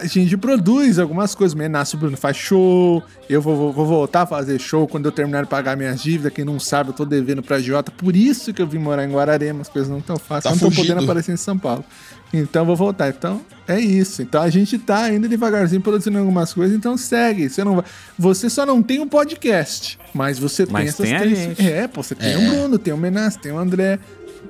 a 0.00 0.06
gente 0.06 0.36
produz 0.36 0.98
algumas 0.98 1.34
coisas. 1.34 1.56
O 1.94 1.96
Bruno 1.96 2.16
faz 2.16 2.36
show. 2.36 3.02
Eu 3.28 3.40
vou, 3.40 3.56
vou- 3.56 3.72
vou 3.72 3.86
voltar 3.86 4.22
a 4.22 4.26
fazer 4.26 4.58
show 4.58 4.86
quando 4.86 5.06
eu 5.06 5.12
terminar 5.12 5.44
de 5.44 5.48
pagar 5.48 5.76
minhas 5.76 6.00
dívidas. 6.02 6.32
Quem 6.32 6.44
não 6.44 6.58
sabe, 6.60 6.90
eu 6.90 6.94
tô 6.94 7.04
devendo 7.04 7.42
pra 7.42 7.58
Jota. 7.58 7.90
Por 7.90 8.14
isso 8.14 8.52
que 8.52 8.60
eu 8.60 8.66
vim 8.66 8.78
morar 8.78 9.04
em 9.04 9.10
Guararema. 9.12 9.62
As 9.62 9.68
coisas 9.68 9.90
não 9.90 10.00
tão 10.00 10.16
fáceis. 10.18 10.44
Tá 10.44 10.50
não 10.50 10.58
tô 10.58 10.66
fugindo. 10.66 10.86
podendo 10.94 11.04
aparecer 11.04 11.32
em 11.32 11.36
São 11.36 11.58
Paulo. 11.58 11.84
Então 12.32 12.66
vou 12.66 12.76
voltar. 12.76 13.08
Então 13.08 13.40
é 13.66 13.80
isso. 13.80 14.20
Então 14.20 14.42
a 14.42 14.50
gente 14.50 14.78
tá 14.78 15.04
ainda 15.04 15.26
devagarzinho 15.28 15.80
produzindo 15.80 16.18
algumas 16.18 16.52
coisas. 16.52 16.76
Então 16.76 16.96
segue. 16.96 17.48
Você 17.48 17.64
não 17.64 17.76
vai. 17.76 17.84
Você 18.18 18.50
só 18.50 18.66
não 18.66 18.82
tem 18.82 19.00
um 19.00 19.08
podcast, 19.08 19.98
mas 20.12 20.38
você 20.38 20.64
tem 20.66 20.72
Mas 20.72 20.88
essas 20.90 21.06
tem 21.06 21.16
a 21.16 21.20
três. 21.20 21.38
gente. 21.38 21.66
É, 21.66 21.88
pô, 21.88 22.02
você 22.02 22.14
tem 22.14 22.32
É. 22.32 22.36
o 22.36 22.50
Bruno, 22.50 22.78
tem 22.78 22.92
o 22.92 22.98
Menas, 22.98 23.36
tem 23.36 23.52
o 23.52 23.58
André. 23.58 23.98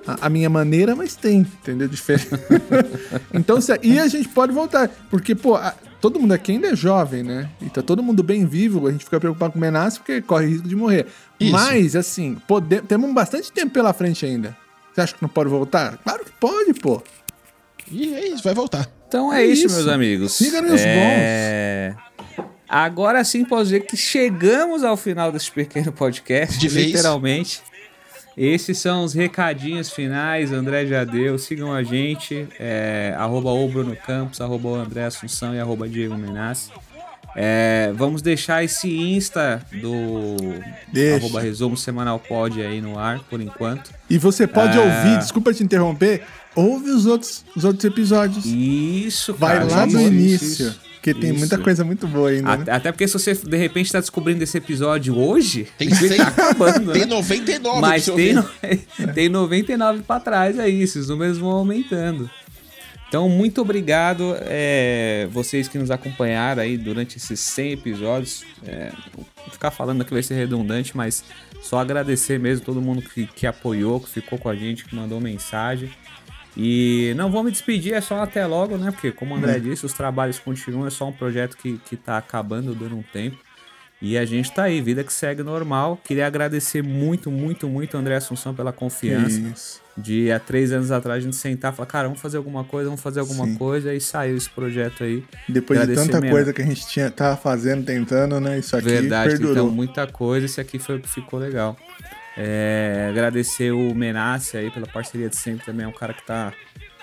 A, 0.06 0.26
a 0.26 0.28
minha 0.28 0.48
maneira, 0.50 0.94
mas 0.96 1.14
tem, 1.16 1.40
entendeu? 1.40 1.88
Diferente. 1.88 2.28
então, 3.34 3.60
se- 3.60 3.78
e 3.82 3.98
a 3.98 4.06
gente 4.08 4.28
pode 4.28 4.52
voltar, 4.52 4.88
porque, 5.10 5.34
pô, 5.34 5.54
a- 5.56 5.74
todo 6.00 6.18
mundo 6.20 6.32
aqui 6.32 6.52
ainda 6.52 6.68
é 6.68 6.76
jovem, 6.76 7.22
né? 7.22 7.48
E 7.60 7.68
tá 7.70 7.82
todo 7.82 8.02
mundo 8.02 8.22
bem 8.22 8.46
vivo, 8.46 8.86
a 8.86 8.92
gente 8.92 9.04
fica 9.04 9.18
preocupado 9.20 9.52
com 9.52 9.58
o 9.58 9.60
Menas 9.60 9.98
porque 9.98 10.20
corre 10.22 10.46
risco 10.46 10.68
de 10.68 10.76
morrer. 10.76 11.06
Isso. 11.40 11.52
Mas, 11.52 11.94
assim, 11.96 12.36
pode, 12.46 12.80
temos 12.82 13.12
bastante 13.12 13.50
tempo 13.52 13.72
pela 13.72 13.92
frente 13.92 14.24
ainda. 14.24 14.56
Você 14.92 15.00
acha 15.00 15.14
que 15.14 15.22
não 15.22 15.28
pode 15.28 15.48
voltar? 15.50 15.96
Claro 15.98 16.24
que 16.24 16.32
pode, 16.32 16.74
pô. 16.74 17.02
E 17.90 18.14
é 18.14 18.28
isso, 18.28 18.42
vai 18.42 18.54
voltar. 18.54 18.88
Então 19.06 19.32
é, 19.32 19.42
É 19.42 19.46
isso, 19.46 19.66
isso. 19.66 19.74
meus 19.76 19.88
amigos. 19.88 20.32
Siga-nos 20.32 20.72
os 20.74 20.80
é... 20.82 21.94
Agora 22.68 23.24
sim 23.24 23.44
posso 23.46 23.64
dizer 23.64 23.80
que 23.86 23.96
chegamos 23.96 24.84
ao 24.84 24.94
final 24.96 25.32
desse 25.32 25.50
pequeno 25.50 25.90
podcast, 25.90 26.58
De 26.58 26.68
vez. 26.68 26.92
Esses 28.38 28.78
são 28.78 29.02
os 29.02 29.14
recadinhos 29.14 29.90
finais. 29.90 30.52
André 30.52 30.86
já 30.86 31.02
deu. 31.02 31.36
Sigam 31.38 31.72
a 31.72 31.82
gente. 31.82 32.46
É, 32.58 33.12
arroba 33.18 33.50
o 33.50 33.68
Bruno 33.68 33.96
Campos, 34.06 34.40
arroba 34.40 34.68
o 34.68 34.74
André 34.76 35.04
Assunção 35.06 35.52
e 35.54 35.58
arroba 35.58 35.88
Diego 35.88 36.16
Menassi. 36.16 36.70
É, 37.36 37.92
vamos 37.94 38.22
deixar 38.22 38.64
esse 38.64 38.88
Insta 38.90 39.60
do 39.80 40.36
Deixa. 40.92 41.16
arroba 41.16 41.40
resumo 41.40 41.76
semanal 41.76 42.18
pod 42.18 42.60
aí 42.62 42.80
no 42.80 42.98
ar, 42.98 43.20
por 43.28 43.40
enquanto. 43.40 43.90
E 44.08 44.18
você 44.18 44.46
pode 44.46 44.78
Ah. 44.78 44.82
ouvir, 44.82 45.18
desculpa 45.18 45.52
te 45.52 45.62
interromper, 45.62 46.22
ouve 46.56 46.90
os 46.90 47.06
outros, 47.06 47.44
os 47.54 47.64
outros 47.64 47.84
episódios. 47.84 48.44
Isso, 48.46 49.34
Vai 49.34 49.58
cara. 49.58 49.70
lá 49.70 49.84
do 49.84 49.90
isso, 49.98 50.00
início, 50.00 50.66
isso. 50.68 50.80
Que 51.14 51.20
tem 51.20 51.32
muita 51.32 51.54
Isso. 51.56 51.64
coisa 51.64 51.84
muito 51.84 52.06
boa 52.06 52.30
ainda. 52.30 52.56
né? 52.56 52.64
Até, 52.72 52.90
porque 52.92 53.06
se 53.06 53.14
você 53.14 53.34
de 53.34 53.56
repente 53.56 53.90
tá 53.92 54.00
descobrindo 54.00 54.42
esse 54.42 54.56
episódio 54.58 55.16
hoje, 55.18 55.66
Tem 55.78 55.88
ele 55.88 55.96
100, 56.08 56.16
tá 56.18 56.28
acabando, 56.28 56.92
tem 56.92 57.02
né? 57.02 57.06
99 57.06 57.80
Mas 57.80 58.04
pra 58.04 58.14
você 58.14 58.22
tem, 58.22 58.34
no- 58.34 59.12
tem 59.14 59.28
99 59.28 60.02
pra 60.02 60.20
trás 60.20 60.58
aí, 60.58 60.82
esses 60.82 61.08
números 61.08 61.38
vão 61.38 61.50
aumentando. 61.50 62.28
Então, 63.08 63.26
muito 63.26 63.62
obrigado 63.62 64.36
é, 64.42 65.26
vocês 65.32 65.66
que 65.66 65.78
nos 65.78 65.90
acompanharam 65.90 66.62
aí 66.62 66.76
durante 66.76 67.16
esses 67.16 67.40
100 67.40 67.72
episódios. 67.72 68.44
É, 68.66 68.92
vou 69.16 69.24
ficar 69.50 69.70
falando 69.70 70.02
aqui 70.02 70.12
vai 70.12 70.22
ser 70.22 70.34
redundante, 70.34 70.94
mas 70.94 71.24
só 71.62 71.78
agradecer 71.78 72.38
mesmo 72.38 72.66
todo 72.66 72.82
mundo 72.82 73.00
que, 73.00 73.26
que 73.26 73.46
apoiou, 73.46 73.98
que 73.98 74.10
ficou 74.10 74.38
com 74.38 74.50
a 74.50 74.54
gente, 74.54 74.84
que 74.84 74.94
mandou 74.94 75.18
mensagem. 75.22 75.88
E 76.60 77.14
não 77.16 77.30
vou 77.30 77.44
me 77.44 77.52
despedir, 77.52 77.94
é 77.94 78.00
só 78.00 78.20
até 78.20 78.44
logo, 78.44 78.76
né? 78.76 78.90
Porque, 78.90 79.12
como 79.12 79.32
o 79.32 79.38
André 79.38 79.60
disse, 79.60 79.86
os 79.86 79.92
trabalhos 79.92 80.40
continuam, 80.40 80.88
é 80.88 80.90
só 80.90 81.06
um 81.06 81.12
projeto 81.12 81.56
que, 81.56 81.78
que 81.88 81.96
tá 81.96 82.18
acabando, 82.18 82.74
dando 82.74 82.96
um 82.96 83.02
tempo. 83.02 83.38
E 84.02 84.18
a 84.18 84.24
gente 84.24 84.52
tá 84.52 84.64
aí, 84.64 84.80
vida 84.80 85.02
que 85.04 85.12
segue 85.12 85.42
normal. 85.42 86.00
Queria 86.04 86.26
agradecer 86.26 86.82
muito, 86.82 87.30
muito, 87.30 87.68
muito, 87.68 87.96
André 87.96 88.16
Assunção, 88.16 88.54
pela 88.54 88.72
confiança. 88.72 89.38
Isso. 89.40 89.80
De 89.96 90.30
há 90.30 90.38
três 90.38 90.72
anos 90.72 90.92
atrás 90.92 91.18
a 91.18 91.20
gente 91.20 91.34
sentar 91.34 91.72
e 91.72 91.76
falar, 91.76 91.86
cara, 91.86 92.08
vamos 92.08 92.20
fazer 92.20 92.36
alguma 92.36 92.62
coisa, 92.62 92.88
vamos 92.88 93.00
fazer 93.00 93.18
alguma 93.18 93.44
Sim. 93.44 93.56
coisa. 93.56 93.92
E 93.92 94.00
saiu 94.00 94.36
esse 94.36 94.48
projeto 94.50 95.02
aí. 95.02 95.24
Depois 95.48 95.78
de 95.78 95.82
Agradecer 95.82 96.06
tanta 96.06 96.20
mesmo. 96.20 96.36
coisa 96.36 96.52
que 96.52 96.62
a 96.62 96.64
gente 96.64 96.86
tinha, 96.86 97.10
tava 97.10 97.36
fazendo, 97.36 97.84
tentando, 97.84 98.38
né? 98.40 98.60
Isso 98.60 98.76
aqui 98.76 98.86
Verdade, 98.88 99.30
perdurou. 99.30 99.52
então 99.52 99.70
muita 99.70 100.06
coisa. 100.06 100.46
Esse 100.46 100.60
aqui 100.60 100.78
foi 100.78 101.02
ficou 101.02 101.40
legal. 101.40 101.76
É, 102.40 103.08
agradecer 103.10 103.72
o 103.72 103.92
Menace 103.94 104.56
aí 104.56 104.70
pela 104.70 104.86
parceria 104.86 105.28
de 105.28 105.36
sempre 105.36 105.66
também. 105.66 105.84
É 105.84 105.88
um 105.88 105.92
cara 105.92 106.14
que 106.14 106.24
tá, 106.24 106.52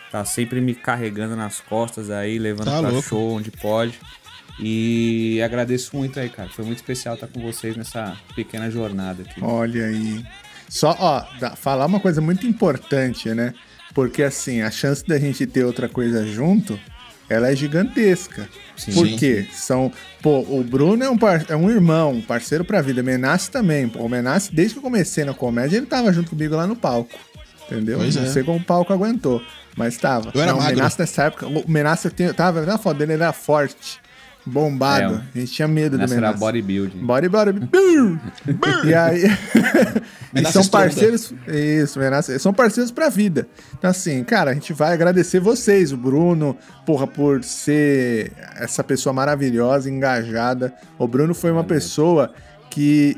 tá 0.09 0.23
sempre 0.23 0.61
me 0.61 0.73
carregando 0.73 1.35
nas 1.35 1.59
costas 1.59 2.09
aí, 2.09 2.39
levando 2.39 2.67
Tá 2.71 2.79
pra 2.79 2.89
louco. 2.89 3.09
show 3.09 3.33
onde 3.33 3.51
pode. 3.51 3.99
E 4.57 5.41
agradeço 5.43 5.95
muito 5.97 6.17
aí, 6.17 6.29
cara. 6.29 6.47
Foi 6.49 6.63
muito 6.63 6.77
especial 6.77 7.15
estar 7.15 7.27
com 7.27 7.41
vocês 7.41 7.75
nessa 7.75 8.15
pequena 8.33 8.71
jornada 8.71 9.23
aqui. 9.23 9.43
Olha 9.43 9.87
aí. 9.87 10.25
Só, 10.69 10.95
ó, 10.97 11.25
falar 11.57 11.85
uma 11.85 11.99
coisa 11.99 12.21
muito 12.21 12.47
importante, 12.47 13.29
né? 13.33 13.53
Porque 13.93 14.23
assim, 14.23 14.61
a 14.61 14.71
chance 14.71 15.05
da 15.05 15.19
gente 15.19 15.45
ter 15.45 15.65
outra 15.65 15.89
coisa 15.89 16.25
junto, 16.25 16.79
ela 17.29 17.51
é 17.51 17.55
gigantesca. 17.55 18.47
Sim. 18.75 18.93
Por 18.93 19.07
quê? 19.07 19.47
São, 19.53 19.91
pô, 20.21 20.39
o 20.41 20.63
Bruno 20.63 21.03
é 21.03 21.09
um, 21.09 21.17
par- 21.17 21.45
é 21.49 21.55
um 21.55 21.69
irmão, 21.69 22.11
um 22.13 22.21
parceiro 22.21 22.63
pra 22.65 22.81
vida. 22.81 23.01
Menace 23.01 23.49
também. 23.49 23.87
Pô, 23.87 24.03
o 24.03 24.09
Menace, 24.09 24.53
desde 24.53 24.73
que 24.73 24.79
eu 24.79 24.83
comecei 24.83 25.23
na 25.23 25.33
comédia, 25.33 25.77
ele 25.77 25.85
tava 25.85 26.11
junto 26.11 26.29
comigo 26.31 26.55
lá 26.55 26.67
no 26.67 26.75
palco. 26.75 27.17
Entendeu? 27.69 27.97
Pois 27.97 28.15
Não 28.15 28.23
é. 28.23 28.27
sei 28.27 28.43
como 28.43 28.59
o 28.59 28.63
palco 28.63 28.93
aguentou, 28.93 29.41
mas 29.75 29.97
tava. 29.97 30.29
Eu 30.35 30.41
era 30.41 30.51
Não, 30.51 30.59
o 30.59 30.61
magro. 30.61 30.75
Menace 30.77 30.99
nessa 30.99 31.23
época, 31.23 31.47
o 31.47 31.63
Menace 31.67 32.05
eu 32.07 32.11
tinha- 32.11 32.33
tava 32.33 32.59
vendo 32.61 32.69
a 32.71 32.77
foto 32.77 32.97
dele, 32.97 33.13
ele 33.13 33.23
era 33.23 33.33
forte. 33.33 33.99
Bombado. 34.45 35.15
É, 35.15 35.37
a 35.37 35.39
gente 35.39 35.51
tinha 35.51 35.67
medo 35.67 35.97
do 35.97 36.07
Menace. 36.07 36.15
era 36.15 36.33
bodybuilding. 36.33 36.99
Bodybuilding. 36.99 37.69
e 38.85 38.93
aí... 38.93 39.23
e 40.35 40.45
são 40.51 40.65
parceiros... 40.67 41.33
Isso, 41.47 41.97
Menace. 41.97 42.37
São 42.39 42.53
parceiros 42.53 42.91
pra 42.91 43.09
vida. 43.09 43.47
Então, 43.77 43.89
assim, 43.89 44.23
cara, 44.23 44.51
a 44.51 44.53
gente 44.53 44.71
vai 44.71 44.93
agradecer 44.93 45.39
vocês, 45.39 45.91
o 45.91 45.97
Bruno, 45.97 46.55
porra, 46.85 47.07
por 47.07 47.43
ser 47.43 48.31
essa 48.55 48.83
pessoa 48.83 49.13
maravilhosa, 49.13 49.89
engajada. 49.89 50.73
O 50.99 51.07
Bruno 51.07 51.33
foi 51.33 51.51
uma 51.51 51.63
pessoa 51.63 52.31
que 52.69 53.17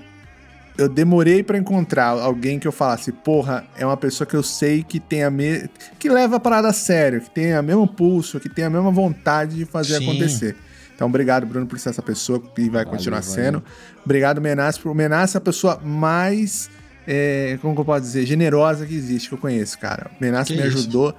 eu 0.77 0.87
demorei 0.87 1.41
para 1.41 1.57
encontrar 1.57 2.09
alguém 2.09 2.59
que 2.59 2.67
eu 2.67 2.71
falasse, 2.71 3.11
porra, 3.11 3.65
é 3.75 3.85
uma 3.85 3.97
pessoa 3.97 4.27
que 4.27 4.35
eu 4.35 4.43
sei 4.43 4.83
que 4.83 4.99
tem 4.99 5.23
a 5.23 5.31
me... 5.31 5.67
que 5.97 6.07
leva 6.07 6.35
a 6.35 6.39
parada 6.39 6.67
a 6.67 6.73
sério, 6.73 7.19
que 7.19 7.29
tem 7.31 7.57
o 7.57 7.63
mesmo 7.63 7.87
pulso, 7.87 8.39
que 8.39 8.47
tem 8.47 8.63
a 8.63 8.69
mesma 8.69 8.91
vontade 8.91 9.55
de 9.55 9.65
fazer 9.65 9.97
Sim. 9.97 10.03
acontecer. 10.09 10.55
Então, 10.97 11.07
obrigado, 11.07 11.45
Bruno, 11.45 11.67
por 11.67 11.77
ser 11.77 11.89
essa 11.89 12.01
pessoa 12.01 12.41
e 12.57 12.61
vai 12.63 12.83
valeu, 12.83 12.89
continuar 12.89 13.21
valeu. 13.21 13.35
sendo. 13.35 13.63
Obrigado, 14.03 14.41
Menace, 14.41 14.79
por 14.79 14.95
Menace 14.95 15.37
é 15.37 15.39
a 15.39 15.41
pessoa 15.41 15.79
mais, 15.79 16.71
é, 17.07 17.59
como 17.61 17.75
que 17.75 17.81
eu 17.81 17.85
posso 17.85 18.01
dizer, 18.01 18.25
generosa 18.25 18.83
que 18.83 18.95
existe, 18.95 19.29
que 19.29 19.35
eu 19.35 19.37
conheço, 19.37 19.77
cara. 19.77 20.09
Menace 20.19 20.53
me 20.53 20.63
ajudou 20.63 21.13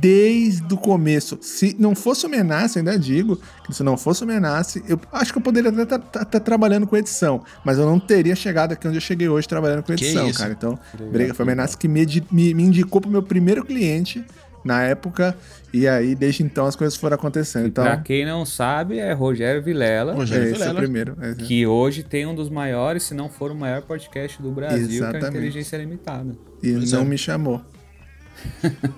desde 0.00 0.72
o 0.72 0.76
começo. 0.76 1.36
Se 1.42 1.74
não 1.80 1.96
fosse 1.96 2.24
o 2.26 2.28
Menace, 2.28 2.78
ainda 2.78 2.96
digo, 2.96 3.40
que 3.66 3.74
se 3.74 3.82
não 3.82 3.96
fosse 3.96 4.22
o 4.22 4.26
Menace, 4.26 4.84
eu 4.86 5.00
acho 5.10 5.32
que 5.32 5.38
eu 5.38 5.42
poderia 5.42 5.70
até 5.70 5.82
estar 5.82 5.98
tá, 5.98 6.18
tá, 6.20 6.24
tá 6.24 6.38
trabalhando 6.40 6.86
com 6.86 6.96
edição, 6.96 7.42
mas 7.64 7.76
eu 7.76 7.86
não 7.86 7.98
teria 7.98 8.36
chegado 8.36 8.70
aqui 8.70 8.86
onde 8.86 8.98
eu 8.98 9.02
cheguei 9.02 9.28
hoje 9.28 9.48
trabalhando 9.48 9.82
com 9.82 9.92
edição, 9.92 10.32
cara. 10.32 10.52
Então, 10.52 10.78
briga, 11.10 11.34
foi 11.34 11.44
o 11.44 11.48
Menace 11.48 11.76
que 11.76 11.88
me, 11.88 12.06
me, 12.30 12.54
me 12.54 12.62
indicou 12.62 13.00
pro 13.00 13.10
meu 13.10 13.22
primeiro 13.22 13.64
cliente 13.64 14.24
na 14.64 14.82
época, 14.82 15.36
e 15.72 15.86
aí 15.86 16.14
desde 16.14 16.42
então 16.42 16.64
as 16.64 16.74
coisas 16.74 16.96
foram 16.96 17.16
acontecendo. 17.16 17.66
Então, 17.66 17.84
pra 17.84 17.98
quem 17.98 18.24
não 18.24 18.46
sabe, 18.46 18.98
é 18.98 19.12
Rogério 19.12 19.62
Vilela. 19.62 20.14
Rogério 20.14 20.52
Vilela. 20.52 20.70
É 20.70 20.72
o 20.72 20.76
primeiro. 20.76 21.16
É, 21.20 21.34
que 21.34 21.66
hoje 21.66 22.02
tem 22.02 22.24
um 22.26 22.34
dos 22.34 22.48
maiores, 22.48 23.02
se 23.02 23.14
não 23.14 23.28
for 23.28 23.50
o 23.50 23.54
maior 23.54 23.82
podcast 23.82 24.40
do 24.40 24.50
Brasil, 24.50 24.86
Exatamente. 24.86 25.18
que 25.18 25.24
é 25.24 25.28
a 25.28 25.30
Inteligência 25.30 25.76
Limitada. 25.76 26.34
E 26.62 26.72
pois 26.72 26.92
não 26.92 27.02
é. 27.02 27.04
me 27.04 27.18
chamou 27.18 27.60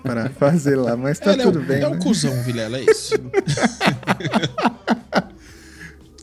para 0.02 0.30
fazer 0.38 0.76
lá, 0.76 0.96
mas 0.96 1.18
tá 1.18 1.36
tudo 1.36 1.60
é 1.60 1.64
bem. 1.64 1.82
É 1.82 1.88
um 1.88 1.94
né? 1.94 2.00
cuzão, 2.00 2.42
Vilela, 2.42 2.78
é 2.78 2.82
isso. 2.82 3.14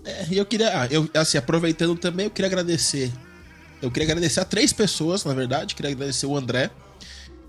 é, 0.06 0.26
e 0.32 0.38
eu 0.38 0.46
queria, 0.46 0.82
ah, 0.82 0.88
eu, 0.90 1.10
assim, 1.14 1.38
aproveitando 1.38 1.96
também, 1.98 2.28
eu 2.28 2.32
queria 2.32 2.48
agradecer. 2.48 3.12
Eu 3.82 3.92
queria 3.92 4.08
agradecer 4.08 4.40
a 4.40 4.46
três 4.46 4.72
pessoas, 4.72 5.26
na 5.26 5.34
verdade. 5.34 5.76
Queria 5.76 5.92
agradecer 5.92 6.26
o 6.26 6.38
André, 6.38 6.70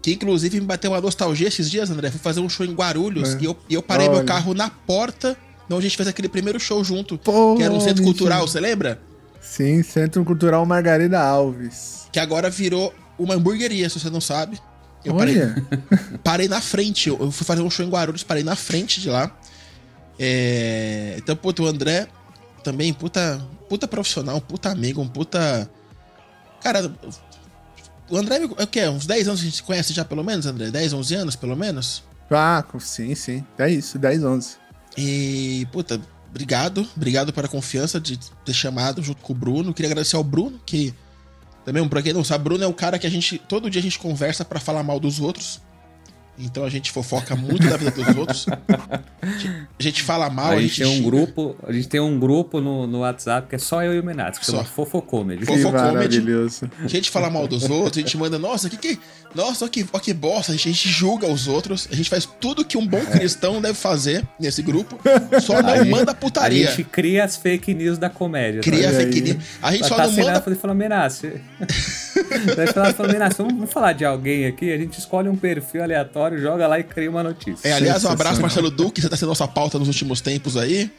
que 0.04 0.12
inclusive 0.12 0.60
me 0.60 0.66
bateu 0.66 0.90
uma 0.90 1.00
nostalgia 1.00 1.48
esses 1.48 1.70
dias, 1.70 1.90
André. 1.90 2.10
Fui 2.10 2.20
fazer 2.20 2.38
um 2.38 2.46
show 2.46 2.66
em 2.66 2.74
Guarulhos 2.74 3.34
é. 3.36 3.38
e, 3.40 3.44
eu, 3.46 3.56
e 3.70 3.72
eu 3.72 3.82
parei 3.82 4.06
Olha. 4.06 4.18
meu 4.18 4.26
carro 4.26 4.52
na 4.52 4.68
porta 4.68 5.34
onde 5.64 5.78
a 5.78 5.80
gente 5.80 5.96
fez 5.96 6.06
aquele 6.06 6.28
primeiro 6.28 6.60
show 6.60 6.84
junto. 6.84 7.16
Pô, 7.16 7.56
que 7.56 7.62
era 7.62 7.72
um 7.72 7.80
centro 7.80 8.04
mentira. 8.04 8.18
cultural, 8.18 8.46
você 8.46 8.60
lembra? 8.60 9.00
Sim, 9.40 9.82
Centro 9.82 10.22
Cultural 10.22 10.66
Margarida 10.66 11.18
Alves. 11.18 12.06
Que 12.12 12.20
agora 12.20 12.50
virou 12.50 12.92
uma 13.18 13.32
hamburgueria, 13.32 13.88
se 13.88 13.98
você 13.98 14.10
não 14.10 14.20
sabe. 14.20 14.60
Eu 15.02 15.16
parei, 15.16 15.36
parei 16.22 16.48
na 16.48 16.60
frente. 16.60 17.08
Eu 17.08 17.30
fui 17.30 17.46
fazer 17.46 17.62
um 17.62 17.70
show 17.70 17.86
em 17.86 17.88
Guarulhos, 17.88 18.22
parei 18.22 18.44
na 18.44 18.54
frente 18.54 19.00
de 19.00 19.08
lá. 19.08 19.34
É, 20.18 21.14
então, 21.16 21.34
puta, 21.34 21.62
o 21.62 21.66
André 21.66 22.08
também, 22.62 22.92
puta, 22.92 23.42
puta 23.70 23.88
profissional, 23.88 24.38
puta 24.38 24.68
amigo, 24.68 25.00
um 25.00 25.08
puta. 25.08 25.66
Cara, 26.62 26.92
o 28.10 28.16
André 28.16 28.36
é 28.36 28.62
o 28.62 28.66
quê? 28.66 28.86
Uns 28.88 29.06
10 29.06 29.28
anos 29.28 29.40
a 29.40 29.44
gente 29.44 29.56
se 29.56 29.62
conhece 29.62 29.92
já, 29.92 30.04
pelo 30.04 30.24
menos, 30.24 30.46
André? 30.46 30.70
10, 30.70 30.92
11 30.92 31.14
anos, 31.14 31.36
pelo 31.36 31.56
menos? 31.56 32.02
Ah, 32.30 32.64
sim, 32.78 33.14
sim. 33.14 33.44
É 33.58 33.70
isso, 33.70 33.98
10, 33.98 34.24
11. 34.24 34.56
E, 34.96 35.66
puta, 35.72 36.00
obrigado. 36.30 36.86
Obrigado 36.96 37.32
pela 37.32 37.48
confiança 37.48 38.00
de 38.00 38.18
ter 38.44 38.54
chamado 38.54 39.02
junto 39.02 39.22
com 39.22 39.32
o 39.32 39.36
Bruno. 39.36 39.74
Queria 39.74 39.90
agradecer 39.90 40.16
ao 40.16 40.24
Bruno, 40.24 40.60
que 40.64 40.94
também, 41.64 41.86
pra 41.88 42.02
quem 42.02 42.12
não 42.12 42.22
sabe, 42.22 42.44
Bruno 42.44 42.62
é 42.62 42.66
o 42.66 42.74
cara 42.74 42.98
que 42.98 43.06
a 43.06 43.10
gente. 43.10 43.38
Todo 43.38 43.70
dia 43.70 43.80
a 43.80 43.82
gente 43.82 43.98
conversa 43.98 44.44
para 44.44 44.60
falar 44.60 44.82
mal 44.82 45.00
dos 45.00 45.18
outros. 45.18 45.60
Então 46.38 46.64
a 46.64 46.68
gente 46.70 46.90
fofoca 46.90 47.36
muito 47.36 47.68
da 47.68 47.76
vida 47.76 47.90
dos 47.90 48.16
outros. 48.16 48.46
A 49.78 49.82
gente 49.82 50.02
fala 50.02 50.28
mal, 50.28 50.52
a 50.52 50.60
gente, 50.60 50.82
a 50.82 50.86
gente 50.86 50.94
tem 50.94 51.00
um 51.00 51.10
grupo, 51.10 51.56
a 51.66 51.72
gente 51.72 51.88
tem 51.88 52.00
um 52.00 52.18
grupo 52.18 52.60
no, 52.60 52.86
no 52.86 53.00
WhatsApp 53.00 53.48
que 53.48 53.54
é 53.54 53.58
só 53.58 53.82
eu 53.82 53.94
e 53.94 54.00
o 54.00 54.04
Menato, 54.04 54.38
que 54.40 54.46
só. 54.46 54.52
chama 54.52 54.64
Fofocomedy. 54.64 55.44
Fofocomedy. 55.46 56.22
A 56.82 56.88
gente 56.88 57.10
fala 57.10 57.30
mal 57.30 57.46
dos 57.46 57.68
outros, 57.68 57.98
a 57.98 58.00
gente 58.00 58.16
manda, 58.16 58.38
nossa, 58.38 58.68
que 58.68 58.76
que, 58.76 58.98
nossa, 59.34 59.68
que, 59.68 59.84
que 59.84 60.14
bosta, 60.14 60.52
a 60.52 60.56
gente, 60.56 60.68
a 60.68 60.72
gente 60.72 60.88
julga 60.88 61.26
os 61.26 61.48
outros, 61.48 61.88
a 61.90 61.94
gente 61.94 62.10
faz 62.10 62.28
tudo 62.40 62.64
que 62.64 62.76
um 62.76 62.86
bom 62.86 63.04
cristão 63.06 63.60
deve 63.60 63.74
fazer 63.74 64.26
nesse 64.38 64.62
grupo, 64.62 64.98
só 65.40 65.62
não 65.62 65.74
a 65.74 65.84
manda 65.84 66.14
putaria. 66.14 66.68
A 66.68 66.70
gente 66.70 66.84
cria 66.84 67.24
as 67.24 67.36
fake 67.36 67.72
news 67.74 67.98
da 67.98 68.10
comédia. 68.10 68.60
Cria 68.60 68.90
tá? 68.90 68.98
fake 68.98 69.20
news. 69.20 69.44
A 69.62 69.72
gente 69.72 69.86
só 69.86 69.96
tá 69.96 70.06
não 70.06 70.12
manda... 70.12 70.44
Ele 70.46 70.56
fala, 70.56 70.74
Menato, 70.74 71.26
Menato, 73.10 73.44
vamos 73.44 73.72
falar 73.72 73.92
de 73.92 74.04
alguém 74.04 74.46
aqui, 74.46 74.72
a 74.72 74.78
gente 74.78 74.98
escolhe 74.98 75.28
um 75.28 75.36
perfil 75.36 75.82
aleatório 75.82 76.04
aleatório, 76.04 76.40
joga 76.40 76.66
lá 76.66 76.78
e 76.78 76.84
cria 76.84 77.10
uma 77.10 77.22
notícia. 77.22 77.68
É, 77.68 77.72
aliás, 77.72 78.04
um 78.04 78.10
abraço, 78.10 78.40
Marcelo 78.40 78.70
Duque, 78.70 79.00
você 79.00 79.08
tá 79.08 79.16
sendo 79.16 79.28
nossa 79.28 79.48
pauta 79.48 79.78
nos 79.78 79.88
últimos 79.88 80.20
tempos 80.20 80.56
aí. 80.56 80.90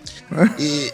E. 0.60 0.92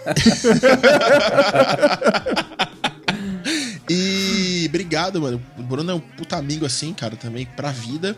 e 3.90 4.66
obrigado, 4.68 5.22
mano. 5.22 5.42
O 5.58 5.64
Bruno 5.64 5.92
é 5.92 5.96
um 5.96 6.00
puta 6.00 6.38
amigo 6.38 6.66
assim, 6.66 6.94
cara, 6.94 7.16
também 7.16 7.46
pra 7.46 7.72
vida. 7.72 8.16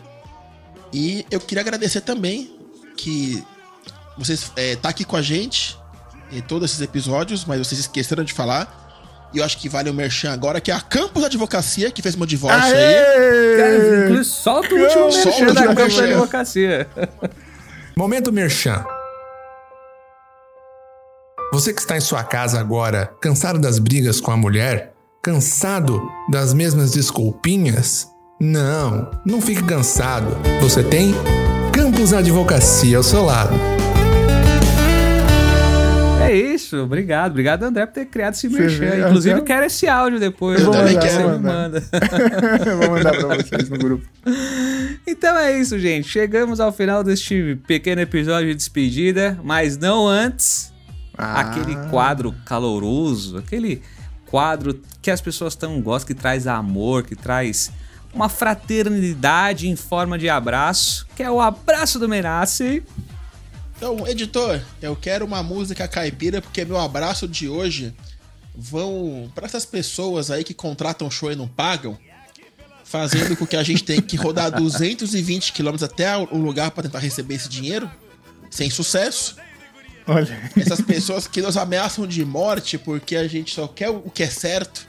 E 0.92 1.24
eu 1.30 1.40
queria 1.40 1.62
agradecer 1.62 2.00
também 2.02 2.56
que 2.96 3.42
vocês 4.16 4.52
é, 4.56 4.76
tá 4.76 4.90
aqui 4.90 5.04
com 5.04 5.16
a 5.16 5.22
gente 5.22 5.76
em 6.30 6.40
todos 6.40 6.70
esses 6.70 6.80
episódios, 6.80 7.44
mas 7.44 7.58
vocês 7.58 7.80
esqueceram 7.80 8.24
de 8.24 8.32
falar 8.32 8.83
e 9.34 9.38
eu 9.38 9.44
acho 9.44 9.58
que 9.58 9.68
vale 9.68 9.90
o 9.90 9.94
merchan 9.94 10.32
agora, 10.32 10.60
que 10.60 10.70
é 10.70 10.74
a 10.74 10.80
Campus 10.80 11.24
Advocacia, 11.24 11.90
que 11.90 12.00
fez 12.00 12.14
meu 12.14 12.26
divórcio 12.26 12.74
Aê! 12.74 12.98
aí. 12.98 13.56
Cara, 14.08 14.24
solta 14.24 14.74
o 14.74 14.78
último 14.78 15.04
merchan 15.10 15.52
da 15.52 15.74
Campus 15.74 15.98
Advocacia. 15.98 16.88
Momento 17.96 18.32
merchan. 18.32 18.84
Você 21.52 21.72
que 21.72 21.80
está 21.80 21.96
em 21.96 22.00
sua 22.00 22.24
casa 22.24 22.58
agora, 22.58 23.12
cansado 23.20 23.58
das 23.58 23.78
brigas 23.78 24.20
com 24.20 24.30
a 24.30 24.36
mulher? 24.36 24.92
Cansado 25.22 26.02
das 26.30 26.52
mesmas 26.52 26.92
desculpinhas? 26.92 28.08
Não, 28.40 29.10
não 29.24 29.40
fique 29.40 29.62
cansado. 29.62 30.36
Você 30.60 30.82
tem 30.82 31.14
Campus 31.72 32.12
Advocacia 32.12 32.96
ao 32.96 33.02
seu 33.02 33.24
lado. 33.24 33.54
É 36.34 36.54
isso, 36.54 36.76
obrigado. 36.82 37.30
Obrigado, 37.30 37.62
André, 37.62 37.86
por 37.86 37.92
ter 37.92 38.06
criado 38.06 38.34
esse 38.34 38.48
merchan. 38.48 39.06
Inclusive, 39.06 39.38
eu 39.38 39.44
quero 39.44 39.66
esse 39.66 39.86
áudio 39.86 40.18
depois. 40.18 40.58
Eu 40.60 40.66
vou 40.66 40.74
mandar, 40.74 41.00
que 41.00 41.08
você 41.08 41.22
me 41.22 41.38
manda. 41.38 41.82
eu 42.66 42.78
vou 42.78 42.90
mandar 42.90 43.16
pra 43.16 43.36
vocês 43.36 43.68
no 43.68 43.78
grupo. 43.78 44.04
Então 45.06 45.36
é 45.36 45.58
isso, 45.58 45.78
gente. 45.78 46.08
Chegamos 46.08 46.60
ao 46.60 46.72
final 46.72 47.04
deste 47.04 47.58
pequeno 47.66 48.00
episódio 48.00 48.48
de 48.48 48.54
despedida, 48.54 49.38
mas 49.44 49.76
não 49.76 50.08
antes 50.08 50.72
ah. 51.16 51.40
aquele 51.40 51.76
quadro 51.90 52.34
caloroso, 52.46 53.36
aquele 53.36 53.82
quadro 54.26 54.80
que 55.02 55.10
as 55.10 55.20
pessoas 55.20 55.54
tão 55.54 55.80
gostam, 55.82 56.08
que 56.08 56.14
traz 56.14 56.46
amor, 56.46 57.02
que 57.02 57.14
traz 57.14 57.70
uma 58.14 58.30
fraternidade 58.30 59.68
em 59.68 59.76
forma 59.76 60.16
de 60.16 60.28
abraço, 60.28 61.06
que 61.14 61.22
é 61.22 61.30
o 61.30 61.40
abraço 61.40 61.98
do 61.98 62.08
Menace. 62.08 62.82
Então, 63.76 64.06
editor, 64.06 64.60
eu 64.80 64.94
quero 64.94 65.24
uma 65.24 65.42
música 65.42 65.86
caipira 65.88 66.40
porque 66.40 66.64
meu 66.64 66.78
abraço 66.78 67.26
de 67.26 67.48
hoje 67.48 67.94
vão 68.54 69.30
para 69.34 69.46
essas 69.46 69.66
pessoas 69.66 70.30
aí 70.30 70.44
que 70.44 70.54
contratam 70.54 71.10
show 71.10 71.30
e 71.30 71.36
não 71.36 71.48
pagam, 71.48 71.98
fazendo 72.84 73.36
com 73.36 73.46
que 73.46 73.56
a 73.56 73.62
gente 73.62 73.82
tenha 73.82 74.00
que 74.00 74.16
rodar 74.16 74.50
220 74.56 75.52
quilômetros 75.52 75.82
até 75.82 76.16
o 76.16 76.36
lugar 76.36 76.70
para 76.70 76.84
tentar 76.84 77.00
receber 77.00 77.34
esse 77.34 77.48
dinheiro, 77.48 77.90
sem 78.50 78.70
sucesso. 78.70 79.36
Olha. 80.06 80.50
Essas 80.56 80.80
pessoas 80.80 81.26
que 81.26 81.40
nos 81.42 81.56
ameaçam 81.56 82.06
de 82.06 82.24
morte 82.24 82.78
porque 82.78 83.16
a 83.16 83.26
gente 83.26 83.54
só 83.54 83.66
quer 83.66 83.90
o 83.90 84.10
que 84.10 84.22
é 84.22 84.30
certo, 84.30 84.86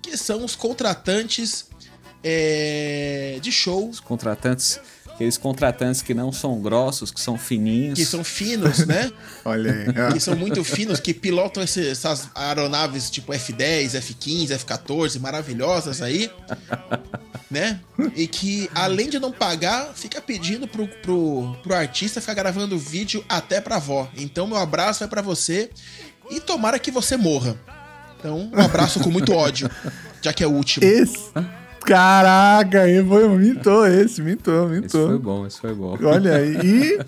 que 0.00 0.16
são 0.16 0.44
os 0.44 0.56
contratantes 0.56 1.66
é, 2.22 3.38
de 3.42 3.52
show. 3.52 3.90
Os 3.90 4.00
contratantes 4.00 4.80
Aqueles 5.14 5.38
contratantes 5.38 6.02
que 6.02 6.12
não 6.12 6.32
são 6.32 6.60
grossos, 6.60 7.12
que 7.12 7.20
são 7.20 7.38
fininhos. 7.38 7.96
Que 7.96 8.04
são 8.04 8.24
finos, 8.24 8.84
né? 8.84 9.12
Olha 9.44 9.72
aí. 9.72 10.12
Que 10.12 10.18
são 10.18 10.34
muito 10.34 10.64
finos, 10.64 10.98
que 10.98 11.14
pilotam 11.14 11.62
esse, 11.62 11.88
essas 11.88 12.28
aeronaves 12.34 13.10
tipo 13.10 13.32
F-10, 13.32 13.94
F-15, 13.94 14.50
F-14, 14.50 15.20
maravilhosas 15.20 16.02
aí. 16.02 16.28
né? 17.48 17.78
E 18.16 18.26
que, 18.26 18.68
além 18.74 19.08
de 19.08 19.20
não 19.20 19.30
pagar, 19.30 19.92
fica 19.94 20.20
pedindo 20.20 20.66
pro, 20.66 20.88
pro, 20.88 21.56
pro 21.62 21.74
artista 21.74 22.20
ficar 22.20 22.34
gravando 22.34 22.76
vídeo 22.76 23.24
até 23.28 23.60
pra 23.60 23.76
avó. 23.76 24.10
Então, 24.16 24.48
meu 24.48 24.58
abraço 24.58 25.04
é 25.04 25.06
para 25.06 25.22
você 25.22 25.70
e 26.28 26.40
tomara 26.40 26.76
que 26.76 26.90
você 26.90 27.16
morra. 27.16 27.56
Então, 28.18 28.50
um 28.52 28.60
abraço 28.60 28.98
com 28.98 29.10
muito 29.10 29.32
ódio, 29.32 29.70
já 30.20 30.32
que 30.32 30.42
é 30.42 30.46
o 30.46 30.50
último. 30.50 30.84
Esse... 30.84 31.30
Caraca, 31.84 32.82
foi, 33.08 33.28
mitou 33.28 33.86
esse, 33.86 34.22
mitou, 34.22 34.68
mitou. 34.68 35.00
Esse 35.02 35.08
foi 35.08 35.18
bom, 35.18 35.46
esse 35.46 35.60
foi 35.60 35.74
bom. 35.74 35.98
Olha 36.02 36.36
aí. 36.36 36.56
E 36.62 36.98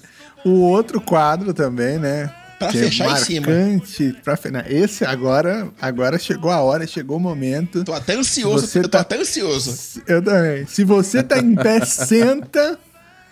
o 0.45 0.61
outro 0.61 1.01
quadro 1.01 1.55
também, 1.55 1.99
né? 1.99 2.31
Pra 2.59 2.68
que 2.68 2.79
fechar 2.79 3.09
é 3.09 3.12
em 3.12 3.16
cima. 3.16 3.47
Pra, 4.24 4.39
não, 4.51 4.62
esse 4.66 5.05
agora, 5.05 5.68
agora 5.81 6.18
chegou 6.18 6.51
a 6.51 6.61
hora, 6.61 6.87
chegou 6.87 7.18
o 7.18 7.20
momento. 7.20 7.85
Tô 7.85 7.93
até 7.93 8.14
ansioso, 8.14 8.79
eu 8.79 8.83
tô 8.85 8.89
tá, 8.89 9.01
até 9.01 9.16
ansioso. 9.16 10.03
Eu 10.07 10.22
também. 10.22 10.66
Se 10.66 10.85
você 10.85 11.22
tá 11.22 11.39
em 11.39 11.55
pé, 11.55 11.85
senta, 11.85 12.79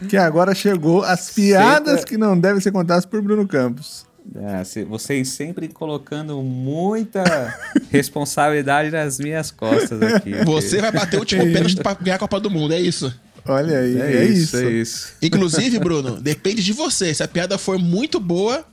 que 0.08 0.16
agora 0.16 0.54
chegou 0.54 1.02
as 1.02 1.30
piadas 1.30 2.00
senta. 2.00 2.06
que 2.06 2.18
não 2.18 2.38
devem 2.38 2.60
ser 2.60 2.72
contadas 2.72 3.06
por 3.06 3.22
Bruno 3.22 3.46
Campos. 3.46 4.06
É, 4.34 4.84
vocês 4.84 5.28
sempre 5.28 5.68
colocando 5.68 6.40
muita 6.42 7.22
responsabilidade 7.90 8.90
nas 8.90 9.18
minhas 9.18 9.50
costas 9.50 10.00
aqui. 10.00 10.32
Você 10.44 10.80
vai 10.80 10.90
bater 10.90 11.16
o 11.16 11.20
último 11.20 11.42
pênalti 11.44 11.76
pra 11.76 11.94
ganhar 11.94 12.16
a 12.16 12.18
Copa 12.18 12.40
do 12.40 12.50
Mundo, 12.50 12.72
é 12.72 12.80
isso. 12.80 13.14
Olha 13.46 13.78
aí, 13.80 14.00
é, 14.00 14.16
é 14.16 14.24
isso, 14.24 14.40
isso, 14.42 14.56
é 14.56 14.70
isso. 14.70 15.12
Inclusive, 15.20 15.78
Bruno, 15.80 16.20
depende 16.20 16.62
de 16.64 16.72
você. 16.72 17.12
Se 17.12 17.22
a 17.22 17.28
piada 17.28 17.58
for 17.58 17.78
muito 17.78 18.18
boa, 18.18 18.64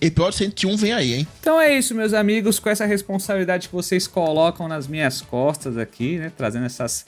episódio 0.00 0.38
101 0.38 0.76
vem 0.78 0.92
aí, 0.94 1.12
hein? 1.12 1.28
Então 1.40 1.60
é 1.60 1.76
isso, 1.76 1.94
meus 1.94 2.14
amigos, 2.14 2.58
com 2.58 2.70
essa 2.70 2.86
responsabilidade 2.86 3.68
que 3.68 3.74
vocês 3.74 4.06
colocam 4.06 4.66
nas 4.66 4.88
minhas 4.88 5.20
costas 5.20 5.76
aqui, 5.76 6.16
né? 6.16 6.32
Trazendo 6.34 6.64
essas 6.64 7.04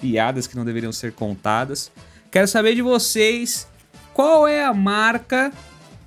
piadas 0.00 0.48
que 0.48 0.56
não 0.56 0.64
deveriam 0.64 0.92
ser 0.92 1.12
contadas. 1.12 1.92
Quero 2.30 2.48
saber 2.48 2.74
de 2.74 2.82
vocês 2.82 3.68
qual 4.12 4.48
é 4.48 4.64
a 4.64 4.74
marca 4.74 5.52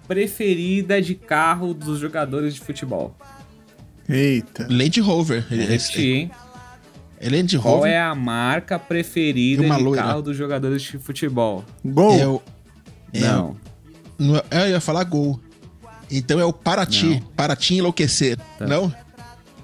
preferida 0.10 1.00
de 1.00 1.14
carro 1.14 1.72
dos 1.72 2.00
jogadores 2.00 2.56
de 2.56 2.60
futebol. 2.60 3.16
Eita. 4.10 4.66
Land 4.68 5.00
Rover. 5.02 5.46
Esse, 5.52 6.02
hein? 6.02 6.32
É 7.20 7.30
Land 7.30 7.56
Rover. 7.58 7.80
Qual 7.82 7.86
é 7.86 8.00
a 8.02 8.16
marca 8.16 8.80
preferida 8.80 9.62
de 9.62 9.84
loira. 9.84 10.02
carro 10.02 10.24
dos 10.24 10.36
jogadores 10.36 10.82
de 10.82 10.98
futebol? 10.98 11.64
Gol. 11.86 12.20
É 12.20 12.28
o... 12.28 12.42
É 13.14 13.20
não. 13.20 13.56
É, 14.50 14.64
eu 14.64 14.70
ia 14.70 14.82
falar 14.82 15.04
gol. 15.04 15.40
Então 16.10 16.40
é 16.40 16.46
o 16.46 16.52
Paraty. 16.52 17.06
Não. 17.06 17.22
Paraty 17.36 17.76
enlouquecer. 17.76 18.36
Tá. 18.58 18.66
Não? 18.66 18.92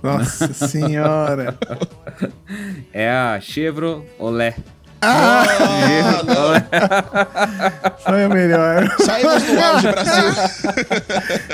Nossa 0.04 0.54
senhora. 0.54 1.58
é 2.94 3.10
a 3.10 3.40
Chevrolet. 3.42 4.56
Ah! 5.02 5.46
Foi 8.06 8.26
o 8.26 8.30
melhor. 8.30 8.88
Saímos 9.04 9.44
do 9.44 9.60
auge, 9.60 9.88
Brasil. 9.92 10.24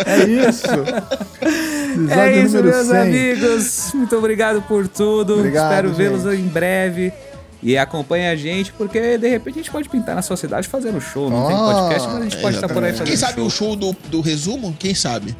É 0.05 0.23
isso. 0.49 0.67
é 2.11 2.41
isso, 2.41 2.63
meus 2.63 2.87
100. 2.87 2.97
amigos. 2.97 3.91
Muito 3.93 4.17
obrigado 4.17 4.61
por 4.63 4.87
tudo. 4.87 5.35
Obrigado, 5.35 5.69
Espero 5.69 5.93
vê-los 5.93 6.25
em 6.25 6.47
breve. 6.47 7.13
E 7.63 7.77
acompanhe 7.77 8.27
a 8.27 8.35
gente, 8.35 8.73
porque 8.73 9.17
de 9.17 9.29
repente 9.29 9.59
a 9.59 9.61
gente 9.61 9.71
pode 9.71 9.87
pintar 9.87 10.15
na 10.15 10.21
sua 10.23 10.35
cidade 10.35 10.67
fazendo 10.67 10.99
show. 10.99 11.29
Não 11.29 11.45
oh, 11.45 11.47
tem 11.47 11.57
podcast, 11.57 12.07
mas 12.07 12.17
a 12.17 12.23
gente 12.23 12.37
pode 12.37 12.55
estar 12.55 12.67
por 12.67 12.83
aí 12.83 12.91
fazendo 12.91 13.07
Quem 13.07 13.17
sabe 13.17 13.35
show. 13.35 13.45
o 13.45 13.49
show 13.49 13.75
do, 13.75 13.95
do 14.09 14.19
resumo? 14.19 14.75
Quem 14.79 14.95
sabe? 14.95 15.35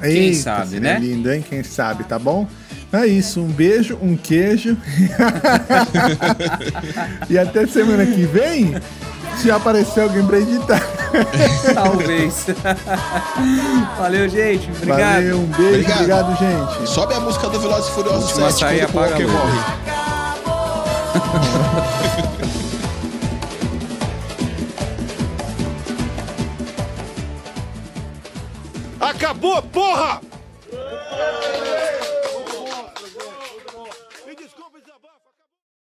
Quem 0.00 0.10
Eita, 0.10 0.42
sabe, 0.42 0.80
né? 0.80 0.98
lindo, 0.98 1.32
hein? 1.32 1.44
Quem 1.48 1.62
sabe, 1.62 2.02
tá 2.04 2.18
bom? 2.18 2.46
É 2.92 3.06
isso, 3.06 3.40
um 3.40 3.48
beijo, 3.48 3.96
um 4.00 4.16
queijo. 4.16 4.76
e 7.28 7.38
até 7.38 7.66
semana 7.66 8.06
que 8.06 8.22
vem, 8.22 8.74
se 9.40 9.50
aparecer 9.50 10.02
alguém 10.02 10.26
pra 10.26 10.38
editar. 10.38 10.82
Talvez. 11.74 12.46
Valeu, 13.98 14.28
gente. 14.28 14.70
Obrigado. 14.70 15.14
Valeu, 15.14 15.38
um 15.38 15.46
beijo. 15.46 15.68
Obrigado, 15.68 16.32
obrigado 16.32 16.76
gente. 16.76 16.90
Sobe 16.90 17.14
a 17.14 17.20
música 17.20 17.48
do 17.48 17.60
Velozes 17.60 17.88
e 17.88 17.92
Furiosos 17.92 18.30
7 18.30 18.86
quando 18.92 18.94
o 18.94 18.98
Walker 18.98 19.26
morre. 19.26 19.84
Acabou, 29.00 29.62
porra! 29.62 30.20